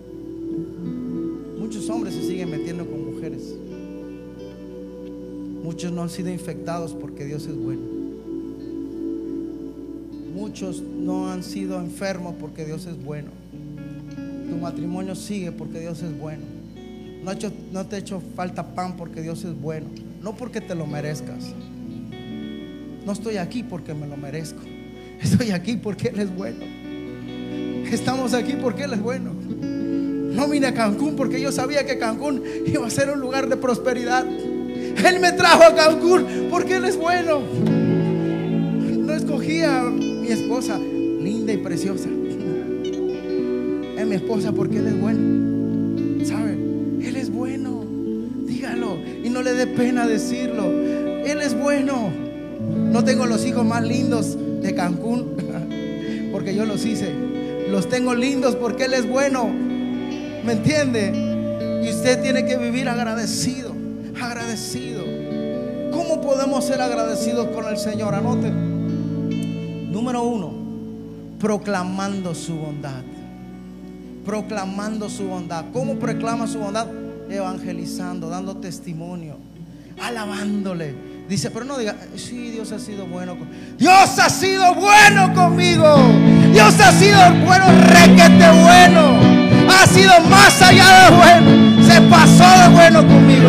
[1.58, 3.54] Muchos hombres se siguen metiendo con mujeres.
[5.62, 7.82] Muchos no han sido infectados porque Dios es bueno.
[10.34, 13.32] Muchos no han sido enfermos porque Dios es bueno.
[14.48, 16.58] Tu matrimonio sigue porque Dios es bueno.
[17.72, 19.86] No, te ha hecho falta pan porque Dios es bueno.
[20.22, 21.44] No porque te lo merezcas.
[23.04, 24.60] No estoy aquí porque me lo merezco.
[25.22, 26.64] Estoy aquí porque Él es bueno.
[27.90, 29.32] Estamos aquí porque Él es bueno.
[29.32, 33.56] No vine a Cancún porque yo sabía que Cancún iba a ser un lugar de
[33.56, 34.24] prosperidad.
[34.26, 37.40] Él me trajo a Cancún porque Él es bueno.
[37.40, 42.08] No escogí a mi esposa linda y preciosa.
[44.08, 46.24] Mi esposa porque Él es bueno.
[46.24, 46.52] ¿Sabe?
[46.52, 47.84] Él es bueno.
[48.46, 48.96] Dígalo.
[49.22, 50.64] Y no le dé pena decirlo.
[50.70, 52.10] Él es bueno.
[52.90, 55.36] No tengo los hijos más lindos de Cancún
[56.32, 57.12] porque yo los hice.
[57.70, 59.46] Los tengo lindos porque Él es bueno.
[60.44, 61.82] ¿Me entiende?
[61.84, 63.74] Y usted tiene que vivir agradecido,
[64.20, 65.04] agradecido.
[65.92, 68.14] ¿Cómo podemos ser agradecidos con el Señor?
[68.14, 68.50] Anote.
[69.90, 70.52] Número uno,
[71.38, 73.02] proclamando su bondad.
[74.28, 75.64] Proclamando su bondad.
[75.72, 76.86] ¿Cómo proclama su bondad?
[77.30, 79.38] Evangelizando, dando testimonio,
[80.02, 80.94] alabándole.
[81.26, 83.38] Dice, pero no diga, sí, Dios ha sido bueno.
[83.78, 85.96] Dios ha sido bueno conmigo.
[86.52, 89.18] Dios ha sido bueno, requete bueno.
[89.66, 91.88] Ha sido más allá de bueno.
[91.90, 93.48] Se pasó de bueno conmigo.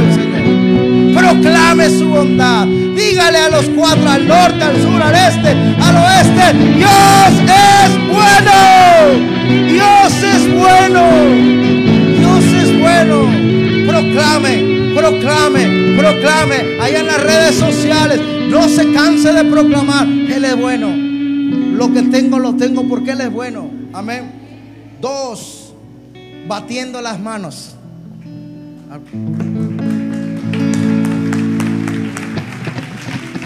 [1.20, 2.66] Proclame su bondad.
[2.66, 5.50] Dígale a los cuatro, al norte, al sur, al este,
[5.84, 6.54] al oeste.
[6.78, 9.39] Dios es bueno.
[9.50, 11.02] Dios es bueno.
[12.18, 13.26] Dios es bueno.
[13.88, 16.80] Proclame, proclame, proclame.
[16.82, 18.22] Allá en las redes sociales.
[18.50, 20.08] No se canse de proclamar.
[20.08, 20.96] Él es bueno.
[21.76, 23.70] Lo que tengo, lo tengo porque Él es bueno.
[23.94, 24.32] Amén.
[25.02, 25.74] Dos,
[26.48, 27.76] batiendo las manos.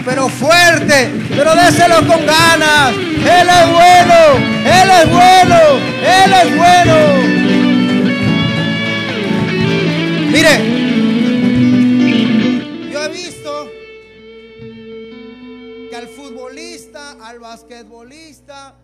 [0.04, 2.92] pero fuerte, pero déselo con ganas.
[2.92, 5.58] Él es bueno, Él es bueno,
[6.02, 6.96] Él es bueno.
[10.30, 10.54] Mire,
[12.92, 13.70] yo he visto
[15.88, 18.76] que al futbolista, al basquetbolista,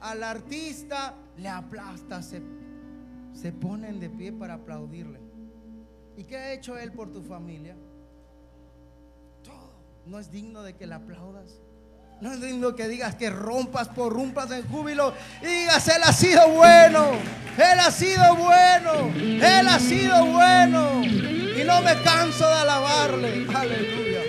[0.00, 2.42] al artista le aplasta, se,
[3.32, 5.20] se ponen de pie para aplaudirle.
[6.16, 7.76] ¿Y qué ha hecho Él por tu familia?
[10.10, 11.60] No es digno de que le aplaudas.
[12.20, 16.12] No es digno que digas que rompas por rumpas en júbilo y digas, Él ha
[16.12, 17.12] sido bueno,
[17.56, 21.04] Él ha sido bueno, Él ha sido bueno.
[21.04, 23.46] Y no me canso de alabarle.
[23.54, 24.20] Aleluya.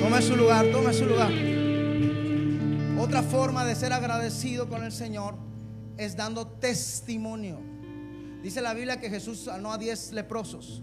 [0.00, 1.30] Tome su lugar, tome su lugar.
[2.98, 5.34] Otra forma de ser agradecido con el Señor
[5.98, 7.60] es dando testimonio.
[8.42, 10.82] Dice la Biblia que Jesús sanó a 10 leprosos.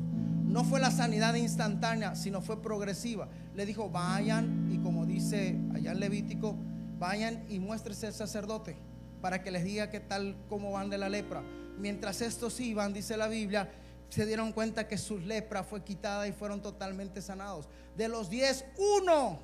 [0.50, 3.30] No fue la sanidad instantánea, sino fue progresiva.
[3.56, 6.56] Le dijo, vayan y como dice allá en Levítico,
[6.98, 8.76] vayan y muéstrese al sacerdote
[9.22, 11.44] para que les diga qué tal, cómo van de la lepra.
[11.78, 13.70] Mientras estos iban, dice la Biblia,
[14.10, 17.70] se dieron cuenta que su lepra fue quitada y fueron totalmente sanados.
[17.96, 18.66] De los 10,
[18.98, 19.40] uno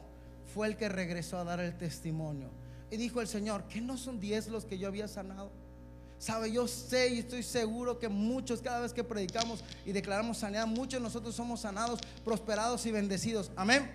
[0.56, 2.49] fue el que regresó a dar el testimonio.
[2.90, 5.52] Y dijo el Señor, que no son 10 los que yo había sanado.
[6.18, 10.66] Sabe, yo sé y estoy seguro que muchos, cada vez que predicamos y declaramos sanidad,
[10.66, 13.52] muchos de nosotros somos sanados, prosperados y bendecidos.
[13.56, 13.92] Amén.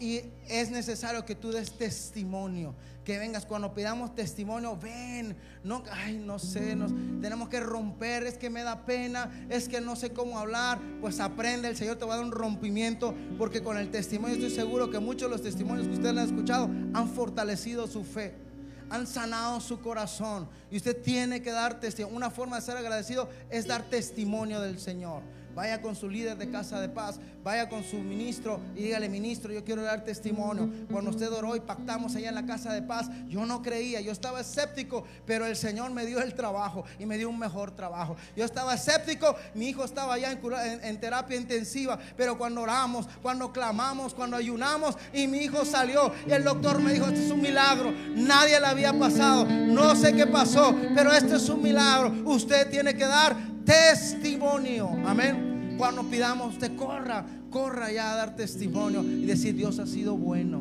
[0.00, 2.74] Y es necesario que tú des testimonio,
[3.04, 3.44] que vengas.
[3.44, 6.90] Cuando pidamos testimonio, ven, no, ay, no sé, nos,
[7.20, 11.20] tenemos que romper, es que me da pena, es que no sé cómo hablar, pues
[11.20, 14.90] aprende, el Señor te va a dar un rompimiento, porque con el testimonio estoy seguro
[14.90, 18.49] que muchos de los testimonios que ustedes han escuchado han fortalecido su fe
[18.90, 20.48] han sanado su corazón.
[20.70, 22.16] Y usted tiene que dar testimonio.
[22.16, 25.22] Una forma de ser agradecido es dar testimonio del Señor.
[25.54, 29.52] Vaya con su líder de casa de paz, vaya con su ministro y dígale, ministro,
[29.52, 30.68] yo quiero dar testimonio.
[30.90, 34.12] Cuando usted oró y pactamos allá en la casa de paz, yo no creía, yo
[34.12, 38.16] estaba escéptico, pero el Señor me dio el trabajo y me dio un mejor trabajo.
[38.36, 43.52] Yo estaba escéptico, mi hijo estaba allá en, en terapia intensiva, pero cuando oramos, cuando
[43.52, 47.40] clamamos, cuando ayunamos y mi hijo salió y el doctor me dijo, este es un
[47.40, 52.12] milagro, nadie le había pasado, no sé qué pasó, pero este es un milagro.
[52.24, 53.36] Usted tiene que dar
[53.70, 54.88] testimonio.
[55.06, 55.76] Amén.
[55.78, 60.60] Cuando pidamos, usted corra, corra ya a dar testimonio y decir, Dios ha sido bueno.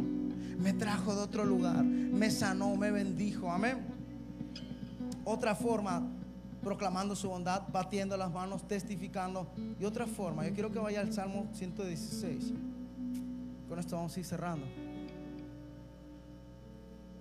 [0.60, 3.52] Me trajo de otro lugar, me sanó, me bendijo.
[3.52, 3.80] Amén.
[5.26, 6.07] Otra forma,
[6.61, 9.48] proclamando su bondad, batiendo las manos, testificando.
[9.80, 12.53] Y otra forma, yo quiero que vaya al Salmo 116.
[13.68, 14.68] Con esto vamos a ir cerrando.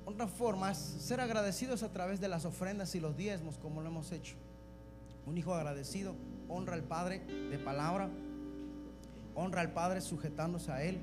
[0.04, 3.88] Otra forma es ser agradecidos a través de las ofrendas y los diezmos, como lo
[3.88, 4.34] hemos hecho.
[5.28, 6.16] Un hijo agradecido
[6.48, 8.08] honra al Padre de palabra,
[9.34, 10.96] honra al Padre sujetándose a Él,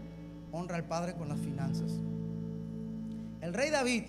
[0.52, 1.91] honra al Padre con las finanzas.
[3.39, 4.06] El rey David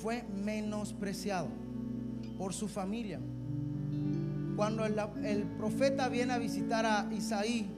[0.00, 1.48] fue menospreciado
[2.38, 3.18] por su familia.
[4.54, 4.94] Cuando el,
[5.24, 7.68] el profeta viene a visitar a Isaí,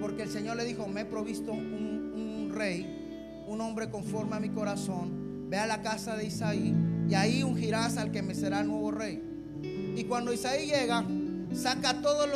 [0.00, 4.40] porque el Señor le dijo, me he provisto un, un rey, un hombre conforme a
[4.40, 6.74] mi corazón, ve a la casa de Isaí
[7.10, 9.27] y ahí ungirás al que me será nuevo rey.
[9.98, 11.04] Y cuando Isaí llega,
[11.52, 12.28] saca a todos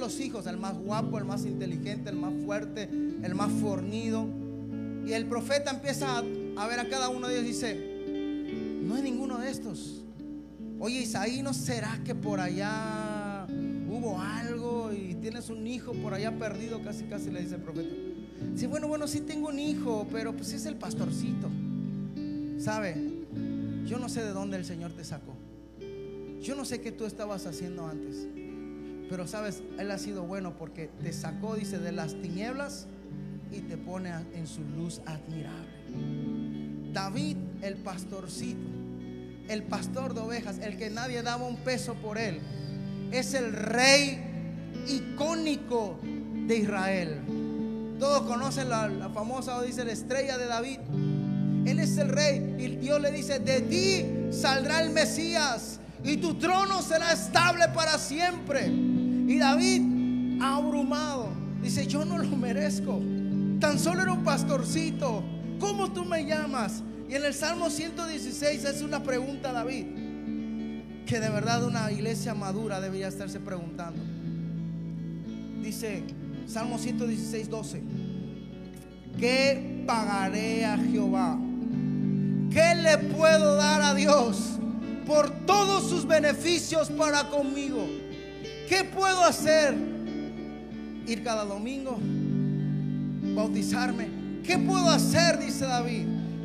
[0.00, 2.90] los, hijos, el más guapo, el más inteligente, el más fuerte,
[3.22, 4.26] el más fornido.
[5.06, 9.02] Y el profeta empieza a, ver a cada uno de ellos y dice, no hay
[9.02, 10.02] ninguno de estos.
[10.80, 13.46] Oye, Isaí, ¿no será que por allá
[13.88, 16.82] hubo algo y tienes un hijo por allá perdido?
[16.82, 17.94] Casi, casi le dice el profeta.
[18.54, 21.48] Dice, bueno, bueno, sí tengo un hijo, pero pues es el pastorcito.
[22.58, 22.96] ¿Sabe?
[23.86, 25.37] Yo no sé de dónde el Señor te sacó.
[26.40, 28.26] Yo no sé qué tú estabas haciendo antes.
[29.08, 32.86] Pero sabes, Él ha sido bueno porque te sacó, dice, de las tinieblas
[33.50, 36.92] y te pone en su luz admirable.
[36.92, 38.68] David, el pastorcito,
[39.48, 42.40] el pastor de ovejas, el que nadie daba un peso por él,
[43.10, 44.20] es el rey
[44.86, 47.20] icónico de Israel.
[47.98, 50.78] Todos conocen la, la famosa, dice, la estrella de David.
[51.66, 56.34] Él es el rey y Dios le dice, de ti saldrá el Mesías y tu
[56.34, 58.66] trono será estable para siempre.
[58.68, 61.28] Y David, abrumado,
[61.62, 63.00] dice, yo no lo merezco.
[63.60, 65.22] Tan solo era un pastorcito.
[65.58, 66.82] ¿Cómo tú me llamas?
[67.08, 69.86] Y en el Salmo 116 es una pregunta a David
[71.06, 74.02] que de verdad una iglesia madura debería estarse preguntando.
[75.62, 76.04] Dice
[76.46, 77.82] Salmo 116, 12.
[79.18, 81.38] ¿Qué pagaré a Jehová?
[82.50, 84.57] ¿Qué le puedo dar a Dios
[85.08, 87.84] por todos sus beneficios para conmigo?
[88.68, 89.74] ¿Qué puedo hacer?
[91.06, 91.98] Ir cada domingo,
[93.34, 94.06] bautizarme.
[94.44, 95.38] ¿Qué puedo hacer?
[95.38, 96.04] Dice David.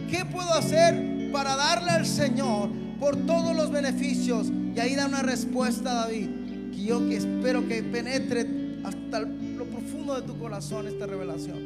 [0.09, 2.69] ¿Qué puedo hacer para darle al Señor
[2.99, 4.47] por todos los beneficios?
[4.73, 6.29] Y ahí da una respuesta David,
[6.71, 11.59] que yo que espero que penetre hasta lo profundo de tu corazón esta revelación.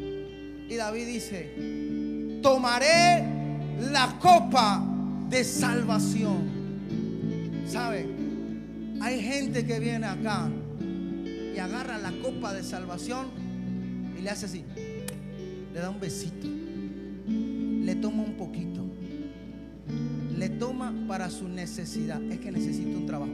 [0.68, 3.24] Y David dice, tomaré
[3.92, 4.84] la copa
[5.30, 6.57] de salvación.
[7.68, 8.06] ¿Sabe?
[9.02, 10.50] Hay gente que viene acá
[11.56, 13.28] y agarra la copa de salvación
[14.18, 14.64] y le hace así.
[15.74, 16.48] Le da un besito.
[17.28, 18.86] Le toma un poquito.
[20.38, 22.22] Le toma para su necesidad.
[22.32, 23.32] Es que necesito un trabajo.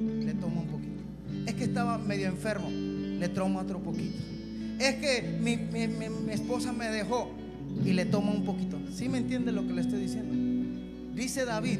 [0.00, 1.02] Le toma un poquito.
[1.46, 2.68] Es que estaba medio enfermo.
[2.70, 4.18] Le toma otro poquito.
[4.78, 7.30] Es que mi, mi- mi- mi esposa me dejó
[7.84, 8.78] y le toma un poquito.
[8.92, 10.34] ¿Sí me entiende lo que le estoy diciendo?
[11.14, 11.78] Dice David,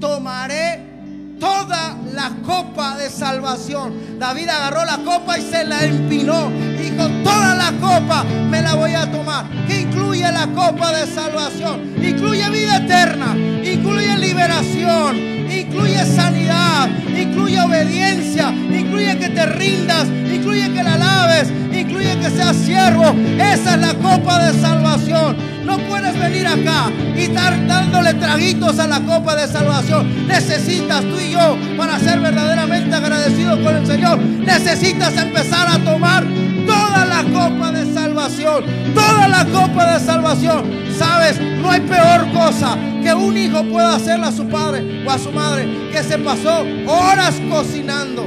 [0.00, 0.95] tomaré
[1.38, 4.18] toda la copa de salvación.
[4.18, 6.50] David agarró la copa y se la empinó.
[6.78, 9.46] Dijo, toda la copa me la voy a tomar.
[9.66, 11.94] ¿Qué incluye la copa de salvación?
[12.02, 15.16] Incluye vida eterna, incluye liberación,
[15.50, 22.56] incluye sanidad, incluye obediencia, incluye que te rindas, incluye que la alaves, incluye que seas
[22.56, 23.14] siervo.
[23.38, 25.55] Esa es la copa de salvación.
[25.66, 30.28] No puedes venir acá y estar dándole traguitos a la copa de salvación.
[30.28, 36.24] Necesitas tú y yo, para ser verdaderamente agradecidos con el Señor, necesitas empezar a tomar
[36.66, 38.64] toda la copa de salvación.
[38.94, 40.64] Toda la copa de salvación.
[40.96, 45.18] Sabes, no hay peor cosa que un hijo pueda hacerle a su padre o a
[45.18, 48.24] su madre que se pasó horas cocinando,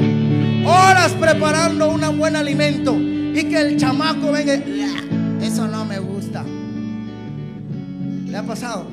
[0.66, 4.54] horas preparando un buen alimento y que el chamaco venga
[8.50, 8.88] pasado?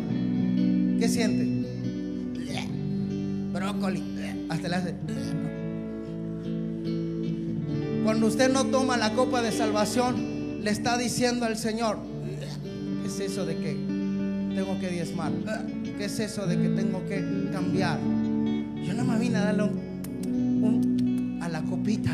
[1.00, 1.44] ¿Qué siente?
[2.52, 2.62] "Ua,
[3.58, 4.00] Brócoli.
[4.00, 4.90] Ua", Hasta le hace.
[4.90, 4.94] "Ua".
[8.04, 11.98] Cuando usted no toma la copa de salvación, le está diciendo al Señor,
[13.02, 13.72] ¿qué es eso de que
[14.54, 15.32] tengo que diezmar?
[15.98, 17.98] ¿Qué es eso de que tengo que cambiar?
[18.84, 19.78] Yo no me vine a darle un,
[20.62, 22.12] un- a la copita,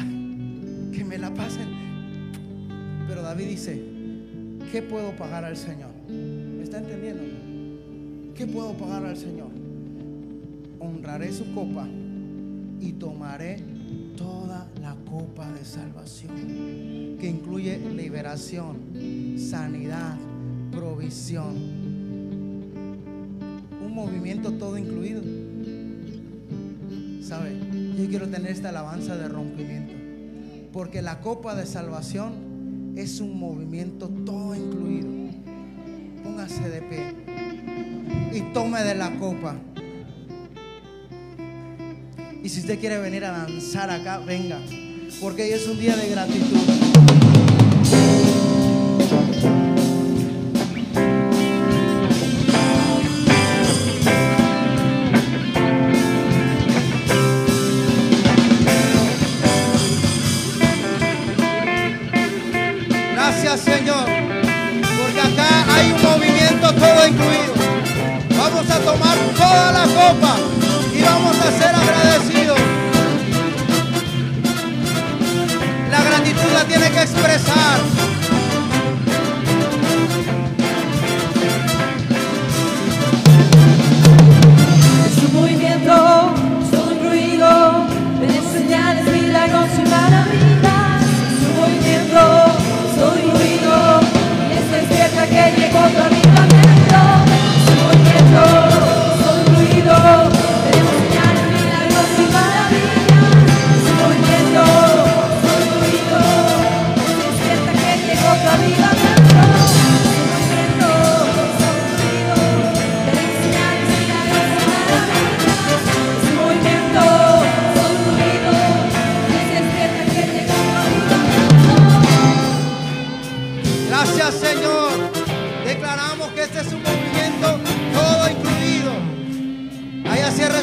[0.92, 1.66] que me la pasen.
[3.08, 3.82] Pero David dice,
[4.70, 5.91] ¿qué puedo pagar al Señor?
[6.72, 8.34] ¿Me está entendiendo?
[8.34, 9.50] ¿Qué puedo pagar al Señor?
[10.80, 11.86] Honraré su copa
[12.80, 13.58] y tomaré
[14.16, 18.78] toda la copa de salvación, que incluye liberación,
[19.36, 20.16] sanidad,
[20.70, 21.56] provisión,
[23.84, 25.20] un movimiento todo incluido.
[27.20, 27.54] ¿Sabe?
[27.98, 29.92] Yo quiero tener esta alabanza de rompimiento,
[30.72, 35.21] porque la copa de salvación es un movimiento todo incluido.
[36.22, 37.14] Póngase de pie
[38.32, 39.56] y tome de la copa.
[42.42, 44.58] Y si usted quiere venir a danzar acá, venga.
[45.20, 47.11] Porque hoy es un día de gratitud.
[68.62, 70.36] Vamos a tomar toda la copa
[70.94, 72.58] y vamos a ser agradecidos.
[75.90, 78.11] La gratitud la tiene que expresar.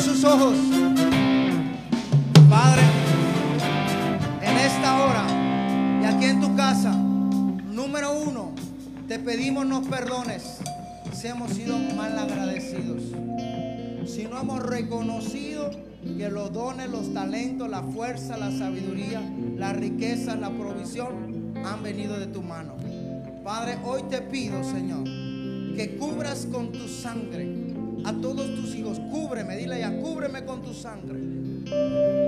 [0.01, 0.55] Sus ojos.
[2.49, 2.81] Padre,
[4.41, 5.25] en esta hora
[6.01, 8.51] y aquí en tu casa, número uno,
[9.07, 10.59] te pedimos nos perdones
[11.11, 13.03] si hemos sido mal agradecidos.
[14.05, 15.69] Si no hemos reconocido
[16.17, 19.21] que los dones, los talentos, la fuerza, la sabiduría,
[19.57, 22.75] la riqueza, la provisión han venido de tu mano.
[23.43, 25.03] Padre, hoy te pido, Señor,
[25.75, 27.58] que cubras con tu sangre
[28.05, 28.99] a todos tus hijos.
[29.11, 31.19] Cúbreme, dile ya, cúbreme con tu sangre.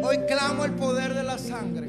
[0.04, 1.88] Hoy clamo el poder de la sangre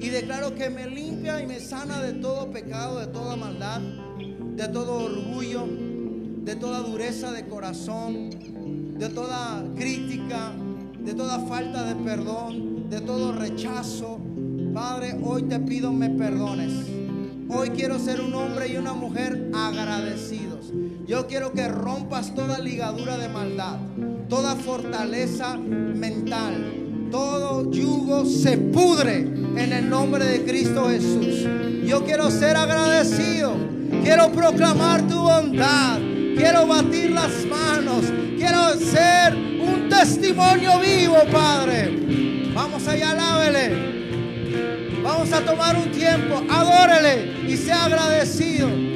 [0.00, 4.68] y declaro que me limpia y me sana de todo pecado, de toda maldad, de
[4.68, 5.66] todo orgullo,
[6.44, 8.30] de toda dureza de corazón,
[8.98, 10.52] de toda crítica,
[10.98, 14.20] de toda falta de perdón, de todo rechazo.
[14.72, 16.72] Padre, hoy te pido me perdones.
[17.48, 20.43] Hoy quiero ser un hombre y una mujer agradecidos.
[21.06, 23.76] Yo quiero que rompas toda ligadura de maldad,
[24.30, 31.46] toda fortaleza mental, todo yugo se pudre en el nombre de Cristo Jesús.
[31.84, 33.54] Yo quiero ser agradecido,
[34.02, 35.98] quiero proclamar tu bondad,
[36.38, 38.06] quiero batir las manos,
[38.38, 42.50] quiero ser un testimonio vivo, Padre.
[42.54, 43.94] Vamos allá, alábele.
[45.02, 48.93] Vamos a tomar un tiempo, adórele y sea agradecido.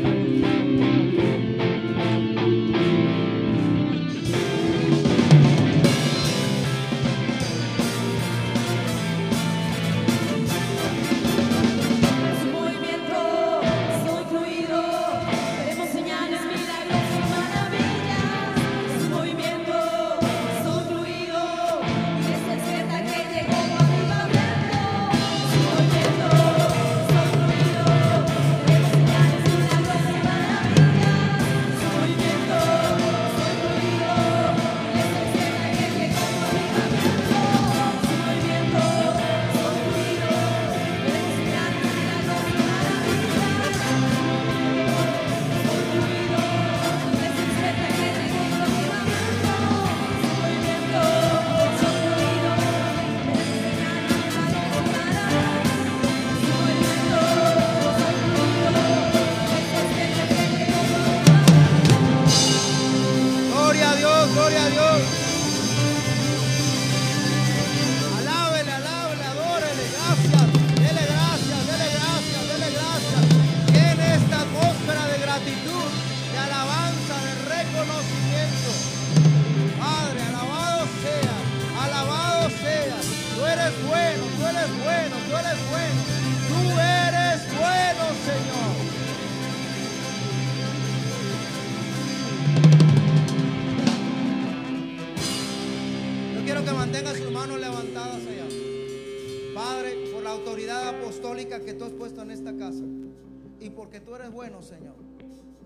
[104.62, 104.96] Señor.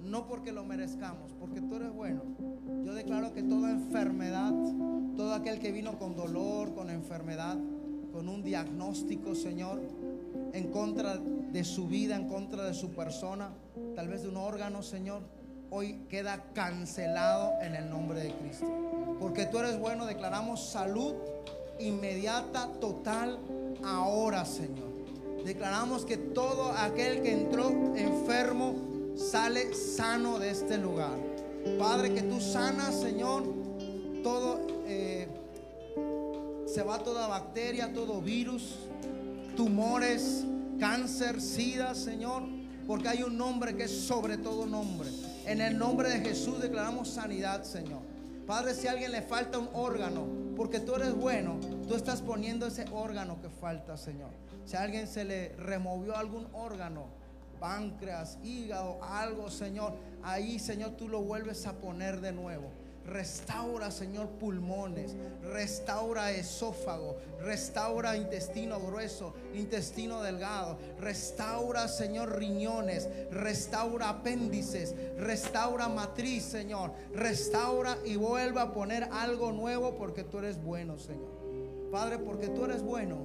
[0.02, 2.22] No porque lo merezcamos, porque tú eres bueno.
[2.84, 4.52] Yo declaro que toda enfermedad,
[5.16, 7.56] todo aquel que vino con dolor, con enfermedad,
[8.12, 9.80] con un diagnóstico, Señor,
[10.52, 13.50] en contra de su vida, en contra de su persona,
[13.94, 15.22] tal vez de un órgano, Señor,
[15.70, 18.66] hoy queda cancelado en el nombre de Cristo.
[19.18, 21.14] Porque tú eres bueno, declaramos salud
[21.78, 23.38] inmediata, total,
[23.82, 24.91] ahora, Señor.
[25.44, 28.76] Declaramos que todo aquel que entró enfermo
[29.16, 31.18] sale sano de este lugar.
[31.78, 33.44] Padre, que tú sanas, Señor,
[34.22, 35.28] todo, eh,
[36.66, 38.76] se va toda bacteria, todo virus,
[39.56, 40.44] tumores,
[40.78, 42.42] cáncer, sida, Señor,
[42.86, 45.08] porque hay un nombre que es sobre todo nombre.
[45.46, 48.11] En el nombre de Jesús declaramos sanidad, Señor.
[48.46, 52.66] Padre, si a alguien le falta un órgano, porque tú eres bueno, tú estás poniendo
[52.66, 54.30] ese órgano que falta, Señor.
[54.64, 57.06] Si a alguien se le removió algún órgano,
[57.60, 62.72] páncreas, hígado, algo, Señor, ahí, Señor, tú lo vuelves a poner de nuevo.
[63.06, 74.94] Restaura, Señor, pulmones, restaura esófago, restaura intestino grueso, intestino delgado, restaura, Señor, riñones, restaura apéndices,
[75.18, 81.42] restaura matriz, Señor, restaura y vuelva a poner algo nuevo porque tú eres bueno, Señor.
[81.90, 83.18] Padre, porque tú eres bueno,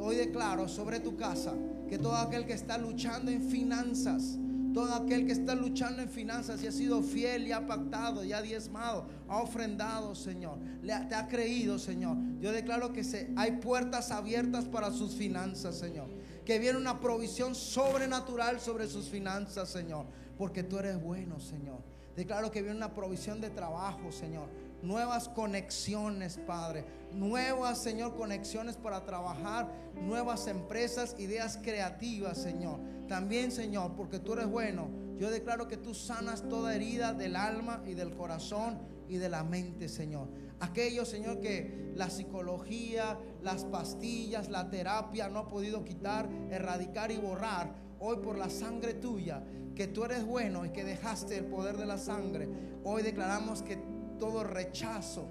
[0.00, 1.54] hoy declaro sobre tu casa
[1.88, 4.38] que todo aquel que está luchando en finanzas,
[4.74, 8.32] todo aquel que está luchando en finanzas y ha sido fiel y ha pactado y
[8.32, 12.16] ha diezmado, ha ofrendado, Señor, le te ha creído, Señor.
[12.40, 16.08] Yo declaro que se, hay puertas abiertas para sus finanzas, Señor.
[16.44, 20.06] Que viene una provisión sobrenatural sobre sus finanzas, Señor.
[20.36, 21.78] Porque tú eres bueno, Señor.
[22.16, 24.48] Declaro que viene una provisión de trabajo, Señor.
[24.84, 26.84] Nuevas conexiones, Padre.
[27.14, 29.72] Nuevas, Señor, conexiones para trabajar.
[29.94, 32.80] Nuevas empresas, ideas creativas, Señor.
[33.08, 34.90] También, Señor, porque tú eres bueno.
[35.16, 38.78] Yo declaro que tú sanas toda herida del alma y del corazón
[39.08, 40.28] y de la mente, Señor.
[40.60, 47.16] Aquello, Señor, que la psicología, las pastillas, la terapia no ha podido quitar, erradicar y
[47.16, 47.74] borrar.
[48.00, 49.42] Hoy por la sangre tuya,
[49.74, 52.48] que tú eres bueno y que dejaste el poder de la sangre.
[52.84, 55.26] Hoy declaramos que todo rechazo,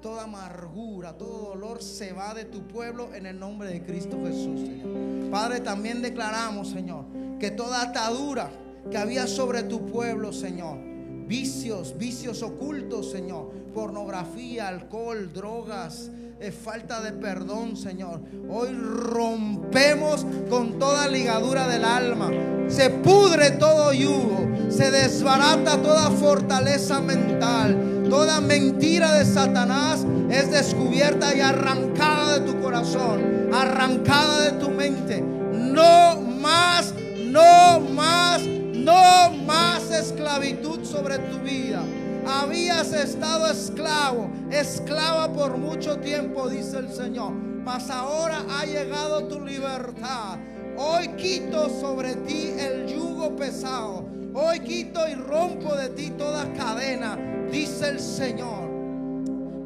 [0.00, 4.60] toda amargura, todo dolor se va de tu pueblo en el nombre de Cristo Jesús,
[4.60, 5.30] Señor.
[5.30, 7.04] Padre, también declaramos, Señor,
[7.38, 8.50] que toda atadura
[8.90, 10.78] que había sobre tu pueblo, Señor,
[11.26, 16.10] vicios, vicios ocultos, Señor, pornografía, alcohol, drogas,
[16.40, 18.20] es falta de perdón, Señor.
[18.48, 22.30] Hoy rompemos con toda ligadura del alma.
[22.68, 24.48] Se pudre todo yugo.
[24.70, 28.06] Se desbarata toda fortaleza mental.
[28.08, 33.50] Toda mentira de Satanás es descubierta y arrancada de tu corazón.
[33.52, 35.20] Arrancada de tu mente.
[35.20, 41.82] No más, no más, no más esclavitud sobre tu vida.
[42.26, 47.32] Habías estado esclavo, esclava por mucho tiempo, dice el Señor.
[47.32, 50.38] Mas ahora ha llegado tu libertad.
[50.76, 54.06] Hoy quito sobre ti el yugo pesado.
[54.34, 57.18] Hoy quito y rompo de ti toda cadena,
[57.50, 58.68] dice el Señor.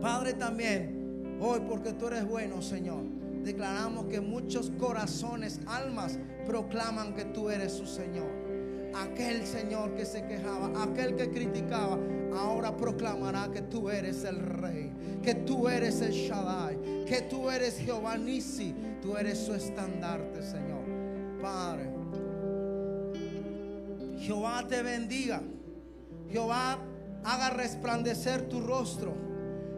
[0.00, 3.04] Padre también, hoy porque tú eres bueno, Señor.
[3.42, 8.43] Declaramos que muchos corazones, almas proclaman que tú eres su Señor
[8.96, 11.98] aquel Señor que se quejaba, aquel que criticaba,
[12.36, 14.92] ahora proclamará que tú eres el rey,
[15.22, 20.84] que tú eres el Shaddai, que tú eres Jehová Nisi, tú eres su estandarte, Señor.
[21.42, 21.90] Padre,
[24.18, 25.42] Jehová te bendiga.
[26.30, 26.78] Jehová
[27.24, 29.14] haga resplandecer tu rostro.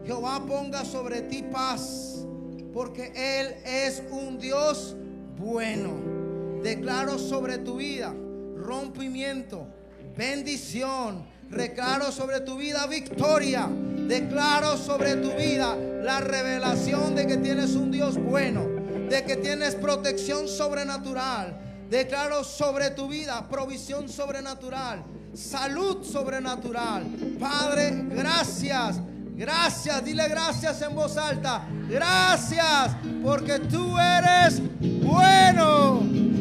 [0.05, 2.25] Jehová ponga sobre ti paz,
[2.73, 4.95] porque Él es un Dios
[5.37, 6.17] bueno.
[6.63, 8.13] Declaro sobre tu vida
[8.67, 9.65] rompimiento,
[10.15, 11.25] bendición.
[11.49, 13.69] Declaro sobre tu vida victoria.
[14.07, 18.65] Declaro sobre tu vida la revelación de que tienes un Dios bueno,
[19.09, 21.57] de que tienes protección sobrenatural.
[21.89, 25.03] Declaro sobre tu vida provisión sobrenatural,
[25.33, 27.05] salud sobrenatural.
[27.39, 28.99] Padre, gracias.
[29.37, 31.67] Gracias, dile gracias en voz alta.
[31.87, 36.36] Gracias porque tú eres bueno.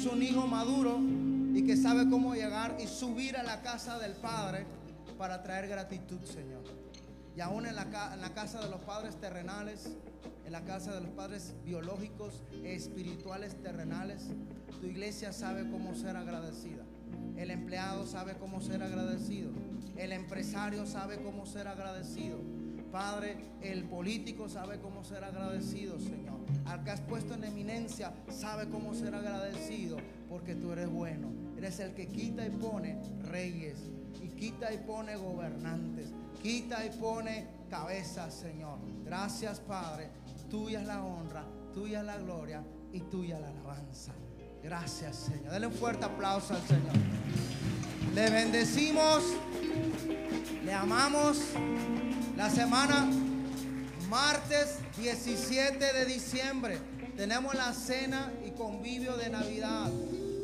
[0.00, 0.98] Es un hijo maduro,
[1.52, 4.64] y que sabe cómo llegar y subir a la casa del Padre
[5.18, 6.62] para traer gratitud, Señor.
[7.36, 7.82] Y aún en la,
[8.14, 9.90] en la casa de los padres terrenales,
[10.46, 14.28] en la casa de los padres biológicos, espirituales terrenales,
[14.80, 16.84] tu iglesia sabe cómo ser agradecida.
[17.36, 19.50] El empleado sabe cómo ser agradecido.
[19.96, 22.38] El empresario sabe cómo ser agradecido.
[22.90, 26.39] Padre, el político sabe cómo ser agradecido, Señor.
[26.66, 29.96] Al que has puesto en eminencia sabe cómo ser agradecido
[30.28, 31.28] porque tú eres bueno.
[31.56, 33.78] Eres el que quita y pone reyes
[34.22, 36.12] y quita y pone gobernantes.
[36.42, 38.78] Quita y pone cabezas, Señor.
[39.04, 40.08] Gracias, Padre.
[40.48, 41.44] Tuya es la honra,
[41.74, 42.62] tuya es la gloria
[42.92, 44.12] y tuya la alabanza.
[44.62, 45.52] Gracias, Señor.
[45.52, 46.92] Dale un fuerte aplauso al Señor.
[48.14, 49.22] Le bendecimos,
[50.64, 51.40] le amamos.
[52.36, 53.08] La semana
[54.10, 56.78] martes 17 de diciembre
[57.16, 59.88] tenemos la cena y convivio de Navidad.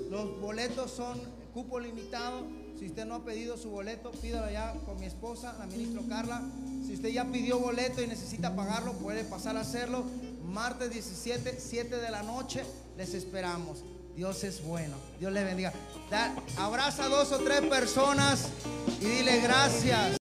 [0.08, 1.20] Los boletos son
[1.52, 2.46] cupo limitado.
[2.78, 6.42] Si usted no ha pedido su boleto, pídalo ya con mi esposa, la ministra Carla.
[6.86, 10.04] Si usted ya pidió boleto y necesita pagarlo, puede pasar a hacerlo.
[10.44, 12.62] Martes 17, 7 de la noche,
[12.96, 13.82] les esperamos.
[14.14, 14.96] Dios es bueno.
[15.18, 15.72] Dios le bendiga.
[16.56, 18.48] Abraza a dos o tres personas
[19.00, 20.12] y dile gracias.